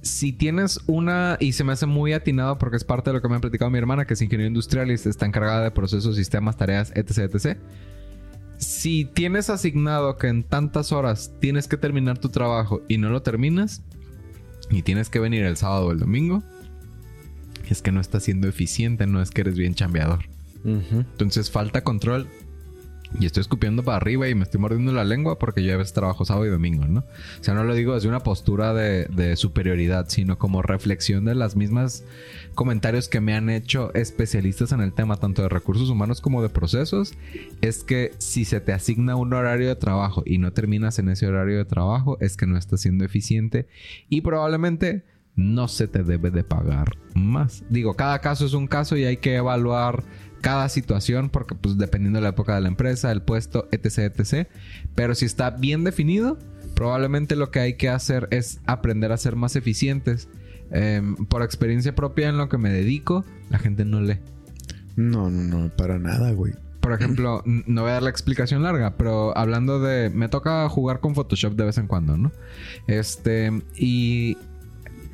si 0.00 0.32
tienes 0.32 0.80
una, 0.86 1.36
y 1.40 1.52
se 1.52 1.62
me 1.62 1.72
hace 1.72 1.84
muy 1.84 2.14
atinado 2.14 2.56
porque 2.56 2.78
es 2.78 2.84
parte 2.84 3.10
de 3.10 3.14
lo 3.14 3.22
que 3.22 3.28
me 3.28 3.36
ha 3.36 3.40
platicado 3.40 3.70
mi 3.70 3.78
hermana, 3.78 4.06
que 4.06 4.14
es 4.14 4.22
ingeniero 4.22 4.48
industrial 4.48 4.90
y 4.90 4.94
está 4.94 5.26
encargada 5.26 5.62
de 5.62 5.70
procesos, 5.72 6.16
sistemas, 6.16 6.56
tareas, 6.56 6.90
etc, 6.94 7.34
etc 7.34 7.58
si 8.58 9.04
tienes 9.04 9.50
asignado 9.50 10.16
que 10.16 10.28
en 10.28 10.42
tantas 10.42 10.92
horas 10.92 11.32
tienes 11.40 11.68
que 11.68 11.76
terminar 11.76 12.18
tu 12.18 12.28
trabajo 12.28 12.82
y 12.88 12.98
no 12.98 13.10
lo 13.10 13.22
terminas, 13.22 13.82
y 14.70 14.82
tienes 14.82 15.10
que 15.10 15.20
venir 15.20 15.44
el 15.44 15.56
sábado 15.56 15.86
o 15.86 15.92
el 15.92 15.98
domingo, 15.98 16.42
es 17.68 17.82
que 17.82 17.92
no 17.92 18.00
estás 18.00 18.24
siendo 18.24 18.48
eficiente, 18.48 19.06
no 19.06 19.20
es 19.20 19.30
que 19.30 19.42
eres 19.42 19.56
bien 19.56 19.74
chambeador. 19.74 20.20
Entonces 20.64 21.50
falta 21.50 21.84
control 21.84 22.26
y 23.18 23.26
estoy 23.26 23.42
escupiendo 23.42 23.82
para 23.82 23.96
arriba 23.96 24.28
y 24.28 24.34
me 24.34 24.42
estoy 24.42 24.60
mordiendo 24.60 24.92
la 24.92 25.04
lengua 25.04 25.38
porque 25.38 25.62
yo 25.62 25.74
a 25.74 25.76
veces 25.76 25.92
trabajo 25.92 26.24
sábado 26.24 26.46
y 26.46 26.50
domingo, 26.50 26.86
¿no? 26.86 27.00
O 27.00 27.44
sea, 27.44 27.54
no 27.54 27.64
lo 27.64 27.74
digo 27.74 27.94
desde 27.94 28.08
una 28.08 28.20
postura 28.20 28.74
de, 28.74 29.36
superioridad, 29.36 30.06
sino 30.08 30.38
como 30.38 30.62
reflexión 30.62 31.24
de 31.24 31.34
las 31.34 31.56
mismas 31.56 32.04
comentarios 32.54 33.08
que 33.08 33.20
me 33.20 33.34
han 33.34 33.50
hecho 33.50 33.92
especialistas 33.94 34.72
en 34.72 34.80
el 34.80 34.92
tema, 34.92 35.16
tanto 35.16 35.42
de 35.42 35.48
recursos 35.48 35.90
humanos 35.90 36.20
como 36.20 36.42
de 36.42 36.48
procesos, 36.48 37.14
es 37.60 37.84
que 37.84 38.12
si 38.18 38.44
se 38.44 38.60
te 38.60 38.72
asigna 38.72 39.16
un 39.16 39.32
horario 39.32 39.68
de 39.68 39.76
trabajo 39.76 40.22
y 40.24 40.38
no 40.38 40.52
terminas 40.52 40.98
en 40.98 41.08
ese 41.08 41.26
horario 41.26 41.56
de 41.56 41.64
trabajo, 41.64 42.18
es 42.20 42.36
que 42.36 42.46
no 42.46 42.56
estás 42.56 42.80
siendo 42.80 43.04
eficiente 43.04 43.66
y 44.08 44.20
probablemente 44.20 45.04
no 45.36 45.68
se 45.68 45.88
te 45.88 46.02
debe 46.02 46.30
de 46.30 46.44
pagar 46.44 46.96
más. 47.14 47.64
Digo, 47.70 47.94
cada 47.94 48.20
caso 48.20 48.46
es 48.46 48.54
un 48.54 48.66
caso 48.66 48.96
y 48.96 49.04
hay 49.04 49.16
que 49.16 49.36
evaluar 49.36 50.04
cada 50.40 50.68
situación, 50.68 51.30
porque 51.30 51.54
pues 51.54 51.78
dependiendo 51.78 52.18
de 52.18 52.24
la 52.24 52.28
época 52.30 52.54
de 52.54 52.60
la 52.60 52.68
empresa, 52.68 53.10
el 53.10 53.22
puesto, 53.22 53.66
etc, 53.72 54.12
etc. 54.14 54.48
Pero 54.94 55.14
si 55.14 55.24
está 55.24 55.50
bien 55.50 55.84
definido, 55.84 56.38
probablemente 56.74 57.34
lo 57.34 57.50
que 57.50 57.60
hay 57.60 57.74
que 57.74 57.88
hacer 57.88 58.28
es 58.30 58.60
aprender 58.66 59.10
a 59.12 59.16
ser 59.16 59.36
más 59.36 59.56
eficientes. 59.56 60.28
Em, 60.70 61.16
por 61.26 61.42
experiencia 61.42 61.94
propia 61.94 62.28
en 62.28 62.36
lo 62.36 62.48
que 62.48 62.58
me 62.58 62.70
dedico, 62.70 63.24
la 63.48 63.58
gente 63.58 63.84
no 63.84 64.00
lee. 64.00 64.18
No, 64.96 65.30
no, 65.30 65.42
no, 65.42 65.70
para 65.70 65.98
nada, 65.98 66.32
güey. 66.32 66.52
Por 66.80 66.92
ejemplo, 66.92 67.42
no 67.46 67.82
voy 67.82 67.90
a 67.90 67.94
dar 67.94 68.02
la 68.02 68.10
explicación 68.10 68.62
larga, 68.62 68.96
pero 68.96 69.36
hablando 69.36 69.80
de. 69.80 70.10
Me 70.10 70.28
toca 70.28 70.68
jugar 70.68 71.00
con 71.00 71.14
Photoshop 71.14 71.54
de 71.54 71.64
vez 71.64 71.78
en 71.78 71.86
cuando, 71.86 72.16
¿no? 72.16 72.32
Este. 72.86 73.50
Y 73.76 74.36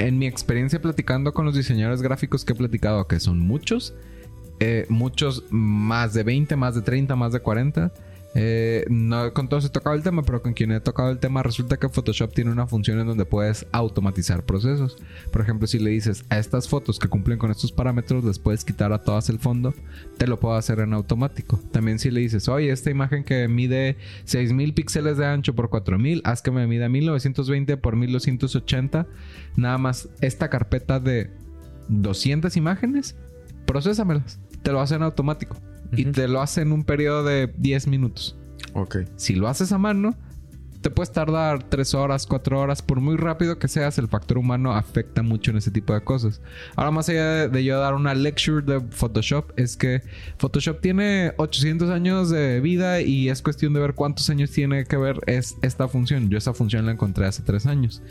en 0.01 0.19
mi 0.19 0.27
experiencia 0.27 0.81
platicando 0.81 1.35
con 1.35 1.45
los 1.45 1.55
diseñadores 1.55 2.01
gráficos 2.01 2.45
que 2.45 2.53
he 2.53 2.57
platicado, 2.57 3.07
que 3.07 3.21
son 3.21 3.39
muchos, 3.39 3.95
eh, 4.59 4.87
muchos 4.89 5.45
más 5.51 6.15
de 6.15 6.23
20, 6.23 6.57
más 6.57 6.75
de 6.75 6.83
30, 6.83 7.17
más 7.17 7.33
de 7.33 7.41
40. 7.41 7.93
Eh, 8.35 8.85
no 8.89 9.33
con 9.33 9.49
todos 9.49 9.65
he 9.65 9.71
tocado 9.71 9.97
el 9.97 10.03
tema, 10.03 10.23
pero 10.23 10.43
con 10.43 10.53
quien 10.55 10.71
he 10.71 10.81
tocado 10.81 11.11
el 11.11 11.19
tema 11.19 11.43
resulta 11.43 11.79
que 11.79 11.89
Photoshop 11.89 12.33
tiene 12.33 12.53
una 12.53 12.67
función 12.67 13.01
en 13.01 13.07
donde 13.07 13.25
puedes 13.25 13.67
automatizar 13.73 14.45
procesos. 14.45 14.97
Por 15.33 15.43
ejemplo, 15.43 15.67
si 15.67 15.79
le 15.79 15.91
dices 15.91 16.25
a 16.31 16.39
estas 16.39 16.69
fotos 16.69 16.99
que 16.99 17.09
cumplen 17.09 17.39
con 17.39 17.51
estos 17.51 17.73
parámetros, 17.73 18.25
les 18.25 18.39
puedes 18.39 18.65
quitar 18.65 18.93
a 18.93 19.03
todas 19.03 19.29
el 19.31 19.39
fondo, 19.39 19.75
te 20.17 20.27
lo 20.27 20.39
puedo 20.39 20.55
hacer 20.55 20.79
en 20.81 20.93
automático. 20.93 21.61
También 21.73 21.99
si 21.99 22.11
le 22.11 22.21
dices, 22.21 22.49
oye, 22.49 22.71
esta 22.71 22.91
imagen 22.91 23.25
que 23.25 23.49
mide 23.49 23.97
6000 24.25 24.75
píxeles 24.75 25.17
de 25.17 25.27
ancho 25.27 25.55
por 25.55 25.69
4000, 25.69 26.23
haz 26.25 26.43
que 26.43 26.51
me 26.51 26.67
mida 26.67 26.89
1920 26.89 27.77
por 27.79 27.97
1280, 27.97 29.07
nada 29.57 29.79
más 29.79 30.09
esta 30.21 30.49
carpeta 30.49 31.01
de 31.01 31.31
200 31.89 32.57
imágenes, 32.57 33.17
procesamelas 33.67 34.39
te 34.63 34.73
lo 34.73 34.81
hace 34.81 34.99
Y 35.97 36.07
te 36.07 36.29
lo 36.29 36.41
hace 36.41 36.63
en 36.63 36.73
un 36.73 36.85
periodo 36.85 37.25
de 37.25 37.53
10 37.59 37.87
minutos. 37.87 38.37
Ok. 38.75 38.99
Si 39.17 39.35
lo 39.35 39.49
haces 39.49 39.73
a 39.73 39.79
mano, 39.79 40.17
te 40.81 40.91
puedes 40.91 41.13
tardar 41.13 41.63
3 41.65 41.95
horas, 41.95 42.27
4 42.27 42.59
horas. 42.59 42.83
Por 42.83 43.01
muy 43.01 43.17
rápido 43.17 43.59
que 43.59 43.69
seas, 43.69 43.99
el 43.99 44.09
factor 44.09 44.39
humano 44.39 44.73
afecta 44.73 45.23
mucho 45.23 45.51
en 45.51 45.59
ese 45.59 45.71
tipo 45.71 45.93
de 45.93 46.03
cosas. 46.03 46.41
Ahora, 46.77 46.91
más 46.91 47.09
allá 47.09 47.49
de, 47.49 47.65
yo 47.65 47.79
dar 47.79 47.95
una 47.95 48.15
lecture 48.15 48.63
de 48.65 48.81
Photoshop, 48.81 49.53
es 49.57 49.77
que 49.77 50.03
Photoshop 50.39 50.81
tiene 50.81 51.33
800 51.37 51.91
años 51.91 52.31
de 52.31 52.61
vida 52.61 53.01
y 53.01 53.29
es 53.29 53.43
cuestión 53.43 53.75
de 53.75 53.81
ver 53.81 53.95
cuántos 53.95 54.31
años 54.31 54.51
tiene 54.51 54.85
que 54.85 54.97
ver 54.97 55.19
es 55.27 55.57
esta 55.63 55.89
función. 55.89 56.31
Yo 56.31 56.39
esa 56.39 56.55
función 56.55 56.87
la 56.87 56.93
encontré 56.93 57.27
hace 57.27 57.43
3 57.43 57.67
años. 57.67 58.03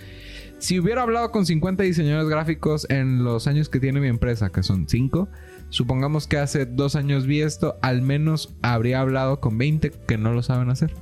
Si 0.59 0.77
hubiera 0.77 1.03
hablado 1.03 1.31
con 1.31 1.45
50 1.45 1.83
diseñadores 1.83 2.29
gráficos 2.29 2.85
en 2.89 3.23
los 3.23 3.47
años 3.47 3.69
que 3.69 3.79
tiene 3.79 4.01
mi 4.01 4.09
empresa, 4.09 4.49
que 4.49 4.61
son 4.61 4.87
5, 4.87 5.29
Supongamos 5.69 6.27
que 6.27 6.37
hace 6.37 6.65
dos 6.65 6.95
años 6.95 7.27
vi 7.27 7.41
esto, 7.41 7.77
al 7.81 8.01
menos 8.01 8.55
habría 8.61 9.01
hablado 9.01 9.39
con 9.39 9.57
20 9.57 9.91
que 10.07 10.17
no 10.17 10.33
lo 10.33 10.41
saben 10.41 10.69
hacer. 10.69 10.93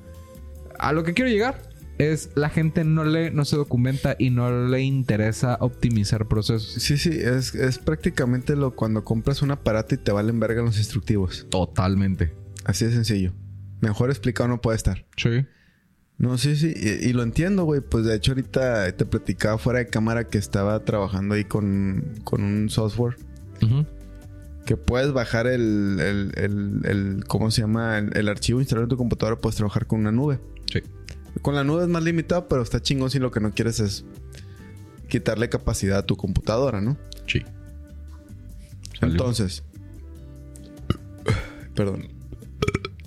A 0.77 0.91
lo 0.91 1.03
que 1.03 1.13
quiero 1.13 1.31
llegar 1.31 1.61
es 1.97 2.29
la 2.35 2.49
gente 2.49 2.83
no 2.83 3.03
lee, 3.03 3.31
no 3.31 3.45
se 3.45 3.55
documenta 3.55 4.15
y 4.19 4.29
no 4.29 4.67
le 4.67 4.81
interesa 4.81 5.57
optimizar 5.61 6.27
procesos. 6.27 6.73
Sí, 6.83 6.97
sí, 6.97 7.09
es, 7.09 7.55
es 7.55 7.79
prácticamente 7.79 8.55
lo 8.55 8.75
cuando 8.75 9.03
compras 9.03 9.41
un 9.41 9.51
aparato 9.51 9.95
y 9.95 9.97
te 9.97 10.11
valen 10.11 10.39
verga 10.39 10.61
los 10.61 10.77
instructivos. 10.77 11.47
Totalmente. 11.49 12.33
Así 12.65 12.85
de 12.85 12.91
sencillo. 12.91 13.33
Mejor 13.79 14.09
explicado 14.09 14.49
no 14.49 14.61
puede 14.61 14.75
estar. 14.75 15.05
Sí. 15.15 15.45
No, 16.17 16.37
sí, 16.37 16.55
sí. 16.55 16.73
Y, 16.75 17.13
lo 17.13 17.23
entiendo, 17.23 17.63
güey. 17.63 17.79
Pues 17.79 18.03
de 18.03 18.15
hecho 18.15 18.31
ahorita 18.31 18.91
te 18.93 19.05
platicaba 19.05 19.57
fuera 19.59 19.79
de 19.79 19.87
cámara 19.87 20.27
que 20.27 20.39
estaba 20.39 20.83
trabajando 20.83 21.35
ahí 21.35 21.45
con, 21.45 22.15
con 22.23 22.43
un 22.43 22.69
software. 22.69 23.17
Ajá 23.61 23.85
que 24.67 24.75
puedes 24.75 25.13
bajar 25.13 25.47
el, 25.47 25.97
el, 26.35 26.81
el, 26.83 27.23
¿cómo 27.25 27.51
se 27.51 27.61
llama? 27.61 27.97
El, 27.99 28.27
archivo 28.27 28.59
instalado 28.59 28.83
en 28.83 28.89
tu 28.89 28.97
computadora, 28.97 29.37
puedes 29.37 29.55
trabajar 29.55 29.87
con 29.87 30.01
una 30.01 30.11
nube. 30.11 30.41
Sí. 30.71 30.83
Con 31.41 31.55
la 31.55 31.63
nube 31.63 31.83
es 31.83 31.87
más 31.87 32.03
limitado, 32.03 32.49
pero 32.49 32.63
está 32.63 32.81
chingón 32.81 33.09
si 33.09 33.17
lo 33.17 33.31
que 33.31 33.39
no 33.39 33.53
quieres 33.53 33.79
es 33.79 34.03
quitarle 35.07 35.47
capacidad 35.47 35.99
a 35.99 36.05
tu 36.05 36.17
computadora, 36.17 36.81
¿no? 36.81 36.97
Sí. 37.27 37.43
Entonces, 39.01 39.63
perdón. 41.73 42.09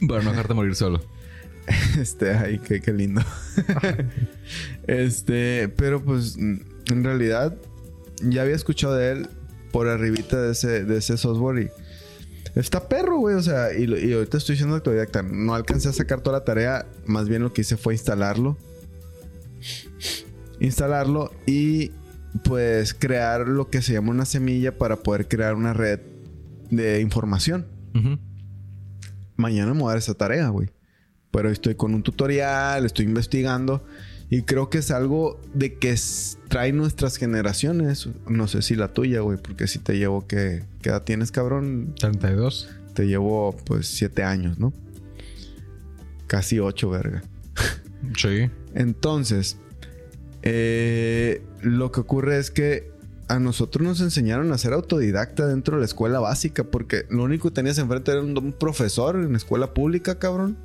Para 0.09 0.23
no 0.23 0.31
dejarte 0.31 0.55
morir 0.55 0.75
solo. 0.75 1.01
Este, 2.01 2.33
ay, 2.33 2.59
qué, 2.59 2.81
qué 2.81 2.93
lindo. 2.93 3.21
este, 4.89 5.69
pero 5.69 6.03
pues 6.03 6.37
en 6.37 7.05
realidad 7.05 7.55
ya 8.23 8.43
había 8.43 8.57
escuchado 8.57 8.97
de 8.97 9.13
él 9.13 9.29
por 9.73 9.89
arribita 9.89 10.41
de 10.41 10.53
ese, 10.53 10.85
de 10.85 10.99
ese 10.99 11.17
software 11.17 11.65
y... 11.65 11.71
Está 12.55 12.89
perro, 12.89 13.19
güey. 13.19 13.37
O 13.37 13.43
sea, 13.43 13.73
y, 13.73 13.85
y 13.85 14.13
ahorita 14.13 14.37
estoy 14.37 14.57
siendo 14.57 14.75
autodidacta. 14.75 15.23
No 15.23 15.55
alcancé 15.55 15.89
a 15.89 15.93
sacar 15.93 16.21
toda 16.21 16.39
la 16.39 16.45
tarea. 16.45 16.87
Más 17.07 17.29
bien 17.29 17.43
lo 17.43 17.53
que 17.53 17.61
hice 17.61 17.77
fue 17.77 17.95
instalarlo. 17.95 18.59
Instalarlo 20.59 21.33
y 21.47 21.93
pues 22.45 22.95
crear 22.95 23.49
lo 23.49 23.71
que 23.71 23.83
se 23.83 23.93
llama 23.93 24.11
una 24.11 24.25
semilla 24.25 24.77
para 24.77 24.97
poder 24.97 25.29
crear 25.29 25.55
una 25.55 25.73
red 25.73 26.01
de 26.71 27.01
información. 27.01 27.67
Mañana 29.37 29.73
me 29.75 29.81
voy 29.81 29.89
a 29.89 29.91
dar 29.91 29.99
esa 29.99 30.15
tarea, 30.15 30.49
güey. 30.49 30.71
Pero 31.31 31.51
estoy 31.51 31.77
con 31.77 31.95
un 31.95 32.03
tutorial, 32.03 32.85
estoy 32.85 33.07
investigando. 33.07 33.85
Y 34.31 34.43
creo 34.43 34.71
que 34.71 34.79
es 34.79 34.93
algo 34.93 35.41
de 35.55 35.75
que 35.75 35.97
trae 36.49 36.73
nuestras 36.73 37.17
generaciones. 37.17 38.09
No 38.29 38.47
sé 38.47 38.63
si 38.63 38.77
la 38.77 38.95
tuya, 38.95 39.21
güey, 39.21 39.39
porque 39.39 39.67
si 39.67 39.81
te 39.81 39.99
llevo, 39.99 40.27
¿qué, 40.29 40.63
¿qué 40.83 40.91
edad 40.91 41.03
tienes, 41.03 41.33
cabrón? 41.33 41.95
32. 41.99 42.69
Te 42.95 43.09
llevo, 43.09 43.57
pues, 43.65 43.89
siete 43.89 44.23
años, 44.23 44.61
¿no? 44.61 44.73
Casi 46.29 46.61
ocho, 46.61 46.91
verga. 46.91 47.25
Sí. 48.17 48.49
Entonces, 48.73 49.59
eh, 50.43 51.43
lo 51.61 51.91
que 51.91 52.01
ocurre 52.01 52.39
es 52.39 52.53
que 52.53 52.91
a 53.29 53.39
nosotros 53.39 53.87
nos 53.87 54.01
enseñaron 54.01 54.53
a 54.53 54.59
ser 54.59 54.73
autodidacta 54.73 55.47
dentro 55.47 55.77
de 55.77 55.81
la 55.81 55.87
escuela 55.87 56.19
básica, 56.19 56.65
porque 56.65 57.05
lo 57.11 57.25
único 57.25 57.49
que 57.49 57.55
tenías 57.55 57.79
enfrente 57.79 58.13
era 58.13 58.21
un, 58.23 58.53
profesor 58.53 59.17
en 59.17 59.35
escuela 59.37 59.75
pública, 59.75 60.19
cabrón. 60.19 60.57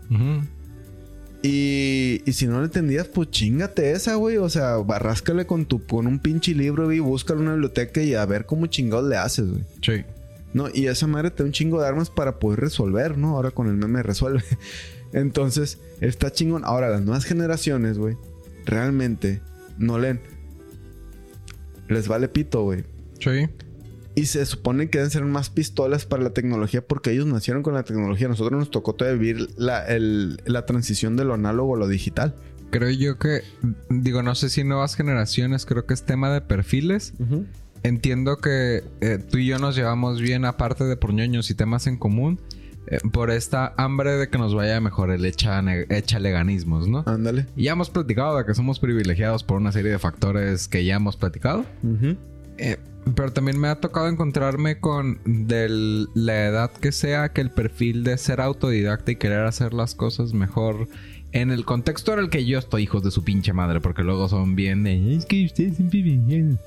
Y, 1.47 2.23
si 2.31 2.47
no 2.47 2.57
lo 2.57 2.65
entendías, 2.65 3.07
pues 3.07 3.29
chingate 3.29 3.91
esa, 3.91 4.15
güey. 4.15 4.37
O 4.37 4.49
sea, 4.49 4.77
barráscale 4.77 5.45
con 5.45 5.65
tu 5.65 5.85
con 5.85 6.07
un 6.07 6.19
pinche 6.19 6.55
libro, 6.55 6.91
y 6.91 6.99
búscale 6.99 7.41
una 7.41 7.51
biblioteca 7.51 8.01
y 8.01 8.15
a 8.15 8.25
ver 8.25 8.47
cómo 8.47 8.65
chingados 8.65 9.07
le 9.07 9.17
haces, 9.17 9.49
güey. 9.49 9.63
Sí. 9.81 10.03
¿no? 10.53 10.69
Y 10.73 10.87
esa 10.87 11.05
madre 11.05 11.31
te 11.31 11.43
da 11.43 11.47
un 11.47 11.51
chingo 11.51 11.81
de 11.81 11.87
armas 11.87 12.09
para 12.09 12.39
poder 12.39 12.61
resolver, 12.61 13.17
¿no? 13.17 13.35
Ahora 13.35 13.51
con 13.51 13.67
el 13.67 13.75
meme 13.75 14.01
resuelve. 14.01 14.43
Entonces, 15.13 15.77
está 16.01 16.31
chingón. 16.31 16.63
Ahora, 16.65 16.89
las 16.89 17.01
nuevas 17.01 17.25
generaciones, 17.25 17.99
güey, 17.99 18.17
realmente 18.65 19.41
no 19.77 19.99
leen. 19.99 20.21
Les 21.89 22.07
vale 22.07 22.27
pito, 22.27 22.63
güey. 22.63 22.85
Sí. 23.19 23.47
Y 24.15 24.27
se 24.27 24.45
supone 24.45 24.89
que 24.89 24.99
deben 24.99 25.11
ser 25.11 25.23
más 25.25 25.49
pistolas 25.49 26.05
para 26.05 26.23
la 26.23 26.29
tecnología 26.29 26.81
porque 26.85 27.11
ellos 27.11 27.25
nacieron 27.25 27.63
con 27.63 27.73
la 27.73 27.83
tecnología. 27.83 28.27
Nosotros 28.29 28.57
nos 28.57 28.71
tocó 28.71 28.93
todavía 28.93 29.19
vivir 29.19 29.49
la, 29.57 29.85
el- 29.85 30.37
la 30.45 30.65
transición 30.65 31.17
de 31.17 31.25
lo 31.25 31.33
análogo 31.33 31.75
a 31.75 31.79
lo 31.79 31.87
digital. 31.87 32.33
Creo 32.71 32.89
yo 32.91 33.17
que, 33.19 33.41
digo, 33.89 34.23
no 34.23 34.33
sé 34.35 34.49
si 34.49 34.63
nuevas 34.63 34.95
generaciones, 34.95 35.65
creo 35.65 35.85
que 35.85 35.93
es 35.93 36.03
tema 36.03 36.29
de 36.33 36.41
perfiles. 36.41 37.13
Entiendo 37.83 38.37
que 38.37 38.83
eh, 39.01 39.19
tú 39.29 39.37
y 39.37 39.45
yo 39.47 39.59
nos 39.59 39.75
llevamos 39.75 40.19
bien, 40.21 40.45
aparte 40.45 40.85
de 40.85 40.97
por 40.97 41.13
ñoños 41.13 41.51
y 41.51 41.53
temas 41.53 41.85
en 41.85 41.97
común, 41.97 42.39
eh, 42.87 42.97
por 43.13 43.29
esta 43.31 43.73
hambre 43.77 44.13
de 44.13 44.29
que 44.29 44.37
nos 44.37 44.55
vaya 44.55 44.79
mejor, 44.81 45.11
el 45.11 45.23
echa, 45.25 45.61
echaleganismos, 45.89 46.87
¿no? 46.87 47.03
Ándale. 47.05 47.47
Ya 47.55 47.73
hemos 47.73 47.89
platicado 47.89 48.37
de 48.37 48.45
que 48.45 48.53
somos 48.53 48.79
privilegiados 48.79 49.43
por 49.43 49.57
una 49.57 49.71
serie 49.71 49.91
de 49.91 49.99
factores 49.99 50.67
que 50.67 50.85
ya 50.85 50.95
hemos 50.95 51.17
platicado. 51.17 51.65
Eh, 52.57 52.77
pero 53.13 53.31
también 53.31 53.59
me 53.59 53.67
ha 53.67 53.79
tocado 53.79 54.07
encontrarme 54.07 54.79
con 54.79 55.19
de 55.25 56.07
la 56.15 56.45
edad 56.47 56.71
que 56.71 56.91
sea 56.91 57.29
que 57.29 57.41
el 57.41 57.51
perfil 57.51 58.03
de 58.03 58.17
ser 58.17 58.41
autodidacta 58.41 59.11
y 59.11 59.15
querer 59.17 59.45
hacer 59.45 59.73
las 59.73 59.93
cosas 59.93 60.33
mejor 60.33 60.87
en 61.31 61.51
el 61.51 61.65
contexto 61.65 62.13
en 62.13 62.19
el 62.19 62.29
que 62.29 62.45
yo 62.45 62.57
estoy, 62.57 62.83
hijos 62.83 63.03
de 63.03 63.11
su 63.11 63.23
pinche 63.23 63.51
madre, 63.51 63.81
porque 63.81 64.03
luego 64.03 64.29
son 64.29 64.55
bien 64.55 64.83
de 64.83 65.15
es 65.15 65.25
que 65.25 65.45
ustedes 65.45 65.75
siempre 65.75 66.01
vinieron". 66.01 66.57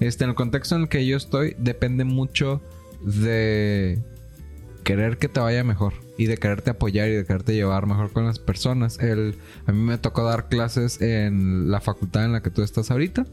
Este, 0.00 0.24
en 0.24 0.30
el 0.30 0.36
contexto 0.36 0.74
en 0.74 0.82
el 0.82 0.88
que 0.88 1.06
yo 1.06 1.16
estoy, 1.16 1.54
depende 1.58 2.04
mucho 2.04 2.62
de 3.02 3.98
querer 4.82 5.18
que 5.18 5.28
te 5.28 5.40
vaya 5.40 5.62
mejor 5.62 5.94
y 6.16 6.26
de 6.26 6.38
quererte 6.38 6.70
apoyar 6.70 7.08
y 7.08 7.12
de 7.12 7.24
quererte 7.24 7.54
llevar 7.54 7.86
mejor 7.86 8.12
con 8.12 8.24
las 8.26 8.38
personas. 8.38 8.98
El, 8.98 9.36
a 9.66 9.72
mí 9.72 9.80
me 9.80 9.98
tocó 9.98 10.24
dar 10.24 10.48
clases 10.48 11.00
en 11.00 11.70
la 11.70 11.80
facultad 11.80 12.24
en 12.24 12.32
la 12.32 12.42
que 12.42 12.50
tú 12.50 12.62
estás 12.62 12.90
ahorita 12.90 13.26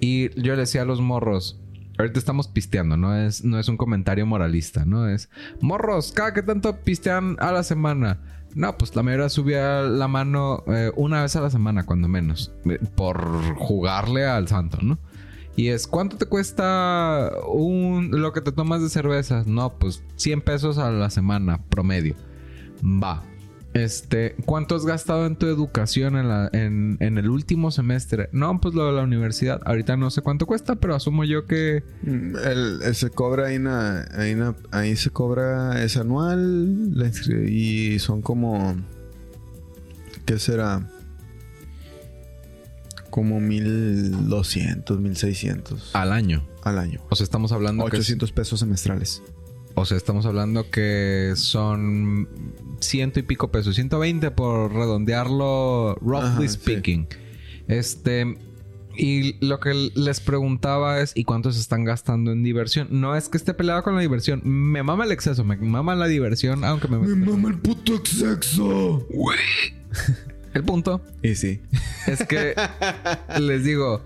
y 0.00 0.30
yo 0.40 0.54
le 0.54 0.60
decía 0.60 0.82
a 0.82 0.84
los 0.84 1.00
morros, 1.00 1.60
ahorita 2.00 2.18
estamos 2.18 2.48
pisteando, 2.48 2.96
no 2.96 3.16
es, 3.16 3.44
no 3.44 3.58
es 3.58 3.68
un 3.68 3.76
comentario 3.76 4.26
moralista, 4.26 4.84
¿no? 4.84 5.08
Es, 5.08 5.28
morros, 5.60 6.12
cada 6.12 6.32
que 6.32 6.42
tanto 6.42 6.80
pistean 6.80 7.36
a 7.40 7.52
la 7.52 7.62
semana. 7.62 8.20
No, 8.54 8.76
pues 8.76 8.96
la 8.96 9.02
mayoría 9.04 9.28
subía 9.28 9.82
la 9.82 10.08
mano 10.08 10.64
eh, 10.66 10.90
una 10.96 11.22
vez 11.22 11.36
a 11.36 11.40
la 11.40 11.50
semana, 11.50 11.84
cuando 11.84 12.08
menos, 12.08 12.52
eh, 12.64 12.78
por 12.96 13.54
jugarle 13.56 14.26
al 14.26 14.48
santo, 14.48 14.78
¿no? 14.82 14.98
Y 15.56 15.68
es, 15.68 15.86
¿cuánto 15.86 16.16
te 16.16 16.26
cuesta 16.26 17.30
un, 17.48 18.10
lo 18.12 18.32
que 18.32 18.40
te 18.40 18.50
tomas 18.50 18.82
de 18.82 18.88
cerveza? 18.88 19.44
No, 19.46 19.78
pues 19.78 20.02
100 20.16 20.40
pesos 20.40 20.78
a 20.78 20.90
la 20.90 21.10
semana, 21.10 21.62
promedio. 21.68 22.16
Va. 22.82 23.29
Este, 23.72 24.34
¿cuánto 24.46 24.74
has 24.74 24.84
gastado 24.84 25.26
en 25.26 25.36
tu 25.36 25.46
educación 25.46 26.16
en, 26.16 26.26
la- 26.28 26.50
en- 26.52 26.96
en 26.98 27.18
el 27.18 27.30
último 27.30 27.70
semestre? 27.70 28.28
No, 28.32 28.60
pues 28.60 28.74
lo 28.74 28.86
de 28.86 28.92
la 28.92 29.02
universidad. 29.04 29.60
Ahorita 29.64 29.96
no 29.96 30.10
sé 30.10 30.22
cuánto 30.22 30.46
cuesta, 30.46 30.74
pero 30.76 30.96
asumo 30.96 31.22
yo 31.24 31.46
que... 31.46 31.84
Mm, 32.02 32.36
El, 32.36 32.82
el 32.82 32.94
se 32.96 33.10
cobra 33.10 33.46
ahí, 33.46 33.60
na- 33.60 34.08
ahí, 34.12 34.34
na- 34.34 34.56
ahí 34.72 34.96
se 34.96 35.10
cobra, 35.10 35.84
es 35.84 35.96
anual 35.96 36.92
y 37.48 37.98
son 38.00 38.22
como, 38.22 38.74
¿qué 40.26 40.38
será? 40.40 40.88
Como 43.10 43.40
1200, 43.40 45.00
1600 45.00 45.90
Al 45.94 46.12
año. 46.12 46.44
al 46.64 46.78
año. 46.78 47.00
O 47.08 47.16
sea, 47.16 47.24
estamos 47.24 47.52
hablando 47.52 47.84
que... 47.86 47.96
800 47.98 48.32
pesos 48.32 48.60
semestrales. 48.60 49.22
O 49.74 49.84
sea, 49.84 49.96
estamos 49.96 50.26
hablando 50.26 50.68
que 50.70 51.32
son 51.36 52.28
ciento 52.80 53.20
y 53.20 53.22
pico 53.22 53.50
pesos, 53.50 53.74
120 53.74 54.30
por 54.30 54.72
redondearlo, 54.72 55.96
roughly 56.00 56.28
Ajá, 56.28 56.40
sí. 56.42 56.48
speaking. 56.48 57.08
Este, 57.68 58.36
y 58.96 59.44
lo 59.44 59.60
que 59.60 59.90
les 59.94 60.20
preguntaba 60.20 61.00
es, 61.00 61.12
¿y 61.14 61.24
cuánto 61.24 61.52
se 61.52 61.60
están 61.60 61.84
gastando 61.84 62.32
en 62.32 62.42
diversión? 62.42 62.88
No 62.90 63.16
es 63.16 63.28
que 63.28 63.36
esté 63.36 63.54
peleado 63.54 63.82
con 63.82 63.94
la 63.94 64.00
diversión, 64.00 64.42
me 64.44 64.82
mama 64.82 65.04
el 65.04 65.12
exceso, 65.12 65.44
me 65.44 65.56
mama 65.56 65.94
la 65.94 66.06
diversión, 66.06 66.64
aunque 66.64 66.88
me... 66.88 66.98
mama 66.98 67.48
el 67.50 67.58
puto 67.58 67.94
exceso! 67.94 69.06
El 70.52 70.64
punto 70.64 71.00
Y 71.22 71.36
sí. 71.36 71.60
es 72.08 72.26
que 72.26 72.56
les 73.40 73.62
digo, 73.62 74.02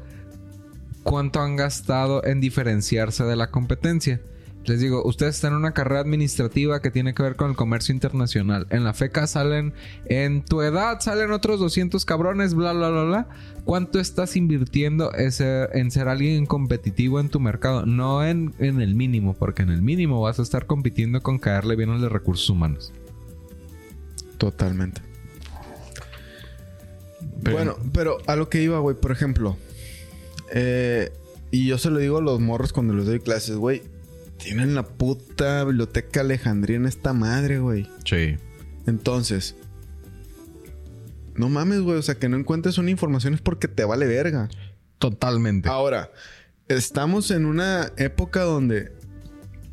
¿cuánto 1.03 1.41
han 1.41 1.57
gastado 1.57 2.23
en 2.23 2.41
diferenciarse 2.41 3.25
de 3.25 3.35
la 3.35 3.51
competencia? 3.51 4.21
Les 4.67 4.81
digo, 4.81 5.03
ustedes 5.05 5.35
están 5.35 5.53
en 5.53 5.59
una 5.59 5.73
carrera 5.73 6.01
administrativa 6.01 6.81
que 6.81 6.91
tiene 6.91 7.13
que 7.13 7.23
ver 7.23 7.37
con 7.37 7.51
el 7.51 7.57
comercio 7.57 7.93
internacional. 7.95 8.67
En 8.71 8.83
la 8.83 8.95
FECA 8.95 9.27
salen, 9.27 9.75
en 10.07 10.43
tu 10.43 10.63
edad 10.63 11.01
salen 11.01 11.33
otros 11.33 11.61
200 11.61 12.03
cabrones, 12.07 12.55
bla, 12.55 12.73
bla, 12.73 12.89
bla, 12.89 13.05
bla. 13.05 13.29
¿Cuánto 13.67 14.01
estás 14.01 14.37
invirtiendo 14.37 15.13
ese- 15.13 15.69
en 15.75 15.91
ser 15.91 16.09
alguien 16.09 16.47
competitivo 16.47 17.21
en 17.21 17.29
tu 17.29 17.41
mercado? 17.41 17.85
No 17.85 18.25
en, 18.25 18.55
en 18.59 18.81
el 18.81 18.95
mínimo, 18.95 19.35
porque 19.35 19.63
en 19.63 19.69
el 19.71 19.83
mínimo 19.83 20.23
vas 20.23 20.39
a 20.39 20.43
estar 20.43 20.65
compitiendo 20.65 21.21
con 21.23 21.39
caerle 21.39 21.77
bien 21.77 21.91
a 21.91 21.95
los 21.95 22.03
de 22.03 22.09
recursos 22.09 22.49
humanos. 22.49 22.93
Totalmente. 24.39 25.03
Pero- 27.43 27.57
Bueno, 27.57 27.77
pero 27.93 28.17
a 28.27 28.37
lo 28.37 28.49
que 28.49 28.63
iba, 28.63 28.79
güey, 28.79 28.97
por 28.97 29.13
ejemplo. 29.13 29.57
eh, 30.55 31.13
y 31.51 31.67
yo 31.67 31.79
se 31.79 31.91
lo 31.91 31.99
digo 31.99 32.19
a 32.19 32.23
los 32.23 32.41
morros 32.41 32.73
cuando 32.73 32.95
les 32.95 33.07
doy 33.07 33.21
clases, 33.21 33.57
güey. 33.57 33.83
Tienen 34.39 34.75
la 34.75 34.83
puta 34.83 35.65
biblioteca 35.65 36.21
alejandrina 36.21 36.89
esta 36.89 37.13
madre, 37.13 37.59
güey. 37.59 37.89
Sí. 38.05 38.37
Entonces. 38.87 39.57
No 41.35 41.49
mames, 41.49 41.81
güey. 41.81 41.99
O 41.99 42.03
sea, 42.03 42.17
que 42.17 42.29
no 42.29 42.37
encuentres 42.37 42.79
una 42.79 42.91
información 42.91 43.35
es 43.35 43.41
porque 43.41 43.69
te 43.69 43.85
vale 43.85 44.07
verga. 44.07 44.49
Totalmente. 44.99 45.69
Ahora, 45.69 46.11
estamos 46.69 47.31
en 47.31 47.47
una 47.47 47.93
época 47.97 48.43
donde 48.43 48.93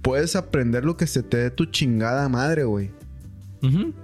puedes 0.02 0.36
aprender 0.36 0.86
lo 0.86 0.98
que 0.98 1.08
se 1.08 1.24
te 1.24 1.38
dé 1.38 1.52
tu 1.52 1.66
chingada 1.66 2.28
madre, 2.30 2.64
güey. 2.64 2.92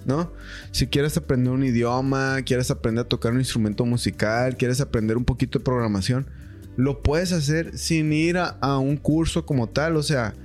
¿no? 0.06 0.32
Si 0.72 0.88
quieres 0.88 1.18
aprender 1.18 1.52
un 1.52 1.64
idioma, 1.64 2.42
quieres 2.46 2.70
aprender 2.70 3.06
a 3.06 3.08
tocar 3.08 3.34
un 3.34 3.40
instrumento 3.40 3.86
musical, 3.86 4.56
quieres 4.56 4.82
aprender 4.82 5.18
un 5.18 5.26
poquito 5.26 5.58
de 5.60 5.66
programación, 5.66 6.28
lo 6.76 7.02
puedes 7.02 7.32
hacer 7.32 7.76
sin 7.78 8.14
ir 8.14 8.38
a, 8.38 8.50
a 8.62 8.78
un 8.78 8.98
curso 8.98 9.46
como 9.46 9.68
tal. 9.68 9.96
O 9.96 10.04
sea, 10.04 10.36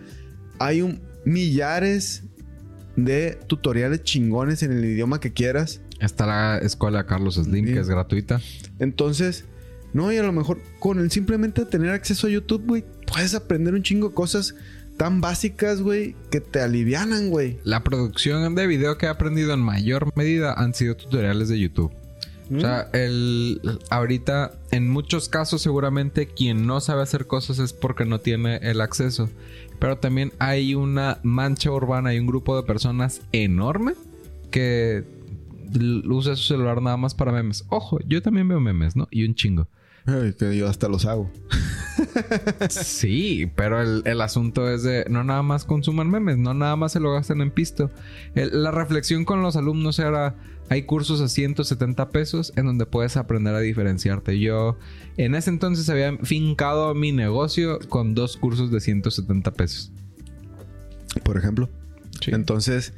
hay 0.65 0.83
un, 0.83 1.01
millares 1.25 2.25
de 2.97 3.39
tutoriales 3.47 4.03
chingones 4.03 4.63
en 4.63 4.73
el 4.73 4.85
idioma 4.85 5.21
que 5.21 5.33
quieras. 5.33 5.81
Está 6.01 6.27
la 6.27 6.59
escuela 6.59 7.07
Carlos 7.07 7.37
Slim, 7.37 7.67
Sí. 7.67 7.73
que 7.75 7.81
es 7.81 7.89
gratuita. 7.89 8.41
Entonces, 8.79 9.45
no, 9.93 10.13
y 10.13 10.17
a 10.17 10.23
lo 10.23 10.33
mejor 10.33 10.61
con 10.79 10.99
el 10.99 11.11
simplemente 11.11 11.65
tener 11.65 11.91
acceso 11.91 12.27
a 12.27 12.31
YouTube, 12.31 12.67
güey, 12.67 12.85
puedes 13.11 13.35
aprender 13.35 13.75
un 13.75 13.83
chingo 13.83 14.09
de 14.09 14.15
cosas 14.15 14.55
tan 14.97 15.21
básicas, 15.21 15.81
güey, 15.81 16.15
que 16.31 16.41
te 16.41 16.61
alivianan, 16.61 17.31
güey. 17.31 17.59
La 17.65 17.83
producción 17.83 18.55
de 18.55 18.67
video 18.67 18.99
que 18.99 19.07
he 19.07 19.09
aprendido 19.09 19.55
en 19.55 19.61
mayor 19.61 20.13
medida 20.17 20.53
han 20.55 20.75
sido 20.75 20.97
tutoriales 20.97 21.49
de 21.49 21.59
YouTube. 21.59 21.93
O 22.55 22.61
sea, 22.61 22.91
el, 22.93 23.61
ahorita, 23.89 24.53
en 24.73 24.91
muchos 24.91 25.31
casos, 25.31 25.63
seguramente 25.63 26.27
quien 26.27 26.67
no 26.67 26.81
sabe 26.81 27.01
hacer 27.01 27.27
cosas 27.27 27.59
es 27.59 27.73
porque 27.73 28.05
no 28.05 28.21
tiene 28.21 28.57
el 28.57 28.83
acceso. 28.83 29.31
Pero 29.83 29.99
también 29.99 30.33
hay 30.39 30.77
una 30.77 31.19
mancha 31.25 31.73
urbana 31.73 32.15
y 32.15 32.19
un 32.21 32.27
grupo 32.29 32.55
de 32.57 32.63
personas 32.63 33.21
enorme 33.33 33.95
que 34.53 35.03
usa 36.09 36.37
su 36.37 36.45
celular 36.45 36.81
nada 36.81 36.97
más 36.97 37.17
para 37.17 37.33
memes. 37.33 37.65
Ojo, 37.69 37.99
yo 38.07 38.23
también 38.23 38.47
veo 38.47 38.61
memes, 38.61 38.95
¿no? 38.95 39.09
Y 39.11 39.25
un 39.27 39.35
chingo. 39.35 39.67
Ay, 40.07 40.35
que 40.39 40.57
yo 40.57 40.69
hasta 40.69 40.87
los 40.89 41.05
hago. 41.05 41.29
Sí, 42.71 43.51
pero 43.57 43.83
el, 43.83 44.03
el 44.07 44.21
asunto 44.21 44.69
es 44.71 44.83
de 44.83 45.05
no 45.11 45.25
nada 45.25 45.43
más 45.43 45.65
consuman 45.65 46.09
memes, 46.11 46.39
no 46.39 46.55
nada 46.55 46.77
más 46.77 46.93
se 46.93 47.01
lo 47.01 47.13
gasten 47.13 47.41
en 47.41 47.51
pisto. 47.51 47.91
El- 48.35 48.63
la 48.63 48.71
reflexión 48.71 49.25
con 49.25 49.43
los 49.43 49.57
alumnos 49.57 49.99
era, 49.99 50.37
hay 50.69 50.83
cursos 50.85 51.21
a 51.21 51.29
170 51.29 52.11
pesos 52.11 52.53
en 52.57 52.67
donde 52.67 52.87
puedes 52.87 53.17
aprender 53.17 53.55
a 53.55 53.61
diferenciarte. 53.61 54.39
Yo 54.39 54.79
en 55.17 55.35
ese 55.35 55.51
entonces 55.51 55.89
había 55.91 56.17
fincado 56.19 56.95
mi 56.95 57.13
negocio 57.13 57.79
con 57.89 58.15
dos 58.15 58.37
cursos 58.37 58.71
de 58.71 58.81
170 58.81 59.51
pesos. 59.53 59.93
Por 61.25 61.37
ejemplo. 61.37 61.69
Sí. 62.21 62.31
Entonces, 62.33 62.95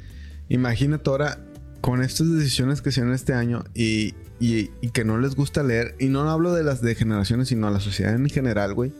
imagínate 0.47 1.09
ahora 1.09 1.39
con 1.81 2.01
estas 2.01 2.31
decisiones 2.31 2.81
que 2.81 2.89
hicieron 2.89 3.13
este 3.13 3.33
año 3.33 3.63
y, 3.73 4.13
y- 4.39 4.69
y 4.81 4.89
que 4.93 5.03
no 5.03 5.17
les 5.19 5.35
gusta 5.35 5.61
leer, 5.63 5.95
y 5.99 6.07
no 6.07 6.29
hablo 6.29 6.53
de 6.53 6.63
las 6.63 6.81
de 6.81 6.95
generaciones, 6.95 7.49
sino 7.49 7.67
a 7.67 7.71
la 7.71 7.79
sociedad 7.79 8.15
en 8.15 8.27
general, 8.29 8.73
güey. 8.73 8.93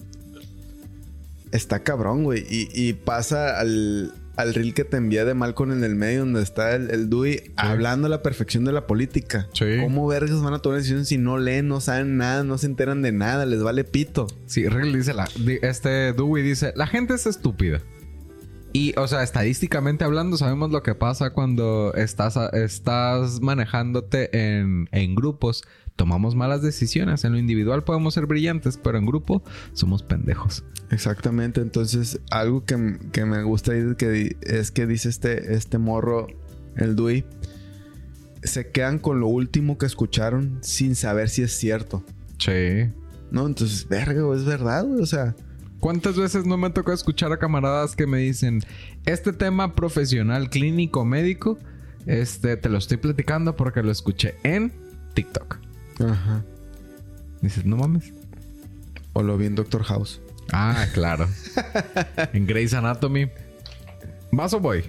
Está 1.51 1.83
cabrón, 1.83 2.23
güey. 2.23 2.45
Y, 2.49 2.67
y 2.73 2.93
pasa 2.93 3.59
al, 3.59 4.13
al 4.35 4.53
reel 4.53 4.73
que 4.73 4.83
te 4.83 4.97
envía 4.97 5.25
de 5.25 5.33
Malcolm 5.33 5.71
en 5.71 5.83
el 5.83 5.95
medio, 5.95 6.19
donde 6.19 6.41
está 6.41 6.75
el, 6.75 6.91
el 6.91 7.09
Dewey 7.09 7.51
hablando 7.55 8.07
a 8.07 8.09
la 8.09 8.21
perfección 8.21 8.65
de 8.65 8.71
la 8.71 8.87
política. 8.87 9.47
Sí. 9.53 9.65
¿Cómo 9.81 10.07
vergas 10.07 10.41
van 10.41 10.53
a 10.53 10.59
tomar 10.59 10.77
decisiones 10.77 11.07
si 11.07 11.17
no 11.17 11.37
leen, 11.37 11.67
no 11.67 11.81
saben 11.81 12.17
nada, 12.17 12.43
no 12.43 12.57
se 12.57 12.67
enteran 12.67 13.01
de 13.01 13.11
nada, 13.11 13.45
les 13.45 13.63
vale 13.63 13.83
pito? 13.83 14.27
Sí, 14.45 14.67
Real 14.67 14.93
dice 14.93 15.13
la, 15.13 15.29
este 15.61 16.13
Dewey 16.13 16.43
dice, 16.43 16.73
la 16.75 16.87
gente 16.87 17.13
es 17.13 17.25
estúpida. 17.25 17.81
Y, 18.73 18.93
o 18.97 19.07
sea, 19.07 19.23
estadísticamente 19.23 20.03
hablando, 20.03 20.35
sabemos 20.35 20.69
lo 20.69 20.83
que 20.83 20.95
pasa 20.95 21.29
cuando 21.29 21.93
estás, 21.93 22.35
estás 22.51 23.39
manejándote 23.39 24.37
en, 24.37 24.89
en 24.91 25.15
grupos. 25.15 25.63
Tomamos 25.95 26.35
malas 26.35 26.61
decisiones. 26.61 27.23
En 27.23 27.31
lo 27.31 27.37
individual 27.37 27.83
podemos 27.83 28.13
ser 28.13 28.25
brillantes, 28.25 28.77
pero 28.77 28.97
en 28.97 29.05
grupo 29.05 29.43
somos 29.73 30.03
pendejos. 30.03 30.63
Exactamente. 30.91 31.61
Entonces, 31.61 32.19
algo 32.31 32.65
que, 32.65 32.77
me 32.77 33.43
gusta 33.43 33.73
que, 33.97 34.35
es 34.41 34.71
que 34.71 34.85
dice 34.87 35.09
este, 35.09 35.53
este 35.55 35.77
morro, 35.77 36.27
el 36.75 36.95
Dui, 36.95 37.25
se 38.43 38.71
quedan 38.71 38.99
con 38.99 39.19
lo 39.19 39.27
último 39.27 39.77
que 39.77 39.85
escucharon 39.85 40.59
sin 40.61 40.95
saber 40.95 41.29
si 41.29 41.43
es 41.43 41.53
cierto. 41.53 42.03
Sí. 42.37 42.91
No, 43.31 43.47
entonces, 43.47 43.87
verga, 43.87 44.21
es 44.35 44.45
verdad, 44.45 44.85
O 44.99 45.05
sea, 45.05 45.35
¿Cuántas 45.85 46.17
veces 46.17 46.47
no 46.47 46.57
me 46.57 46.71
tocó 46.71 46.93
escuchar 46.93 47.31
a 47.31 47.37
camaradas 47.37 47.95
que 47.95 48.07
me 48.07 48.17
dicen, 48.17 48.61
este 49.05 49.33
tema 49.33 49.75
profesional, 49.75 50.49
clínico, 50.49 51.05
médico, 51.05 51.59
este, 52.07 52.57
te 52.57 52.69
lo 52.69 52.79
estoy 52.79 52.97
platicando 52.97 53.55
porque 53.55 53.83
lo 53.83 53.91
escuché 53.91 54.33
en 54.41 54.73
TikTok? 55.13 55.64
Ajá. 55.99 56.43
Dices, 57.41 57.65
no 57.65 57.77
mames. 57.77 58.13
O 59.13 59.23
lo 59.23 59.37
vi 59.37 59.45
en 59.45 59.55
Doctor 59.55 59.83
House. 59.83 60.21
Ah, 60.51 60.85
claro. 60.93 61.27
en 62.33 62.45
Grey's 62.45 62.73
Anatomy. 62.73 63.29
¿Vas 64.31 64.53
o 64.53 64.59
voy? 64.59 64.83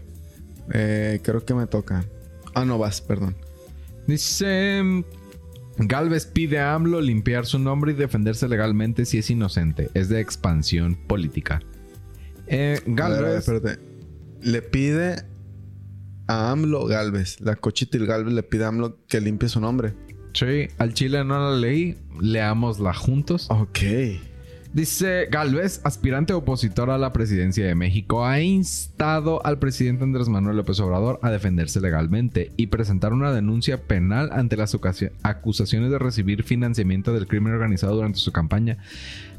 Eh, 0.72 1.20
creo 1.22 1.44
que 1.44 1.54
me 1.54 1.66
toca. 1.66 2.04
Ah, 2.54 2.64
no 2.64 2.78
vas, 2.78 3.00
perdón. 3.00 3.36
Dice, 4.06 5.04
Galvez 5.78 6.26
pide 6.26 6.58
a 6.58 6.74
AMLO 6.74 7.00
limpiar 7.00 7.46
su 7.46 7.58
nombre 7.58 7.92
y 7.92 7.94
defenderse 7.94 8.48
legalmente 8.48 9.04
si 9.04 9.18
es 9.18 9.30
inocente. 9.30 9.90
Es 9.94 10.08
de 10.08 10.20
expansión 10.20 10.96
política. 11.06 11.62
Eh, 12.46 12.80
Galvez. 12.86 13.46
Le 14.42 14.62
pide 14.62 15.24
a 16.26 16.50
AMLO 16.50 16.86
Galvez. 16.86 17.40
La 17.40 17.56
Cochitil 17.56 18.06
Galvez 18.06 18.32
le 18.32 18.42
pide 18.42 18.64
a 18.64 18.68
AMLO 18.68 18.98
que 19.06 19.20
limpie 19.20 19.48
su 19.48 19.60
nombre. 19.60 19.94
Sí, 20.36 20.68
al 20.76 20.92
chile 20.92 21.24
no 21.24 21.38
la 21.38 21.56
leí. 21.56 21.96
Leámosla 22.20 22.92
juntos. 22.92 23.46
Ok. 23.48 23.78
Dice 24.74 25.28
Galvez, 25.30 25.80
aspirante 25.84 26.34
opositor 26.34 26.90
a 26.90 26.98
la 26.98 27.14
presidencia 27.14 27.64
de 27.64 27.74
México, 27.74 28.26
ha 28.26 28.42
instado 28.42 29.40
al 29.46 29.58
presidente 29.58 30.04
Andrés 30.04 30.28
Manuel 30.28 30.58
López 30.58 30.78
Obrador 30.80 31.18
a 31.22 31.30
defenderse 31.30 31.80
legalmente 31.80 32.50
y 32.58 32.66
presentar 32.66 33.14
una 33.14 33.32
denuncia 33.32 33.84
penal 33.84 34.28
ante 34.30 34.58
las 34.58 34.76
acusaciones 35.22 35.90
de 35.90 35.98
recibir 35.98 36.42
financiamiento 36.42 37.14
del 37.14 37.26
crimen 37.26 37.54
organizado 37.54 37.94
durante 37.94 38.18
su 38.18 38.32
campaña 38.32 38.76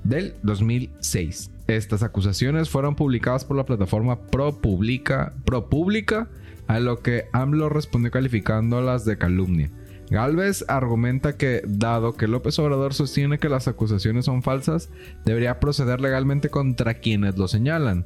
del 0.04 0.34
2006. 0.42 1.52
Estas 1.68 2.02
acusaciones 2.02 2.70
fueron 2.72 2.96
publicadas 2.96 3.46
por 3.46 3.58
la 3.58 3.68
plataforma 3.68 4.20
ProPublica, 4.20 5.36
ProPublica 5.46 6.30
a 6.66 6.80
lo 6.80 7.04
que 7.04 7.26
AMLO 7.32 7.70
respondió 7.70 8.10
calificándolas 8.10 9.06
de 9.06 9.20
calumnia. 9.20 9.70
Galvez 10.10 10.64
argumenta 10.70 11.36
que, 11.36 11.62
dado 11.66 12.16
que 12.16 12.28
López 12.28 12.58
Obrador 12.60 12.94
sostiene 12.94 13.40
que 13.40 13.50
las 13.50 13.68
acusaciones 13.68 14.26
son 14.26 14.42
falsas, 14.42 14.90
debería 15.26 15.60
proceder 15.60 16.00
legalmente 16.00 16.50
contra 16.50 16.96
quienes 16.96 17.38
lo 17.38 17.48
señalan, 17.48 18.06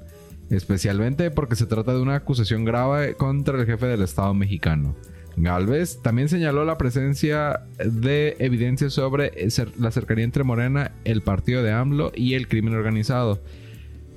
especialmente 0.50 1.30
porque 1.30 1.56
se 1.56 1.68
trata 1.68 1.94
de 1.94 2.02
una 2.02 2.16
acusación 2.16 2.66
grave 2.66 3.14
contra 3.16 3.60
el 3.60 3.68
jefe 3.68 3.86
del 3.86 4.02
Estado 4.02 4.34
mexicano. 4.34 4.96
Galvez 5.38 6.02
también 6.02 6.28
señaló 6.28 6.66
la 6.66 6.78
presencia 6.78 7.62
de 7.84 8.36
evidencias 8.40 8.94
sobre 8.94 9.32
la 9.80 9.92
cercanía 9.92 10.26
entre 10.26 10.44
Morena, 10.44 10.92
el 11.06 11.22
partido 11.22 11.64
de 11.64 11.72
AMLO 11.72 12.12
y 12.16 12.34
el 12.34 12.48
crimen 12.48 12.74
organizado. 12.74 13.42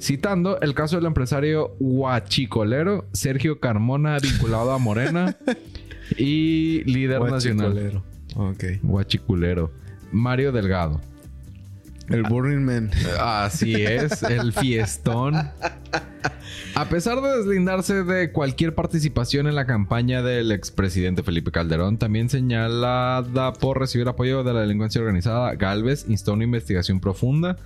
Citando 0.01 0.61
el 0.61 0.75
caso 0.75 0.97
del 0.97 1.07
empresario 1.07 1.77
huachicolero 1.79 3.07
Sergio 3.13 3.61
Carmona 3.61 4.19
vinculado 4.19 4.73
a 4.73 4.79
Morena 4.79 5.37
Y 6.17 6.83
líder 6.85 7.21
nacional. 7.23 8.03
Ok. 8.37 8.65
Guachiculero. 8.83 9.73
Mario 10.13 10.53
Delgado. 10.53 11.01
El 12.09 12.23
Burning 12.25 12.65
Man. 12.65 12.91
Así 13.19 13.75
es, 13.75 14.23
el 14.23 14.53
fiestón. 14.53 15.35
A 16.75 16.89
pesar 16.91 17.23
de 17.23 17.39
deslindarse 17.39 18.05
de 18.05 18.31
cualquier 18.31 18.75
participación 18.75 19.47
en 19.47 19.55
la 19.55 19.65
campaña 19.65 20.23
del 20.23 20.53
expresidente 20.53 21.23
Felipe 21.23 21.51
Calderón, 21.51 21.97
también 21.99 22.29
señalada 22.29 23.55
por 23.55 23.79
recibir 23.79 24.07
apoyo 24.09 24.45
de 24.45 24.53
la 24.53 24.61
delincuencia 24.61 25.01
organizada, 25.01 25.55
Galvez 25.55 26.05
instó 26.09 26.35
una 26.35 26.45
investigación 26.45 27.01
profunda, 27.01 27.57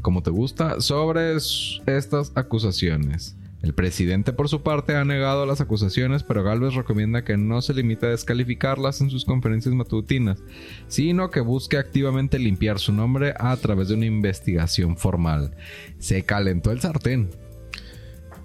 como 0.00 0.22
te 0.22 0.30
gusta, 0.30 0.80
sobre 0.80 1.34
estas 1.34 2.32
acusaciones. 2.36 3.36
El 3.60 3.74
presidente, 3.74 4.32
por 4.32 4.48
su 4.48 4.62
parte, 4.62 4.94
ha 4.94 5.04
negado 5.04 5.44
las 5.44 5.60
acusaciones, 5.60 6.22
pero 6.22 6.44
Galvez 6.44 6.74
recomienda 6.74 7.24
que 7.24 7.36
no 7.36 7.60
se 7.60 7.74
limite 7.74 8.06
a 8.06 8.10
descalificarlas 8.10 9.00
en 9.00 9.10
sus 9.10 9.24
conferencias 9.24 9.74
matutinas, 9.74 10.38
sino 10.86 11.30
que 11.30 11.40
busque 11.40 11.76
activamente 11.76 12.38
limpiar 12.38 12.78
su 12.78 12.92
nombre 12.92 13.34
a 13.36 13.56
través 13.56 13.88
de 13.88 13.94
una 13.94 14.06
investigación 14.06 14.96
formal. 14.96 15.56
Se 15.98 16.22
calentó 16.22 16.70
el 16.70 16.80
sartén. 16.80 17.30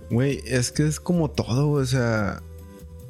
Güey, 0.09 0.39
es 0.47 0.71
que 0.71 0.87
es 0.87 0.99
como 0.99 1.29
todo, 1.29 1.69
o 1.69 1.85
sea. 1.85 2.41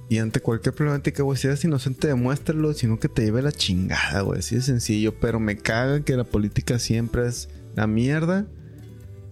Y 0.10 0.18
ante 0.18 0.42
cualquier 0.42 0.76
problemática, 0.76 1.24
güey, 1.24 1.38
si 1.38 1.48
eres 1.48 1.64
inocente, 1.64 2.08
demuéstralo, 2.08 2.74
sino 2.74 3.00
que 3.00 3.08
te 3.08 3.24
lleve 3.24 3.42
la 3.42 3.54
chingada, 3.54 4.22
güey. 4.22 4.40
Así 4.40 4.56
de 4.56 4.62
sencillo, 4.62 5.18
pero 5.20 5.40
me 5.40 5.58
caga 5.58 6.02
que 6.02 6.18
la 6.18 6.26
política 6.26 6.80
siempre 6.80 7.28
es 7.28 7.50
la 7.76 7.88
mierda 7.88 8.46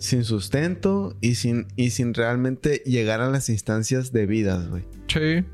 sin 0.01 0.23
sustento 0.23 1.15
y 1.21 1.35
sin, 1.35 1.67
y 1.75 1.91
sin 1.91 2.15
realmente 2.15 2.81
llegar 2.85 3.21
a 3.21 3.29
las 3.29 3.49
instancias 3.49 4.11
debidas, 4.11 4.67
güey. 4.67 4.83
Sí. 5.07 5.45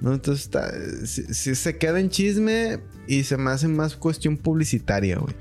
¿No? 0.00 0.14
Entonces 0.14 0.44
está, 0.44 0.72
si, 1.06 1.54
se 1.54 1.76
queda 1.76 1.98
en 1.98 2.08
chisme 2.08 2.78
y 3.08 3.24
se 3.24 3.36
me 3.36 3.50
hace 3.50 3.66
más 3.66 3.96
cuestión 3.96 4.36
publicitaria, 4.36 5.18
güey. 5.18 5.34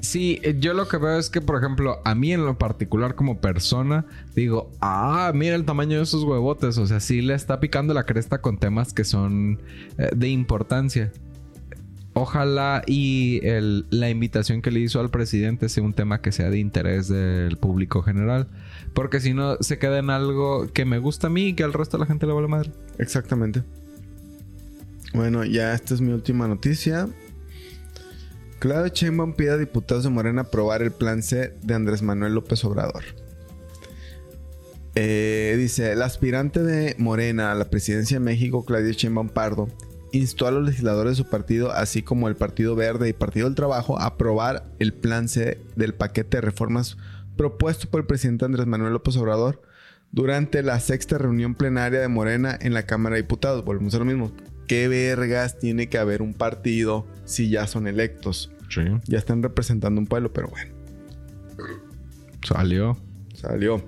Sí, 0.00 0.40
eh, 0.42 0.56
yo 0.58 0.72
lo 0.72 0.86
que 0.86 0.98
veo 0.98 1.18
es 1.18 1.30
que, 1.30 1.40
por 1.40 1.58
ejemplo, 1.58 2.00
a 2.04 2.14
mí 2.14 2.32
en 2.32 2.44
lo 2.44 2.58
particular 2.58 3.16
como 3.16 3.40
persona, 3.40 4.06
digo, 4.34 4.70
ah, 4.80 5.32
mira 5.34 5.56
el 5.56 5.64
tamaño 5.64 5.96
de 5.96 6.04
esos 6.04 6.22
huevotes. 6.22 6.78
O 6.78 6.86
sea, 6.86 7.00
sí 7.00 7.22
le 7.22 7.34
está 7.34 7.58
picando 7.58 7.92
la 7.92 8.04
cresta 8.04 8.40
con 8.40 8.58
temas 8.58 8.92
que 8.92 9.04
son 9.04 9.60
eh, 9.98 10.10
de 10.14 10.28
importancia. 10.28 11.12
Ojalá 12.14 12.82
y 12.86 13.40
la 13.90 14.10
invitación 14.10 14.60
que 14.60 14.70
le 14.70 14.80
hizo 14.80 15.00
al 15.00 15.10
presidente 15.10 15.70
sea 15.70 15.82
un 15.82 15.94
tema 15.94 16.20
que 16.20 16.30
sea 16.30 16.50
de 16.50 16.58
interés 16.58 17.08
del 17.08 17.56
público 17.56 18.02
general. 18.02 18.48
Porque 18.92 19.20
si 19.20 19.32
no, 19.32 19.56
se 19.60 19.78
queda 19.78 19.98
en 19.98 20.10
algo 20.10 20.70
que 20.72 20.84
me 20.84 20.98
gusta 20.98 21.28
a 21.28 21.30
mí 21.30 21.48
y 21.48 21.54
que 21.54 21.64
al 21.64 21.72
resto 21.72 21.96
de 21.96 22.02
la 22.02 22.06
gente 22.06 22.26
le 22.26 22.34
vale 22.34 22.48
madre. 22.48 22.70
Exactamente. 22.98 23.62
Bueno, 25.14 25.44
ya 25.44 25.72
esta 25.74 25.94
es 25.94 26.02
mi 26.02 26.12
última 26.12 26.46
noticia. 26.48 27.08
Claudio 28.58 28.92
Sheinbaum 28.92 29.34
pide 29.34 29.50
a 29.50 29.56
diputados 29.56 30.04
de 30.04 30.10
Morena 30.10 30.42
aprobar 30.42 30.82
el 30.82 30.92
plan 30.92 31.22
C 31.22 31.54
de 31.62 31.74
Andrés 31.74 32.02
Manuel 32.02 32.34
López 32.34 32.64
Obrador. 32.64 33.02
Eh, 34.94 35.56
dice, 35.58 35.92
el 35.92 36.02
aspirante 36.02 36.62
de 36.62 36.94
Morena 36.98 37.52
a 37.52 37.54
la 37.54 37.70
presidencia 37.70 38.18
de 38.18 38.24
México, 38.24 38.64
Claudio 38.64 38.92
Sheinbaum 38.92 39.30
Pardo, 39.30 39.68
instó 40.12 40.46
a 40.46 40.50
los 40.50 40.64
legisladores 40.64 41.12
de 41.12 41.24
su 41.24 41.30
partido, 41.30 41.72
así 41.72 42.02
como 42.02 42.28
el 42.28 42.36
Partido 42.36 42.76
Verde 42.76 43.08
y 43.08 43.12
Partido 43.12 43.46
del 43.46 43.54
Trabajo, 43.54 43.98
a 43.98 44.06
aprobar 44.06 44.64
el 44.78 44.92
plan 44.92 45.28
C 45.28 45.58
del 45.76 45.94
paquete 45.94 46.38
de 46.38 46.40
reformas 46.42 46.96
propuesto 47.36 47.88
por 47.88 48.00
el 48.00 48.06
presidente 48.06 48.44
Andrés 48.44 48.66
Manuel 48.66 48.92
López 48.92 49.16
Obrador 49.16 49.62
durante 50.12 50.62
la 50.62 50.78
sexta 50.80 51.18
reunión 51.18 51.54
plenaria 51.54 52.00
de 52.00 52.08
Morena 52.08 52.56
en 52.60 52.74
la 52.74 52.84
Cámara 52.84 53.16
de 53.16 53.22
Diputados. 53.22 53.64
Volvemos 53.64 53.94
a 53.94 53.98
lo 53.98 54.04
mismo. 54.04 54.32
¿Qué 54.68 54.88
vergas 54.88 55.58
tiene 55.58 55.88
que 55.88 55.98
haber 55.98 56.22
un 56.22 56.34
partido 56.34 57.06
si 57.24 57.48
ya 57.48 57.66
son 57.66 57.86
electos? 57.86 58.52
Sí. 58.68 58.82
Ya 59.06 59.18
están 59.18 59.42
representando 59.42 60.00
un 60.00 60.06
pueblo, 60.06 60.32
pero 60.32 60.48
bueno. 60.48 60.74
Salió. 62.42 62.96
Salió. 63.34 63.82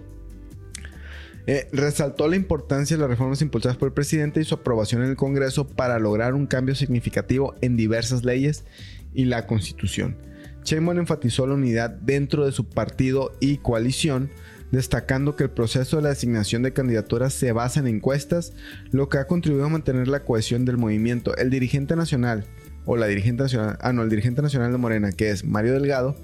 Eh, 1.47 1.69
resaltó 1.73 2.27
la 2.27 2.37
importancia 2.37 2.97
de 2.97 3.01
las 3.01 3.11
reformas 3.11 3.43
impulsadas 3.43 3.77
por 3.77 3.89
el 3.89 3.93
presidente 3.93 4.41
y 4.41 4.45
su 4.45 4.55
aprobación 4.55 5.03
en 5.03 5.11
el 5.11 5.17
Congreso 5.17 5.67
para 5.67 5.99
lograr 5.99 6.35
un 6.35 6.47
cambio 6.47 6.75
significativo 6.75 7.55
en 7.61 7.77
diversas 7.77 8.25
leyes 8.25 8.65
y 9.13 9.27
la 9.27 9.47
Constitución. 9.47 10.17
Sheinbaum 10.65 10.99
enfatizó 10.99 11.47
la 11.47 11.55
unidad 11.55 11.91
dentro 11.91 12.47
de 12.47 12.53
su 12.53 12.69
partido 12.69 13.33
y 13.41 13.59
coalición, 13.59 14.31
destacando 14.73 15.37
que 15.37 15.45
el 15.45 15.51
proceso 15.51 15.99
de 15.99 16.05
la 16.05 16.09
designación 16.09 16.63
de 16.63 16.73
candidaturas 16.73 17.35
se 17.35 17.53
basa 17.53 17.81
en 17.81 17.87
encuestas, 17.87 18.55
lo 18.91 19.11
que 19.11 19.19
ha 19.19 19.27
contribuido 19.27 19.67
a 19.67 19.71
mantener 19.71 20.09
la 20.09 20.25
cohesión 20.25 20.65
del 20.65 20.79
movimiento. 20.79 21.37
El 21.37 21.51
dirigente 21.51 21.95
nacional, 21.95 22.47
o 22.87 22.97
la 22.97 23.07
dirigente 23.07 23.43
nacional, 23.43 23.77
ah 23.81 23.93
no, 23.93 24.03
el 24.03 24.09
dirigente 24.09 24.41
nacional 24.41 24.73
de 24.73 24.79
Morena, 24.79 25.13
que 25.13 25.31
es 25.31 25.45
Mario 25.45 25.75
Delgado, 25.75 26.17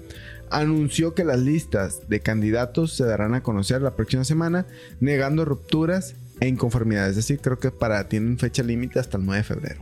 anunció 0.51 1.15
que 1.15 1.23
las 1.23 1.39
listas 1.39 2.07
de 2.09 2.19
candidatos 2.19 2.93
se 2.93 3.05
darán 3.05 3.33
a 3.33 3.43
conocer 3.43 3.81
la 3.81 3.95
próxima 3.95 4.23
semana, 4.23 4.67
negando 4.99 5.45
rupturas 5.45 6.15
e 6.39 6.47
inconformidades. 6.47 7.11
Es 7.11 7.15
decir, 7.17 7.39
creo 7.39 7.59
que 7.59 7.71
para 7.71 8.07
tienen 8.07 8.37
fecha 8.37 8.63
límite 8.63 8.99
hasta 8.99 9.17
el 9.17 9.25
9 9.25 9.37
de 9.37 9.43
febrero. 9.43 9.81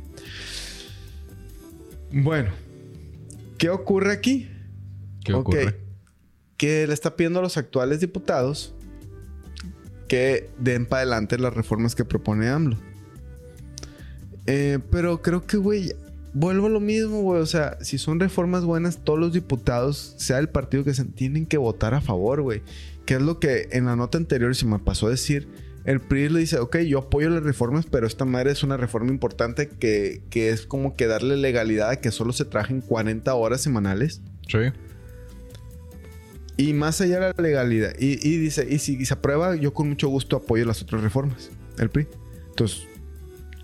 Bueno, 2.11 2.51
¿qué 3.57 3.69
ocurre 3.69 4.13
aquí? 4.13 4.49
¿Qué 5.23 5.33
ocurre? 5.33 5.79
Que 6.57 6.87
le 6.87 6.93
está 6.93 7.15
pidiendo 7.15 7.39
a 7.39 7.43
los 7.43 7.57
actuales 7.57 7.99
diputados 7.99 8.73
que 10.07 10.49
den 10.57 10.85
para 10.85 11.01
adelante 11.01 11.37
las 11.37 11.53
reformas 11.53 11.95
que 11.95 12.03
propone 12.03 12.49
AMLO. 12.49 12.77
Eh, 14.47 14.79
pero 14.89 15.21
creo 15.21 15.45
que, 15.45 15.57
güey, 15.57 15.93
vuelvo 16.39 16.67
a 16.67 16.69
lo 16.69 16.79
mismo, 16.79 17.21
güey. 17.21 17.41
O 17.41 17.45
sea, 17.45 17.77
si 17.81 17.97
son 17.97 18.19
reformas 18.19 18.63
buenas, 18.63 19.03
todos 19.03 19.19
los 19.19 19.33
diputados, 19.33 20.15
sea 20.17 20.39
el 20.39 20.49
partido 20.49 20.83
que 20.83 20.93
se 20.93 21.03
tienen 21.05 21.45
que 21.45 21.57
votar 21.57 21.93
a 21.93 22.01
favor, 22.01 22.41
güey. 22.41 22.61
Que 23.05 23.15
es 23.15 23.21
lo 23.21 23.39
que 23.39 23.67
en 23.71 23.85
la 23.85 23.95
nota 23.95 24.17
anterior 24.17 24.55
se 24.55 24.65
me 24.65 24.79
pasó 24.79 25.07
a 25.07 25.09
decir. 25.11 25.47
El 25.85 25.99
PRI 25.99 26.29
le 26.29 26.39
dice, 26.39 26.59
ok, 26.59 26.77
yo 26.79 26.99
apoyo 26.99 27.29
las 27.29 27.43
reformas, 27.43 27.85
pero 27.89 28.05
esta 28.05 28.25
madre 28.25 28.51
es 28.51 28.63
una 28.63 28.77
reforma 28.77 29.11
importante 29.11 29.67
que, 29.67 30.21
que 30.29 30.49
es 30.49 30.65
como 30.65 30.95
que 30.95 31.07
darle 31.07 31.35
legalidad 31.35 31.89
a 31.89 31.95
que 31.97 32.11
solo 32.11 32.31
se 32.31 32.45
trajen 32.45 32.81
40 32.81 33.33
horas 33.33 33.61
semanales. 33.61 34.21
Sí. 34.47 34.59
Y 36.57 36.73
más 36.73 37.01
allá 37.01 37.19
de 37.19 37.33
la 37.35 37.41
legalidad. 37.41 37.93
Y, 37.97 38.19
y 38.27 38.37
dice, 38.37 38.67
y 38.69 38.79
si 38.79 39.03
se 39.05 39.13
aprueba, 39.13 39.55
yo 39.55 39.73
con 39.73 39.89
mucho 39.89 40.09
gusto 40.09 40.37
apoyo 40.37 40.65
las 40.65 40.81
otras 40.81 41.01
reformas. 41.01 41.49
El 41.77 41.89
PRI. 41.89 42.07
Entonces, 42.49 42.83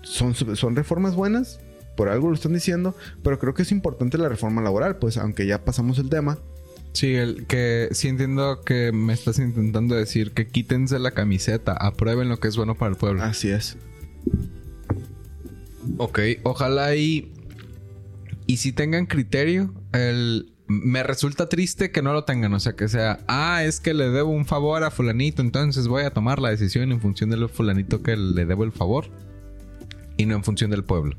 son, 0.02 0.34
son 0.34 0.74
reformas 0.74 1.14
buenas, 1.14 1.60
por 1.96 2.08
algo 2.08 2.28
lo 2.28 2.34
están 2.34 2.52
diciendo, 2.52 2.94
pero 3.22 3.38
creo 3.38 3.54
que 3.54 3.62
es 3.62 3.72
importante 3.72 4.18
la 4.18 4.28
reforma 4.28 4.62
laboral, 4.62 4.96
pues 4.96 5.16
aunque 5.16 5.46
ya 5.46 5.64
pasamos 5.64 5.98
el 5.98 6.08
tema. 6.08 6.38
Sí, 6.92 7.14
el 7.14 7.46
que 7.46 7.88
sí 7.92 8.08
entiendo 8.08 8.62
que 8.62 8.90
me 8.92 9.12
estás 9.12 9.38
intentando 9.38 9.94
decir 9.94 10.32
que 10.32 10.46
quítense 10.46 10.98
la 10.98 11.10
camiseta, 11.10 11.72
aprueben 11.72 12.28
lo 12.28 12.38
que 12.38 12.48
es 12.48 12.56
bueno 12.56 12.74
para 12.74 12.90
el 12.90 12.96
pueblo. 12.96 13.22
Así 13.22 13.50
es. 13.50 13.76
Ok, 15.98 16.20
ojalá 16.42 16.94
y 16.96 17.32
y 18.46 18.58
si 18.58 18.72
tengan 18.72 19.06
criterio, 19.06 19.74
el 19.92 20.52
me 20.68 21.02
resulta 21.02 21.48
triste 21.48 21.92
que 21.92 22.02
no 22.02 22.12
lo 22.12 22.24
tengan, 22.24 22.52
o 22.52 22.60
sea, 22.60 22.74
que 22.74 22.88
sea, 22.88 23.20
ah, 23.28 23.62
es 23.62 23.78
que 23.78 23.94
le 23.94 24.08
debo 24.08 24.30
un 24.30 24.46
favor 24.46 24.82
a 24.82 24.90
fulanito, 24.90 25.40
entonces 25.40 25.86
voy 25.86 26.02
a 26.02 26.10
tomar 26.10 26.40
la 26.40 26.50
decisión 26.50 26.90
en 26.90 27.00
función 27.00 27.30
del 27.30 27.48
fulanito 27.48 28.02
que 28.02 28.16
le 28.16 28.46
debo 28.46 28.64
el 28.64 28.72
favor 28.72 29.06
y 30.16 30.26
no 30.26 30.34
en 30.34 30.42
función 30.42 30.70
del 30.70 30.82
pueblo. 30.82 31.16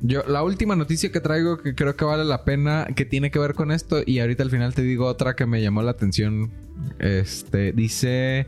Yo, 0.00 0.22
la 0.26 0.42
última 0.42 0.76
noticia 0.76 1.10
que 1.10 1.20
traigo 1.20 1.58
que 1.58 1.74
creo 1.74 1.96
que 1.96 2.04
vale 2.04 2.24
la 2.24 2.44
pena, 2.44 2.86
que 2.94 3.04
tiene 3.04 3.30
que 3.30 3.38
ver 3.38 3.54
con 3.54 3.72
esto, 3.72 4.00
y 4.04 4.20
ahorita 4.20 4.42
al 4.44 4.50
final 4.50 4.74
te 4.74 4.82
digo 4.82 5.06
otra 5.06 5.34
que 5.34 5.46
me 5.46 5.60
llamó 5.60 5.82
la 5.82 5.90
atención. 5.92 6.50
Este 6.98 7.72
dice. 7.72 8.46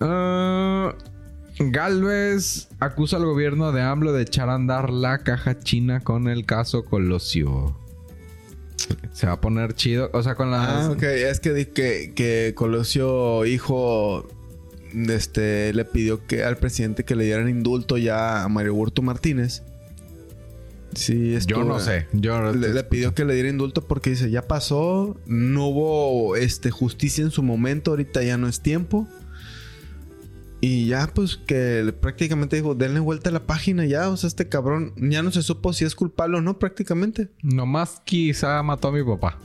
Uh, 0.00 0.90
Galvez 1.58 2.68
acusa 2.80 3.16
al 3.16 3.24
gobierno 3.24 3.72
de 3.72 3.80
AMLO 3.80 4.12
de 4.12 4.22
echar 4.22 4.50
a 4.50 4.54
andar 4.54 4.90
la 4.90 5.18
caja 5.18 5.58
china 5.58 6.00
con 6.00 6.28
el 6.28 6.44
caso 6.44 6.84
Colosio. 6.84 7.78
Se 9.12 9.26
va 9.26 9.34
a 9.34 9.40
poner 9.40 9.74
chido. 9.74 10.10
O 10.12 10.22
sea, 10.22 10.34
con 10.34 10.50
la. 10.50 10.86
Ah, 10.86 10.90
ok. 10.90 11.02
Es 11.02 11.40
que, 11.40 11.70
que, 11.70 12.12
que 12.14 12.52
Colosio, 12.54 13.46
hijo, 13.46 14.28
este, 14.92 15.72
le 15.72 15.84
pidió 15.84 16.26
que 16.26 16.44
al 16.44 16.58
presidente 16.58 17.04
que 17.04 17.16
le 17.16 17.24
dieran 17.24 17.48
indulto 17.48 17.96
ya 17.96 18.44
a 18.44 18.48
Mario 18.48 18.74
Burto 18.74 19.02
Martínez. 19.02 19.62
Sí, 20.96 21.36
yo 21.46 21.64
no 21.64 21.78
sé. 21.78 22.08
Yo 22.12 22.52
le, 22.52 22.72
le, 22.72 22.84
pidió 22.84 23.14
que 23.14 23.24
le 23.24 23.34
diera 23.34 23.48
indulto 23.48 23.86
porque 23.86 24.10
dice, 24.10 24.30
ya 24.30 24.42
pasó, 24.42 25.16
no 25.26 25.68
hubo 25.68 26.36
este, 26.36 26.70
justicia 26.70 27.22
en 27.22 27.30
su 27.30 27.42
momento, 27.42 27.92
ahorita 27.92 28.22
ya 28.22 28.36
no 28.36 28.48
es 28.48 28.60
tiempo. 28.60 29.06
Y 30.60 30.86
ya, 30.86 31.10
pues 31.12 31.36
que 31.36 31.94
prácticamente 32.00 32.56
dijo, 32.56 32.74
denle 32.74 33.00
vuelta 33.00 33.30
a 33.30 33.32
la 33.32 33.46
página 33.46 33.84
ya. 33.84 34.08
O 34.08 34.16
sea, 34.16 34.28
este 34.28 34.48
cabrón 34.48 34.94
ya 34.96 35.22
no 35.22 35.30
se 35.30 35.42
supo 35.42 35.72
si 35.72 35.84
es 35.84 35.94
culpable 35.94 36.38
o 36.38 36.40
no, 36.40 36.58
prácticamente. 36.58 37.28
Nomás 37.42 38.00
quizá 38.04 38.62
mató 38.62 38.88
a 38.88 38.92
mi 38.92 39.04
papá. 39.04 39.38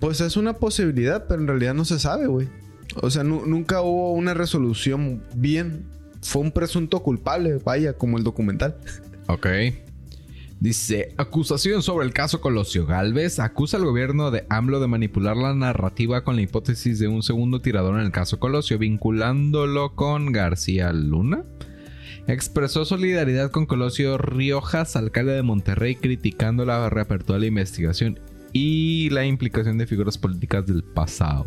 Pues 0.00 0.20
es 0.20 0.36
una 0.36 0.54
posibilidad, 0.54 1.26
pero 1.28 1.40
en 1.40 1.46
realidad 1.46 1.74
no 1.74 1.84
se 1.84 1.98
sabe, 1.98 2.26
güey. 2.26 2.48
O 3.02 3.10
sea, 3.10 3.22
nunca 3.22 3.82
hubo 3.82 4.12
una 4.12 4.34
resolución 4.34 5.22
bien. 5.34 5.86
Fue 6.22 6.42
un 6.42 6.50
presunto 6.50 7.02
culpable, 7.02 7.58
vaya, 7.64 7.92
como 7.92 8.18
el 8.18 8.24
documental. 8.24 8.76
Ok. 9.28 9.46
Dice, 10.58 11.14
acusación 11.18 11.82
sobre 11.82 12.06
el 12.06 12.14
caso 12.14 12.40
Colosio 12.40 12.86
Galvez 12.86 13.38
acusa 13.40 13.76
al 13.76 13.84
gobierno 13.84 14.30
de 14.30 14.46
AMLO 14.48 14.80
de 14.80 14.86
manipular 14.86 15.36
la 15.36 15.54
narrativa 15.54 16.24
con 16.24 16.36
la 16.36 16.42
hipótesis 16.42 16.98
de 16.98 17.08
un 17.08 17.22
segundo 17.22 17.60
tirador 17.60 17.98
en 18.00 18.06
el 18.06 18.10
caso 18.10 18.40
Colosio, 18.40 18.78
vinculándolo 18.78 19.94
con 19.94 20.32
García 20.32 20.92
Luna. 20.94 21.44
Expresó 22.26 22.86
solidaridad 22.86 23.50
con 23.50 23.66
Colosio 23.66 24.16
Riojas, 24.16 24.96
alcalde 24.96 25.32
de 25.32 25.42
Monterrey, 25.42 25.94
criticando 25.94 26.64
la 26.64 26.88
reapertura 26.88 27.34
de 27.34 27.40
la 27.40 27.46
investigación 27.48 28.18
y 28.52 29.10
la 29.10 29.26
implicación 29.26 29.76
de 29.76 29.86
figuras 29.86 30.16
políticas 30.16 30.64
del 30.64 30.82
pasado. 30.82 31.46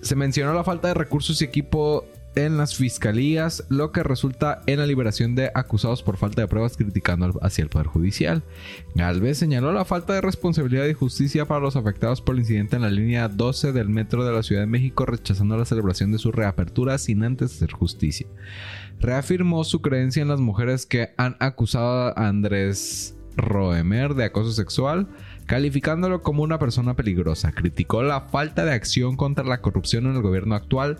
Se 0.00 0.16
mencionó 0.16 0.54
la 0.54 0.64
falta 0.64 0.88
de 0.88 0.94
recursos 0.94 1.42
y 1.42 1.44
equipo 1.44 2.06
en 2.34 2.56
las 2.56 2.76
fiscalías, 2.76 3.64
lo 3.68 3.92
que 3.92 4.02
resulta 4.02 4.62
en 4.66 4.78
la 4.78 4.86
liberación 4.86 5.34
de 5.34 5.50
acusados 5.54 6.02
por 6.02 6.16
falta 6.16 6.42
de 6.42 6.48
pruebas 6.48 6.76
criticando 6.76 7.38
hacia 7.42 7.62
el 7.62 7.68
Poder 7.68 7.88
Judicial. 7.88 8.42
Galvez 8.94 9.38
señaló 9.38 9.72
la 9.72 9.84
falta 9.84 10.14
de 10.14 10.20
responsabilidad 10.20 10.86
y 10.86 10.94
justicia 10.94 11.46
para 11.46 11.60
los 11.60 11.76
afectados 11.76 12.20
por 12.20 12.34
el 12.34 12.40
incidente 12.40 12.76
en 12.76 12.82
la 12.82 12.90
línea 12.90 13.28
12 13.28 13.72
del 13.72 13.88
metro 13.88 14.24
de 14.24 14.32
la 14.32 14.42
Ciudad 14.42 14.62
de 14.62 14.66
México, 14.66 15.06
rechazando 15.06 15.56
la 15.56 15.64
celebración 15.64 16.12
de 16.12 16.18
su 16.18 16.30
reapertura 16.32 16.98
sin 16.98 17.24
antes 17.24 17.54
hacer 17.54 17.72
justicia. 17.72 18.26
Reafirmó 19.00 19.64
su 19.64 19.80
creencia 19.80 20.22
en 20.22 20.28
las 20.28 20.40
mujeres 20.40 20.86
que 20.86 21.10
han 21.16 21.36
acusado 21.40 22.16
a 22.16 22.28
Andrés 22.28 23.16
Roemer 23.36 24.14
de 24.14 24.24
acoso 24.24 24.52
sexual, 24.52 25.08
calificándolo 25.46 26.22
como 26.22 26.42
una 26.42 26.58
persona 26.58 26.94
peligrosa. 26.94 27.52
Criticó 27.52 28.02
la 28.02 28.22
falta 28.22 28.64
de 28.64 28.72
acción 28.72 29.16
contra 29.16 29.44
la 29.44 29.60
corrupción 29.60 30.06
en 30.06 30.16
el 30.16 30.22
gobierno 30.22 30.54
actual, 30.54 30.98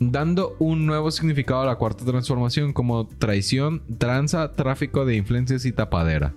dando 0.00 0.56
un 0.58 0.86
nuevo 0.86 1.10
significado 1.10 1.62
a 1.62 1.66
la 1.66 1.76
cuarta 1.76 2.04
transformación 2.04 2.72
como 2.72 3.06
traición, 3.06 3.82
tranza, 3.98 4.52
tráfico 4.52 5.04
de 5.04 5.16
influencias 5.16 5.64
y 5.64 5.72
tapadera, 5.72 6.34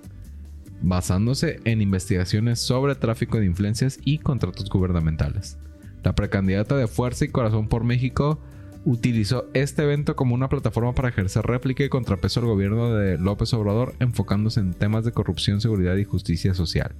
basándose 0.82 1.60
en 1.66 1.82
investigaciones 1.82 2.60
sobre 2.60 2.96
tráfico 2.96 3.40
de 3.40 3.46
influencias 3.46 4.00
y 4.04 4.18
contratos 4.18 4.70
gubernamentales. 4.70 5.58
La 6.04 6.16
precandidata 6.16 6.76
de 6.76 6.88
Fuerza 6.88 7.26
y 7.26 7.30
Corazón 7.30 7.68
por 7.68 7.84
México 7.84 8.40
utilizó 8.84 9.46
este 9.54 9.84
evento 9.84 10.16
como 10.16 10.34
una 10.34 10.50
plataforma 10.50 10.96
para 10.96 11.10
ejercer 11.10 11.46
réplica 11.46 11.84
y 11.84 11.90
contrapeso 11.90 12.40
al 12.40 12.48
gobierno 12.48 12.96
de 12.96 13.20
López 13.20 13.54
Obrador, 13.54 13.94
enfocándose 14.00 14.60
en 14.60 14.74
temas 14.74 15.06
de 15.06 15.12
corrupción, 15.12 15.62
seguridad 15.62 15.96
y 15.98 16.04
justicia 16.04 16.56
social. 16.56 16.96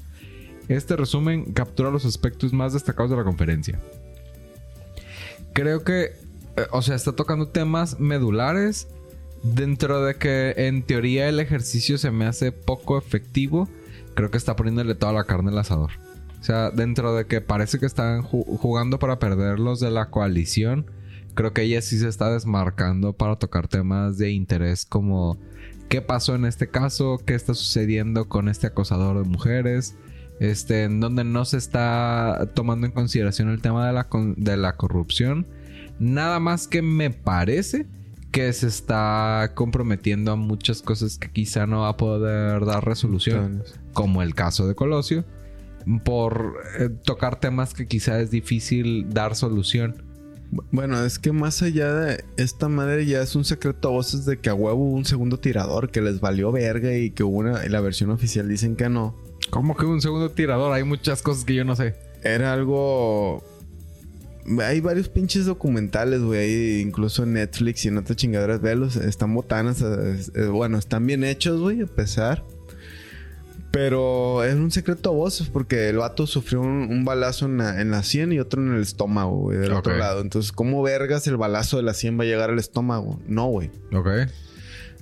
Este 0.68 0.96
resumen 0.96 1.54
captura 1.54 1.90
los 1.90 2.06
aspectos 2.06 2.54
más 2.54 2.74
destacados 2.74 3.10
de 3.10 3.18
la 3.18 3.24
conferencia. 3.24 3.80
Creo 5.54 5.84
que 5.84 6.12
eh, 6.58 6.66
o 6.72 6.82
sea, 6.82 6.96
está 6.96 7.14
tocando 7.14 7.48
temas 7.48 8.00
medulares. 8.00 8.88
Dentro 9.44 10.04
de 10.06 10.16
que 10.16 10.54
en 10.56 10.84
teoría 10.84 11.28
el 11.28 11.40
ejercicio 11.40 11.98
se 11.98 12.12
me 12.12 12.26
hace 12.26 12.52
poco 12.52 13.00
efectivo, 13.00 13.68
creo 14.14 14.30
que 14.30 14.38
está 14.38 14.56
poniéndole 14.56 14.94
toda 14.94 15.14
la 15.14 15.24
carne 15.24 15.50
al 15.50 15.58
asador. 15.58 15.92
O 16.40 16.44
sea, 16.44 16.70
dentro 16.70 17.16
de 17.16 17.26
que 17.26 17.42
parece 17.42 17.80
que 17.80 17.88
están 17.88 18.22
jugando 18.22 19.00
para 19.00 19.18
perderlos 19.18 19.80
de 19.80 19.90
la 19.90 20.12
coalición, 20.12 20.86
creo 21.34 21.54
que 21.54 21.64
ella 21.64 21.82
sí 21.82 21.98
se 21.98 22.08
está 22.08 22.32
desmarcando 22.32 23.14
para 23.14 23.38
tocar 23.38 23.68
temas 23.68 24.18
de 24.18 24.32
interés 24.32 24.86
como 24.86 25.38
qué 25.90 26.02
pasó 26.02 26.36
en 26.36 26.46
este 26.46 26.70
caso, 26.70 27.20
qué 27.26 27.36
está 27.36 27.54
sucediendo 27.54 28.28
con 28.30 28.48
este 28.48 28.68
acosador 28.68 29.24
de 29.24 29.30
mujeres, 29.30 29.96
este, 30.40 30.84
en 30.84 31.00
donde 31.00 31.24
no 31.24 31.46
se 31.46 31.58
está 31.58 32.50
tomando 32.54 32.88
en 32.88 32.94
consideración 32.94 33.50
el 33.50 33.62
tema 33.62 33.88
de 33.88 33.94
la, 33.94 34.08
de 34.38 34.58
la 34.58 34.78
corrupción 34.78 35.48
Nada 36.02 36.40
más 36.40 36.68
que 36.68 36.82
me 36.82 37.12
parece 37.12 37.86
que 38.32 38.52
se 38.54 38.66
está 38.66 39.52
comprometiendo 39.54 40.32
a 40.32 40.36
muchas 40.36 40.82
cosas 40.82 41.20
que 41.20 41.30
quizá 41.30 41.68
no 41.68 41.82
va 41.82 41.90
a 41.90 41.98
poder 41.98 42.66
dar 42.66 42.84
resolución, 42.84 43.62
como 43.94 44.24
el 44.24 44.34
caso 44.34 44.68
de 44.68 44.74
Colosio, 44.74 45.26
por 46.04 46.56
eh, 46.80 46.90
tocar 46.90 47.40
temas 47.40 47.76
que 47.76 47.86
quizá 47.86 48.20
es 48.20 48.32
difícil 48.32 49.14
dar 49.14 49.36
solución. 49.36 50.04
Bueno, 50.72 51.06
es 51.06 51.20
que 51.20 51.34
más 51.34 51.62
allá 51.62 51.94
de 51.94 52.26
esta 52.36 52.68
madre 52.68 53.06
ya 53.06 53.22
es 53.22 53.36
un 53.36 53.46
secreto 53.46 53.90
a 53.90 53.92
voces 53.92 54.26
de 54.26 54.40
que 54.40 54.50
a 54.50 54.56
huevo 54.56 54.84
hubo 54.84 54.96
un 54.96 55.06
segundo 55.06 55.40
tirador 55.40 55.92
que 55.92 56.02
les 56.02 56.20
valió 56.20 56.52
verga 56.52 56.98
y 56.98 57.12
que 57.12 57.24
hubo 57.24 57.38
una, 57.38 57.64
la 57.68 57.80
versión 57.80 58.10
oficial 58.10 58.50
dicen 58.50 58.76
que 58.76 58.90
no. 58.90 59.16
¿Cómo 59.52 59.78
que 59.78 59.86
un 59.86 60.02
segundo 60.02 60.32
tirador? 60.32 60.74
Hay 60.74 60.84
muchas 60.84 61.22
cosas 61.22 61.46
que 61.46 61.54
yo 61.54 61.64
no 61.64 61.76
sé. 61.76 61.94
Era 62.24 62.54
algo 62.54 63.44
hay 64.60 64.82
varios 64.82 65.10
pinches 65.10 65.46
documentales, 65.46 66.22
güey, 66.22 66.82
incluso 66.82 67.24
en 67.24 67.34
Netflix 67.34 67.86
y 67.86 67.90
en 67.90 67.98
otras 67.98 68.18
chingaderas, 68.18 68.62
velos, 68.62 68.96
están 68.96 69.34
botanas, 69.34 69.82
eh, 69.82 70.20
eh, 70.36 70.46
bueno, 70.46 70.78
están 70.78 71.06
bien 71.06 71.24
hechos, 71.24 71.60
güey, 71.60 71.82
a 71.82 71.88
pesar. 71.88 72.44
Pero 73.72 74.44
es 74.44 74.56
un 74.56 74.70
secreto 74.70 75.12
a 75.12 75.14
voces 75.14 75.48
porque 75.48 75.88
el 75.88 75.98
vato 75.98 76.28
sufrió 76.28 76.60
un, 76.60 77.06
balazo 77.06 77.46
en 77.46 77.58
la, 77.58 77.80
en 77.80 78.04
100 78.04 78.34
y 78.34 78.40
otro 78.40 78.62
en 78.62 78.74
el 78.74 78.82
estómago, 78.82 79.38
güey, 79.38 79.60
del 79.60 79.72
otro 79.72 79.96
lado. 79.96 80.20
Entonces, 80.20 80.52
¿cómo 80.52 80.84
vergas 80.84 81.26
el 81.28 81.38
balazo 81.38 81.78
de 81.78 81.84
la 81.84 81.94
100 81.94 82.20
va 82.20 82.24
a 82.24 82.28
llegar 82.28 82.50
al 82.50 82.60
estómago? 82.60 83.22
No, 83.28 83.48
güey. 83.48 83.72
Ok. 83.94 84.10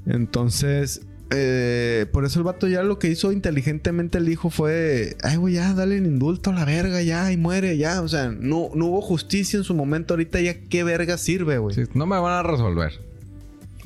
Entonces, 0.05 1.01
eh, 1.31 2.07
por 2.11 2.25
eso 2.25 2.39
el 2.39 2.45
vato 2.45 2.67
ya 2.67 2.83
lo 2.83 2.99
que 2.99 3.09
hizo 3.09 3.31
inteligentemente 3.31 4.17
el 4.17 4.29
hijo 4.29 4.49
fue, 4.49 5.15
ay, 5.23 5.37
güey, 5.37 5.55
ya, 5.55 5.73
dale 5.73 5.97
el 5.97 6.05
indulto 6.05 6.49
a 6.49 6.53
la 6.53 6.65
verga, 6.65 7.01
ya, 7.01 7.31
y 7.31 7.37
muere, 7.37 7.77
ya. 7.77 8.01
O 8.01 8.07
sea, 8.07 8.29
no, 8.29 8.69
no 8.73 8.87
hubo 8.87 9.01
justicia 9.01 9.57
en 9.57 9.63
su 9.63 9.73
momento, 9.73 10.13
ahorita 10.13 10.41
ya, 10.41 10.59
¿qué 10.61 10.83
verga 10.83 11.17
sirve, 11.17 11.57
güey? 11.57 11.75
No 11.93 12.05
me 12.05 12.19
van 12.19 12.33
a 12.33 12.43
resolver. 12.43 12.93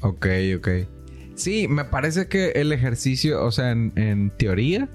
Ok, 0.01 0.27
ok. 0.57 0.67
Sí, 1.35 1.67
me 1.67 1.85
parece 1.85 2.27
que 2.27 2.51
el 2.51 2.71
ejercicio, 2.71 3.43
o 3.43 3.51
sea, 3.51 3.71
en 3.71 4.31
teoría, 4.37 4.89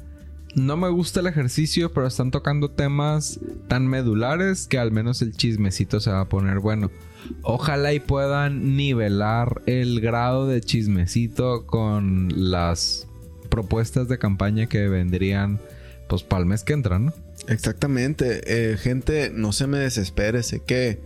no 0.54 0.76
me 0.76 0.88
gusta 0.88 1.20
el 1.20 1.26
ejercicio, 1.26 1.92
pero 1.92 2.06
están 2.06 2.30
tocando 2.30 2.70
temas 2.70 3.40
tan 3.68 3.86
medulares 3.86 4.66
que 4.66 4.78
al 4.78 4.92
menos 4.92 5.22
el 5.22 5.32
chismecito 5.32 6.00
se 6.00 6.10
va 6.10 6.20
a 6.20 6.28
poner 6.28 6.58
bueno. 6.60 6.90
Ojalá 7.42 7.92
y 7.92 8.00
puedan 8.00 8.76
nivelar 8.76 9.62
el 9.66 10.00
grado 10.00 10.46
de 10.46 10.60
chismecito 10.60 11.66
con 11.66 12.28
las 12.34 13.06
propuestas 13.48 14.08
de 14.08 14.18
campaña 14.18 14.66
que 14.66 14.88
vendrían 14.88 15.60
pues 16.08 16.22
para 16.22 16.40
el 16.40 16.46
mes 16.46 16.64
que 16.64 16.72
entra, 16.72 16.98
¿no? 16.98 17.12
Exactamente. 17.48 18.72
Eh, 18.72 18.76
gente, 18.76 19.30
no 19.32 19.52
se 19.52 19.66
me 19.66 19.78
desespere. 19.78 20.42
Sé 20.42 20.60
que 20.60 21.00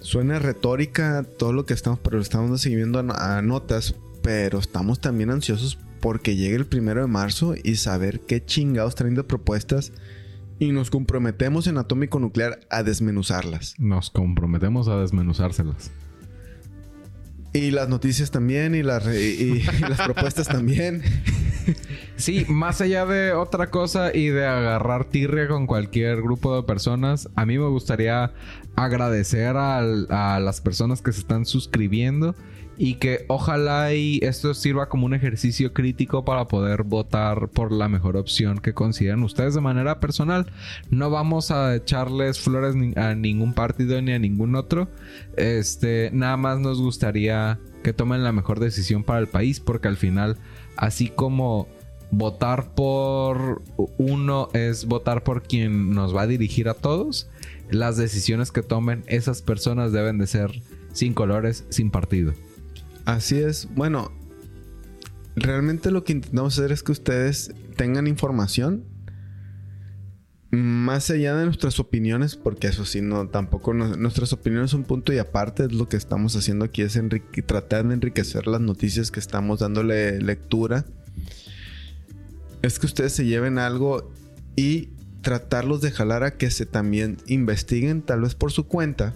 suena 0.00 0.38
retórica 0.38 1.24
todo 1.38 1.52
lo 1.52 1.66
que 1.66 1.74
estamos, 1.74 2.00
pero 2.00 2.20
estamos 2.20 2.66
a, 2.66 3.36
a 3.38 3.42
notas. 3.42 3.94
Pero 4.22 4.58
estamos 4.58 5.00
también 5.00 5.30
ansiosos 5.30 5.78
porque 6.00 6.36
llegue 6.36 6.56
el 6.56 6.66
primero 6.66 7.00
de 7.00 7.06
marzo 7.06 7.54
y 7.62 7.76
saber 7.76 8.20
qué 8.20 8.44
chingados 8.44 8.94
traen 8.94 9.14
de 9.14 9.24
propuestas 9.24 9.92
y 10.58 10.72
nos 10.72 10.90
comprometemos 10.90 11.66
en 11.66 11.78
Atómico 11.78 12.18
Nuclear 12.18 12.60
a 12.70 12.82
desmenuzarlas. 12.82 13.74
Nos 13.78 14.10
comprometemos 14.10 14.88
a 14.88 14.98
desmenuzárselas. 14.98 15.90
Y 17.52 17.70
las 17.70 17.88
noticias 17.88 18.30
también 18.30 18.74
y 18.74 18.82
las, 18.82 19.06
y, 19.06 19.18
y 19.18 19.60
las 19.80 20.00
propuestas 20.02 20.48
también. 20.48 21.02
Sí, 22.16 22.46
más 22.48 22.80
allá 22.80 23.06
de 23.06 23.32
otra 23.32 23.70
cosa 23.70 24.14
y 24.14 24.28
de 24.28 24.46
agarrar 24.46 25.06
tirria 25.06 25.48
con 25.48 25.66
cualquier 25.66 26.22
grupo 26.22 26.54
de 26.56 26.62
personas, 26.62 27.28
a 27.34 27.44
mí 27.44 27.58
me 27.58 27.66
gustaría 27.66 28.32
agradecer 28.76 29.56
a 29.56 30.38
las 30.40 30.60
personas 30.60 31.02
que 31.02 31.12
se 31.12 31.20
están 31.20 31.44
suscribiendo 31.44 32.34
y 32.78 32.94
que 32.94 33.24
ojalá 33.28 33.94
y 33.94 34.18
esto 34.22 34.54
sirva 34.54 34.88
como 34.88 35.06
un 35.06 35.14
ejercicio 35.14 35.72
crítico 35.72 36.24
para 36.24 36.46
poder 36.46 36.82
votar 36.82 37.48
por 37.48 37.72
la 37.72 37.88
mejor 37.88 38.16
opción 38.16 38.58
que 38.58 38.74
consideren 38.74 39.22
ustedes 39.22 39.54
de 39.54 39.60
manera 39.60 40.00
personal. 40.00 40.46
No 40.90 41.10
vamos 41.10 41.50
a 41.50 41.74
echarles 41.74 42.40
flores 42.40 42.74
a 42.96 43.14
ningún 43.14 43.54
partido 43.54 44.00
ni 44.02 44.12
a 44.12 44.18
ningún 44.18 44.54
otro. 44.56 44.88
Este, 45.36 46.10
nada 46.12 46.36
más 46.36 46.60
nos 46.60 46.80
gustaría 46.80 47.58
que 47.82 47.92
tomen 47.92 48.24
la 48.24 48.32
mejor 48.32 48.60
decisión 48.60 49.04
para 49.04 49.20
el 49.20 49.28
país 49.28 49.60
porque 49.60 49.88
al 49.88 49.96
final, 49.96 50.36
así 50.76 51.08
como 51.08 51.68
votar 52.10 52.74
por 52.74 53.62
uno 53.98 54.48
es 54.52 54.86
votar 54.86 55.24
por 55.24 55.42
quien 55.42 55.90
nos 55.90 56.14
va 56.14 56.22
a 56.22 56.26
dirigir 56.26 56.68
a 56.68 56.74
todos, 56.74 57.28
las 57.70 57.96
decisiones 57.96 58.52
que 58.52 58.62
tomen 58.62 59.02
esas 59.06 59.42
personas 59.42 59.92
deben 59.92 60.18
de 60.18 60.26
ser 60.26 60.62
sin 60.92 61.14
colores, 61.14 61.64
sin 61.68 61.90
partido. 61.90 62.32
Así 63.06 63.38
es. 63.38 63.68
Bueno, 63.74 64.12
realmente 65.36 65.90
lo 65.90 66.04
que 66.04 66.12
intentamos 66.12 66.58
hacer 66.58 66.72
es 66.72 66.82
que 66.82 66.92
ustedes 66.92 67.54
tengan 67.76 68.06
información 68.06 68.84
más 70.50 71.10
allá 71.10 71.34
de 71.36 71.44
nuestras 71.44 71.78
opiniones, 71.80 72.36
porque 72.36 72.68
eso 72.68 72.84
sí, 72.84 73.00
no, 73.00 73.28
tampoco 73.28 73.74
nuestras 73.74 74.32
opiniones 74.32 74.70
son 74.70 74.84
punto 74.84 75.12
y 75.12 75.18
aparte. 75.18 75.64
Es 75.64 75.72
lo 75.72 75.88
que 75.88 75.96
estamos 75.96 76.34
haciendo 76.34 76.64
aquí 76.64 76.82
es 76.82 76.98
tratar 77.46 77.86
de 77.86 77.94
enriquecer 77.94 78.46
las 78.46 78.60
noticias 78.60 79.10
que 79.10 79.20
estamos 79.20 79.60
dándole 79.60 80.20
lectura. 80.20 80.84
Es 82.62 82.78
que 82.78 82.86
ustedes 82.86 83.12
se 83.12 83.24
lleven 83.24 83.58
algo 83.58 84.12
y 84.56 84.90
tratarlos 85.20 85.80
de 85.80 85.90
jalar 85.92 86.24
a 86.24 86.36
que 86.36 86.50
se 86.50 86.66
también 86.66 87.18
investiguen, 87.26 88.02
tal 88.02 88.22
vez 88.22 88.34
por 88.34 88.50
su 88.50 88.66
cuenta, 88.66 89.14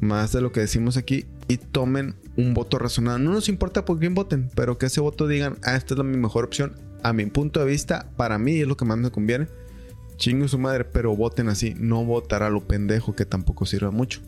más 0.00 0.32
de 0.32 0.40
lo 0.40 0.52
que 0.52 0.60
decimos 0.60 0.96
aquí, 0.96 1.26
y 1.48 1.56
tomen 1.56 2.14
un 2.38 2.54
voto 2.54 2.78
razonado. 2.78 3.18
No 3.18 3.32
nos 3.32 3.48
importa 3.48 3.84
por 3.84 3.98
quién 3.98 4.14
voten, 4.14 4.48
pero 4.54 4.78
que 4.78 4.86
ese 4.86 5.00
voto 5.00 5.26
digan, 5.26 5.58
ah, 5.64 5.74
esta 5.74 5.94
es 5.94 5.98
la 5.98 6.04
mi 6.04 6.16
mejor 6.16 6.44
opción, 6.44 6.72
a 7.02 7.12
mi 7.12 7.26
punto 7.26 7.60
de 7.60 7.66
vista, 7.66 8.10
para 8.16 8.38
mí 8.38 8.60
es 8.60 8.66
lo 8.66 8.76
que 8.76 8.84
más 8.84 8.96
me 8.96 9.10
conviene. 9.10 9.48
Chingo 10.16 10.48
su 10.48 10.58
madre, 10.58 10.84
pero 10.84 11.14
voten 11.14 11.48
así, 11.48 11.74
no 11.76 12.04
votar 12.04 12.42
a 12.42 12.50
lo 12.50 12.66
pendejo, 12.66 13.14
que 13.14 13.24
tampoco 13.24 13.66
sirve 13.66 13.90
mucho. 13.90 14.20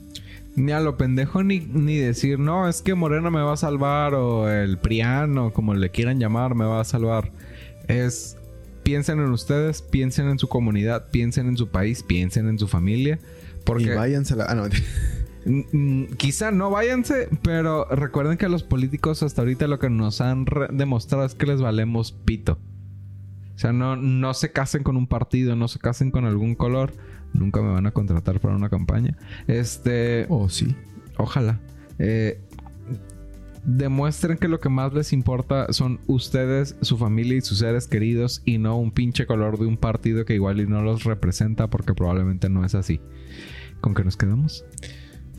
Ni 0.57 0.73
a 0.73 0.81
lo 0.81 0.97
pendejo 0.97 1.45
ni, 1.45 1.61
ni 1.61 1.97
decir, 1.97 2.41
no, 2.41 2.69
es 2.69 2.83
que 2.83 2.95
Morena 2.95 3.31
me 3.31 3.41
va 3.41 3.53
a 3.53 3.57
salvar 3.57 4.15
o 4.15 4.51
el 4.51 4.79
Priano, 4.79 5.53
como 5.53 5.75
le 5.75 5.91
quieran 5.91 6.19
llamar, 6.19 6.57
me 6.57 6.65
va 6.65 6.81
a 6.81 6.85
salvar. 6.85 7.31
Es, 7.87 8.37
piensen 8.83 9.21
en 9.21 9.31
ustedes, 9.31 9.83
piensen 9.83 10.29
en 10.29 10.39
su 10.41 10.49
comunidad, 10.49 11.11
piensen 11.11 11.47
en 11.47 11.57
su 11.57 11.69
país, 11.69 12.03
piensen 12.03 12.49
en 12.49 12.59
su 12.59 12.67
familia. 12.67 13.21
Porque 13.65 13.85
Y 13.85 13.89
váyanse 13.91 14.35
a 14.35 14.39
la... 14.39 14.45
Ah, 14.47 14.55
no. 14.57 14.65
Quizá 16.17 16.51
no 16.51 16.71
váyanse, 16.71 17.29
pero 17.43 17.87
recuerden 17.87 18.37
que 18.37 18.49
los 18.49 18.63
políticos 18.63 19.23
hasta 19.23 19.43
ahorita 19.43 19.67
lo 19.69 19.79
que 19.79 19.89
nos 19.89 20.21
han 20.21 20.45
demostrado 20.73 21.25
es 21.25 21.35
que 21.35 21.47
les 21.47 21.61
valemos 21.61 22.13
pito. 22.13 22.59
O 23.55 23.59
sea, 23.59 23.73
no, 23.73 23.97
no 23.97 24.33
se 24.35 24.53
casen 24.53 24.83
con 24.83 24.97
un 24.97 25.07
partido, 25.07 25.57
no 25.57 25.69
se 25.69 25.79
casen 25.79 26.11
con 26.11 26.25
algún 26.25 26.55
color. 26.55 26.93
Nunca 27.33 27.63
me 27.63 27.73
van 27.73 27.87
a 27.87 27.91
contratar 27.91 28.41
para 28.41 28.57
una 28.57 28.71
campaña. 28.71 29.17
Este, 29.47 30.27
oh, 30.29 30.49
sí. 30.49 30.75
ojalá. 31.17 31.61
Eh, 31.99 32.41
demuestren 33.65 34.39
que 34.39 34.49
lo 34.49 34.61
que 34.61 34.69
más 34.69 34.95
les 34.95 35.13
importa 35.13 35.73
son 35.73 36.01
ustedes, 36.07 36.77
su 36.81 36.97
familia 36.97 37.37
y 37.37 37.41
sus 37.43 37.59
seres 37.59 37.87
queridos 37.87 38.43
y 38.45 38.59
no 38.59 38.79
un 38.79 38.91
pinche 38.93 39.27
color 39.27 39.59
de 39.59 39.67
un 39.67 39.77
partido 39.77 40.25
que 40.25 40.35
igual 40.35 40.61
y 40.61 40.67
no 40.67 40.83
los 40.83 41.05
representa 41.05 41.69
porque 41.69 41.95
probablemente 41.95 42.49
no 42.49 42.65
es 42.65 42.75
así. 42.75 43.01
¿Con 43.81 43.95
qué 43.95 44.05
nos 44.05 44.17
quedamos? 44.17 44.65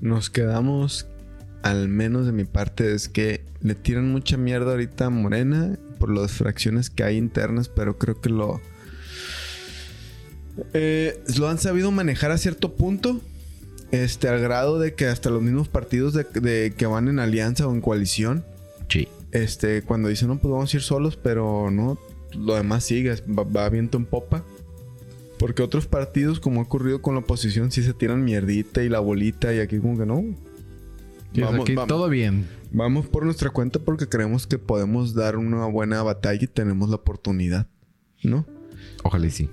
Nos 0.01 0.29
quedamos, 0.29 1.07
al 1.63 1.87
menos 1.87 2.25
de 2.25 2.31
mi 2.33 2.43
parte, 2.43 2.93
es 2.93 3.07
que 3.07 3.43
le 3.61 3.75
tiran 3.75 4.11
mucha 4.11 4.35
mierda 4.37 4.71
ahorita 4.71 5.05
a 5.05 5.09
Morena 5.09 5.77
por 5.99 6.09
las 6.11 6.31
fracciones 6.31 6.89
que 6.89 7.03
hay 7.03 7.17
internas, 7.17 7.69
pero 7.69 7.97
creo 7.97 8.19
que 8.19 8.29
lo... 8.29 8.59
eh, 10.73 11.21
lo 11.37 11.47
han 11.49 11.57
sabido 11.59 11.91
manejar 11.91 12.31
a 12.31 12.37
cierto 12.37 12.73
punto. 12.75 13.21
Este, 13.91 14.29
al 14.29 14.39
grado 14.39 14.79
de 14.79 14.93
que 14.93 15.07
hasta 15.07 15.29
los 15.29 15.41
mismos 15.41 15.67
partidos 15.67 16.13
de, 16.13 16.23
de 16.23 16.73
que 16.77 16.85
van 16.85 17.09
en 17.09 17.19
alianza 17.19 17.67
o 17.67 17.73
en 17.73 17.81
coalición, 17.81 18.45
Sí. 18.87 19.07
este, 19.33 19.81
cuando 19.81 20.07
dicen, 20.07 20.29
no, 20.29 20.39
pues 20.39 20.49
vamos 20.51 20.73
a 20.73 20.77
ir 20.77 20.81
solos, 20.83 21.17
pero 21.21 21.69
no, 21.71 21.99
lo 22.33 22.55
demás 22.55 22.85
sigue, 22.85 23.13
va, 23.27 23.43
va 23.43 23.67
viento 23.69 23.97
en 23.97 24.05
popa. 24.05 24.43
Porque 25.41 25.63
otros 25.63 25.87
partidos, 25.87 26.39
como 26.39 26.59
ha 26.59 26.63
ocurrido 26.65 27.01
con 27.01 27.15
la 27.15 27.21
oposición, 27.21 27.71
sí 27.71 27.81
se 27.81 27.95
tiran 27.95 28.23
mierdita 28.23 28.83
y 28.83 28.89
la 28.89 28.99
bolita 28.99 29.51
y 29.51 29.57
aquí 29.57 29.79
como 29.79 29.97
que 29.97 30.05
no. 30.05 30.23
Vamos, 31.35 31.61
Aquí 31.61 31.73
vamos. 31.73 31.87
todo 31.87 32.09
bien. 32.09 32.45
Vamos 32.71 33.07
por 33.07 33.25
nuestra 33.25 33.49
cuenta 33.49 33.79
porque 33.79 34.07
creemos 34.07 34.45
que 34.45 34.59
podemos 34.59 35.15
dar 35.15 35.37
una 35.37 35.65
buena 35.65 36.03
batalla 36.03 36.43
y 36.43 36.45
tenemos 36.45 36.89
la 36.89 36.97
oportunidad, 36.97 37.65
¿no? 38.21 38.45
Ojalá 39.03 39.25
y 39.25 39.31
sí. 39.31 39.49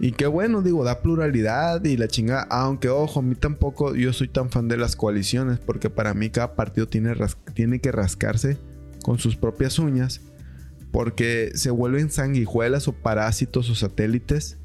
Y 0.00 0.12
qué 0.12 0.26
bueno, 0.26 0.62
digo, 0.62 0.82
da 0.82 1.02
pluralidad 1.02 1.84
y 1.84 1.98
la 1.98 2.08
chinga. 2.08 2.46
Aunque, 2.48 2.88
ojo, 2.88 3.20
a 3.20 3.22
mí 3.22 3.34
tampoco 3.34 3.94
yo 3.94 4.14
soy 4.14 4.28
tan 4.28 4.48
fan 4.48 4.66
de 4.66 4.78
las 4.78 4.96
coaliciones 4.96 5.58
porque 5.58 5.90
para 5.90 6.14
mí 6.14 6.30
cada 6.30 6.56
partido 6.56 6.88
tiene, 6.88 7.12
tiene 7.52 7.80
que 7.80 7.92
rascarse 7.92 8.56
con 9.02 9.18
sus 9.18 9.36
propias 9.36 9.78
uñas 9.78 10.22
porque 10.90 11.50
se 11.52 11.70
vuelven 11.70 12.10
sanguijuelas 12.10 12.88
o 12.88 12.94
parásitos 12.94 13.68
o 13.68 13.74
satélites 13.74 14.56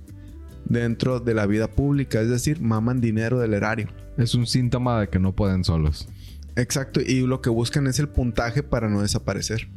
dentro 0.65 1.19
de 1.19 1.33
la 1.33 1.45
vida 1.45 1.69
pública. 1.69 2.21
Es 2.21 2.29
decir, 2.29 2.61
maman 2.61 3.01
dinero 3.01 3.39
del 3.39 3.53
erario. 3.53 3.89
Es 4.17 4.35
un 4.35 4.47
síntoma 4.47 4.99
de 5.01 5.09
que 5.09 5.19
no 5.19 5.33
pueden 5.33 5.63
solos. 5.63 6.07
Exacto, 6.55 7.01
y 7.01 7.21
lo 7.25 7.41
que 7.41 7.49
buscan 7.49 7.87
es 7.87 7.99
el 7.99 8.09
puntaje 8.09 8.61
para 8.61 8.89
no 8.89 9.01
desaparecer. 9.01 9.67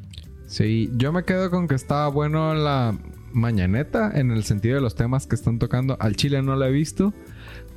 Sí, 0.47 0.91
yo 0.95 1.13
me 1.13 1.25
quedo 1.25 1.51
con 1.51 1.69
que 1.69 1.75
estaba 1.75 2.09
bueno 2.09 2.55
la 2.55 2.97
mañaneta 3.33 4.13
en 4.15 4.31
el 4.31 4.45
sentido 4.45 4.77
de 4.77 4.81
los 4.81 4.95
temas 4.95 5.27
que 5.27 5.35
están 5.35 5.59
tocando. 5.59 5.97
Al 6.01 6.17
Chile 6.17 6.43
no 6.43 6.57
la 6.57 6.69
he 6.69 6.73
visto. 6.73 7.13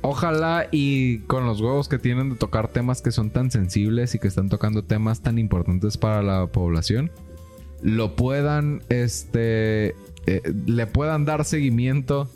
Ojalá 0.02 0.68
y 0.70 1.18
con 1.20 1.44
los 1.44 1.60
huevos 1.60 1.88
que 1.88 1.98
tienen 1.98 2.30
de 2.30 2.36
tocar 2.36 2.68
temas 2.68 3.02
que 3.02 3.10
son 3.10 3.30
tan 3.30 3.50
sensibles 3.50 4.14
y 4.14 4.18
que 4.18 4.28
están 4.28 4.48
tocando 4.48 4.84
temas 4.84 5.20
tan 5.20 5.38
importantes 5.38 5.98
para 5.98 6.22
la 6.22 6.46
población, 6.46 7.10
lo 7.82 8.16
puedan, 8.16 8.82
este, 8.88 9.94
eh, 10.26 10.42
le 10.66 10.86
puedan 10.86 11.24
dar 11.24 11.44
seguimiento. 11.44 12.30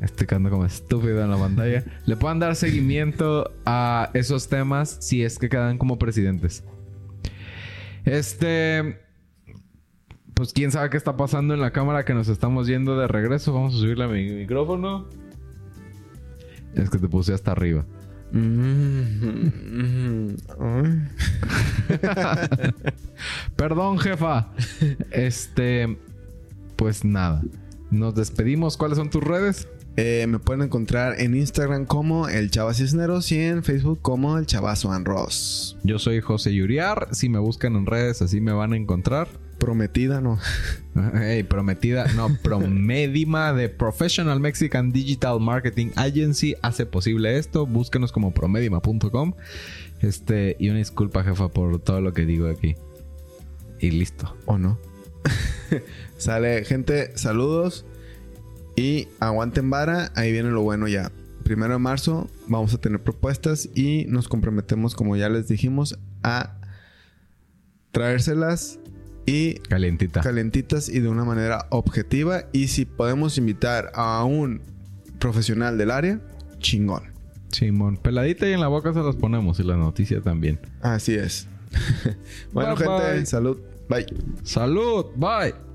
Estoy 0.00 0.26
quedando 0.26 0.50
como 0.50 0.64
estúpido 0.64 1.22
en 1.22 1.30
la 1.30 1.36
pantalla. 1.36 1.84
le 2.06 2.16
puedan 2.16 2.38
dar 2.38 2.54
seguimiento 2.56 3.50
a 3.66 4.10
esos 4.14 4.48
temas 4.48 4.96
si 5.00 5.22
es 5.22 5.38
que 5.38 5.48
quedan 5.48 5.78
como 5.78 5.98
presidentes. 5.98 6.64
Este. 8.04 9.00
Pues 10.34 10.52
quién 10.52 10.70
sabe 10.70 10.88
qué 10.90 10.96
está 10.96 11.16
pasando 11.16 11.54
en 11.54 11.60
la 11.60 11.72
cámara 11.72 12.04
que 12.04 12.14
nos 12.14 12.28
estamos 12.28 12.68
yendo 12.68 12.96
de 12.96 13.08
regreso. 13.08 13.52
Vamos 13.52 13.74
a 13.74 13.78
subirle 13.78 14.04
a 14.04 14.08
mi 14.08 14.24
micrófono. 14.30 15.08
Es 16.74 16.90
que 16.90 16.98
te 16.98 17.08
puse 17.08 17.34
hasta 17.34 17.50
arriba. 17.52 17.84
Mm, 18.30 20.28
ay. 20.60 21.08
Perdón, 23.56 23.98
jefa. 23.98 24.52
Este, 25.10 25.98
pues 26.76 27.04
nada. 27.04 27.42
Nos 27.90 28.14
despedimos. 28.14 28.76
¿Cuáles 28.76 28.98
son 28.98 29.10
tus 29.10 29.24
redes? 29.24 29.66
Eh, 30.00 30.28
me 30.28 30.38
pueden 30.38 30.62
encontrar 30.62 31.20
en 31.20 31.34
Instagram 31.34 31.84
como 31.84 32.28
el 32.28 32.52
Chava 32.52 32.72
Cisneros 32.72 33.32
y 33.32 33.40
en 33.40 33.64
Facebook 33.64 33.98
como 34.00 34.38
el 34.38 34.46
Chavazo 34.46 34.96
Ross. 35.00 35.76
Yo 35.82 35.98
soy 35.98 36.20
José 36.20 36.54
Yuriar. 36.54 37.08
Si 37.10 37.28
me 37.28 37.40
buscan 37.40 37.74
en 37.74 37.84
redes, 37.84 38.22
así 38.22 38.40
me 38.40 38.52
van 38.52 38.74
a 38.74 38.76
encontrar. 38.76 39.26
Prometida, 39.58 40.20
¿no? 40.20 40.38
Hey, 41.14 41.42
prometida, 41.42 42.06
no, 42.14 42.28
Promedima 42.44 43.52
de 43.52 43.68
Professional 43.68 44.38
Mexican 44.38 44.92
Digital 44.92 45.40
Marketing 45.40 45.88
Agency 45.96 46.54
hace 46.62 46.86
posible 46.86 47.36
esto. 47.36 47.66
Búsquenos 47.66 48.12
como 48.12 48.32
promedima.com. 48.32 49.34
Este, 50.00 50.54
y 50.60 50.68
una 50.68 50.78
disculpa, 50.78 51.24
jefa, 51.24 51.48
por 51.48 51.80
todo 51.80 52.00
lo 52.00 52.12
que 52.12 52.24
digo 52.24 52.46
aquí. 52.46 52.76
Y 53.80 53.90
listo. 53.90 54.36
¿O 54.46 54.58
no? 54.58 54.78
Sale, 56.18 56.64
gente, 56.64 57.16
saludos. 57.16 57.84
Y 58.78 59.08
aguanten 59.18 59.70
vara, 59.70 60.12
ahí 60.14 60.30
viene 60.30 60.50
lo 60.50 60.62
bueno 60.62 60.86
ya. 60.86 61.10
Primero 61.42 61.72
de 61.72 61.78
marzo 61.80 62.28
vamos 62.46 62.72
a 62.74 62.78
tener 62.78 63.02
propuestas 63.02 63.68
y 63.74 64.04
nos 64.06 64.28
comprometemos, 64.28 64.94
como 64.94 65.16
ya 65.16 65.28
les 65.28 65.48
dijimos, 65.48 65.98
a 66.22 66.54
traérselas 67.90 68.78
y 69.26 69.54
Calientita. 69.54 70.20
calentitas 70.20 70.88
y 70.88 71.00
de 71.00 71.08
una 71.08 71.24
manera 71.24 71.66
objetiva. 71.70 72.44
Y 72.52 72.68
si 72.68 72.84
podemos 72.84 73.36
invitar 73.36 73.90
a 73.94 74.22
un 74.24 74.60
profesional 75.18 75.76
del 75.76 75.90
área, 75.90 76.20
chingón. 76.58 77.02
Simón. 77.50 77.96
Peladita 77.96 78.46
y 78.48 78.52
en 78.52 78.60
la 78.60 78.68
boca 78.68 78.92
se 78.92 79.00
las 79.00 79.16
ponemos 79.16 79.58
y 79.58 79.64
la 79.64 79.76
noticia 79.76 80.20
también. 80.20 80.60
Así 80.82 81.14
es. 81.14 81.48
bueno, 82.52 82.76
Bye, 82.76 82.86
gente, 82.86 83.12
bye. 83.16 83.26
salud. 83.26 83.58
Bye. 83.88 84.06
Salud. 84.44 85.06
Bye. 85.16 85.67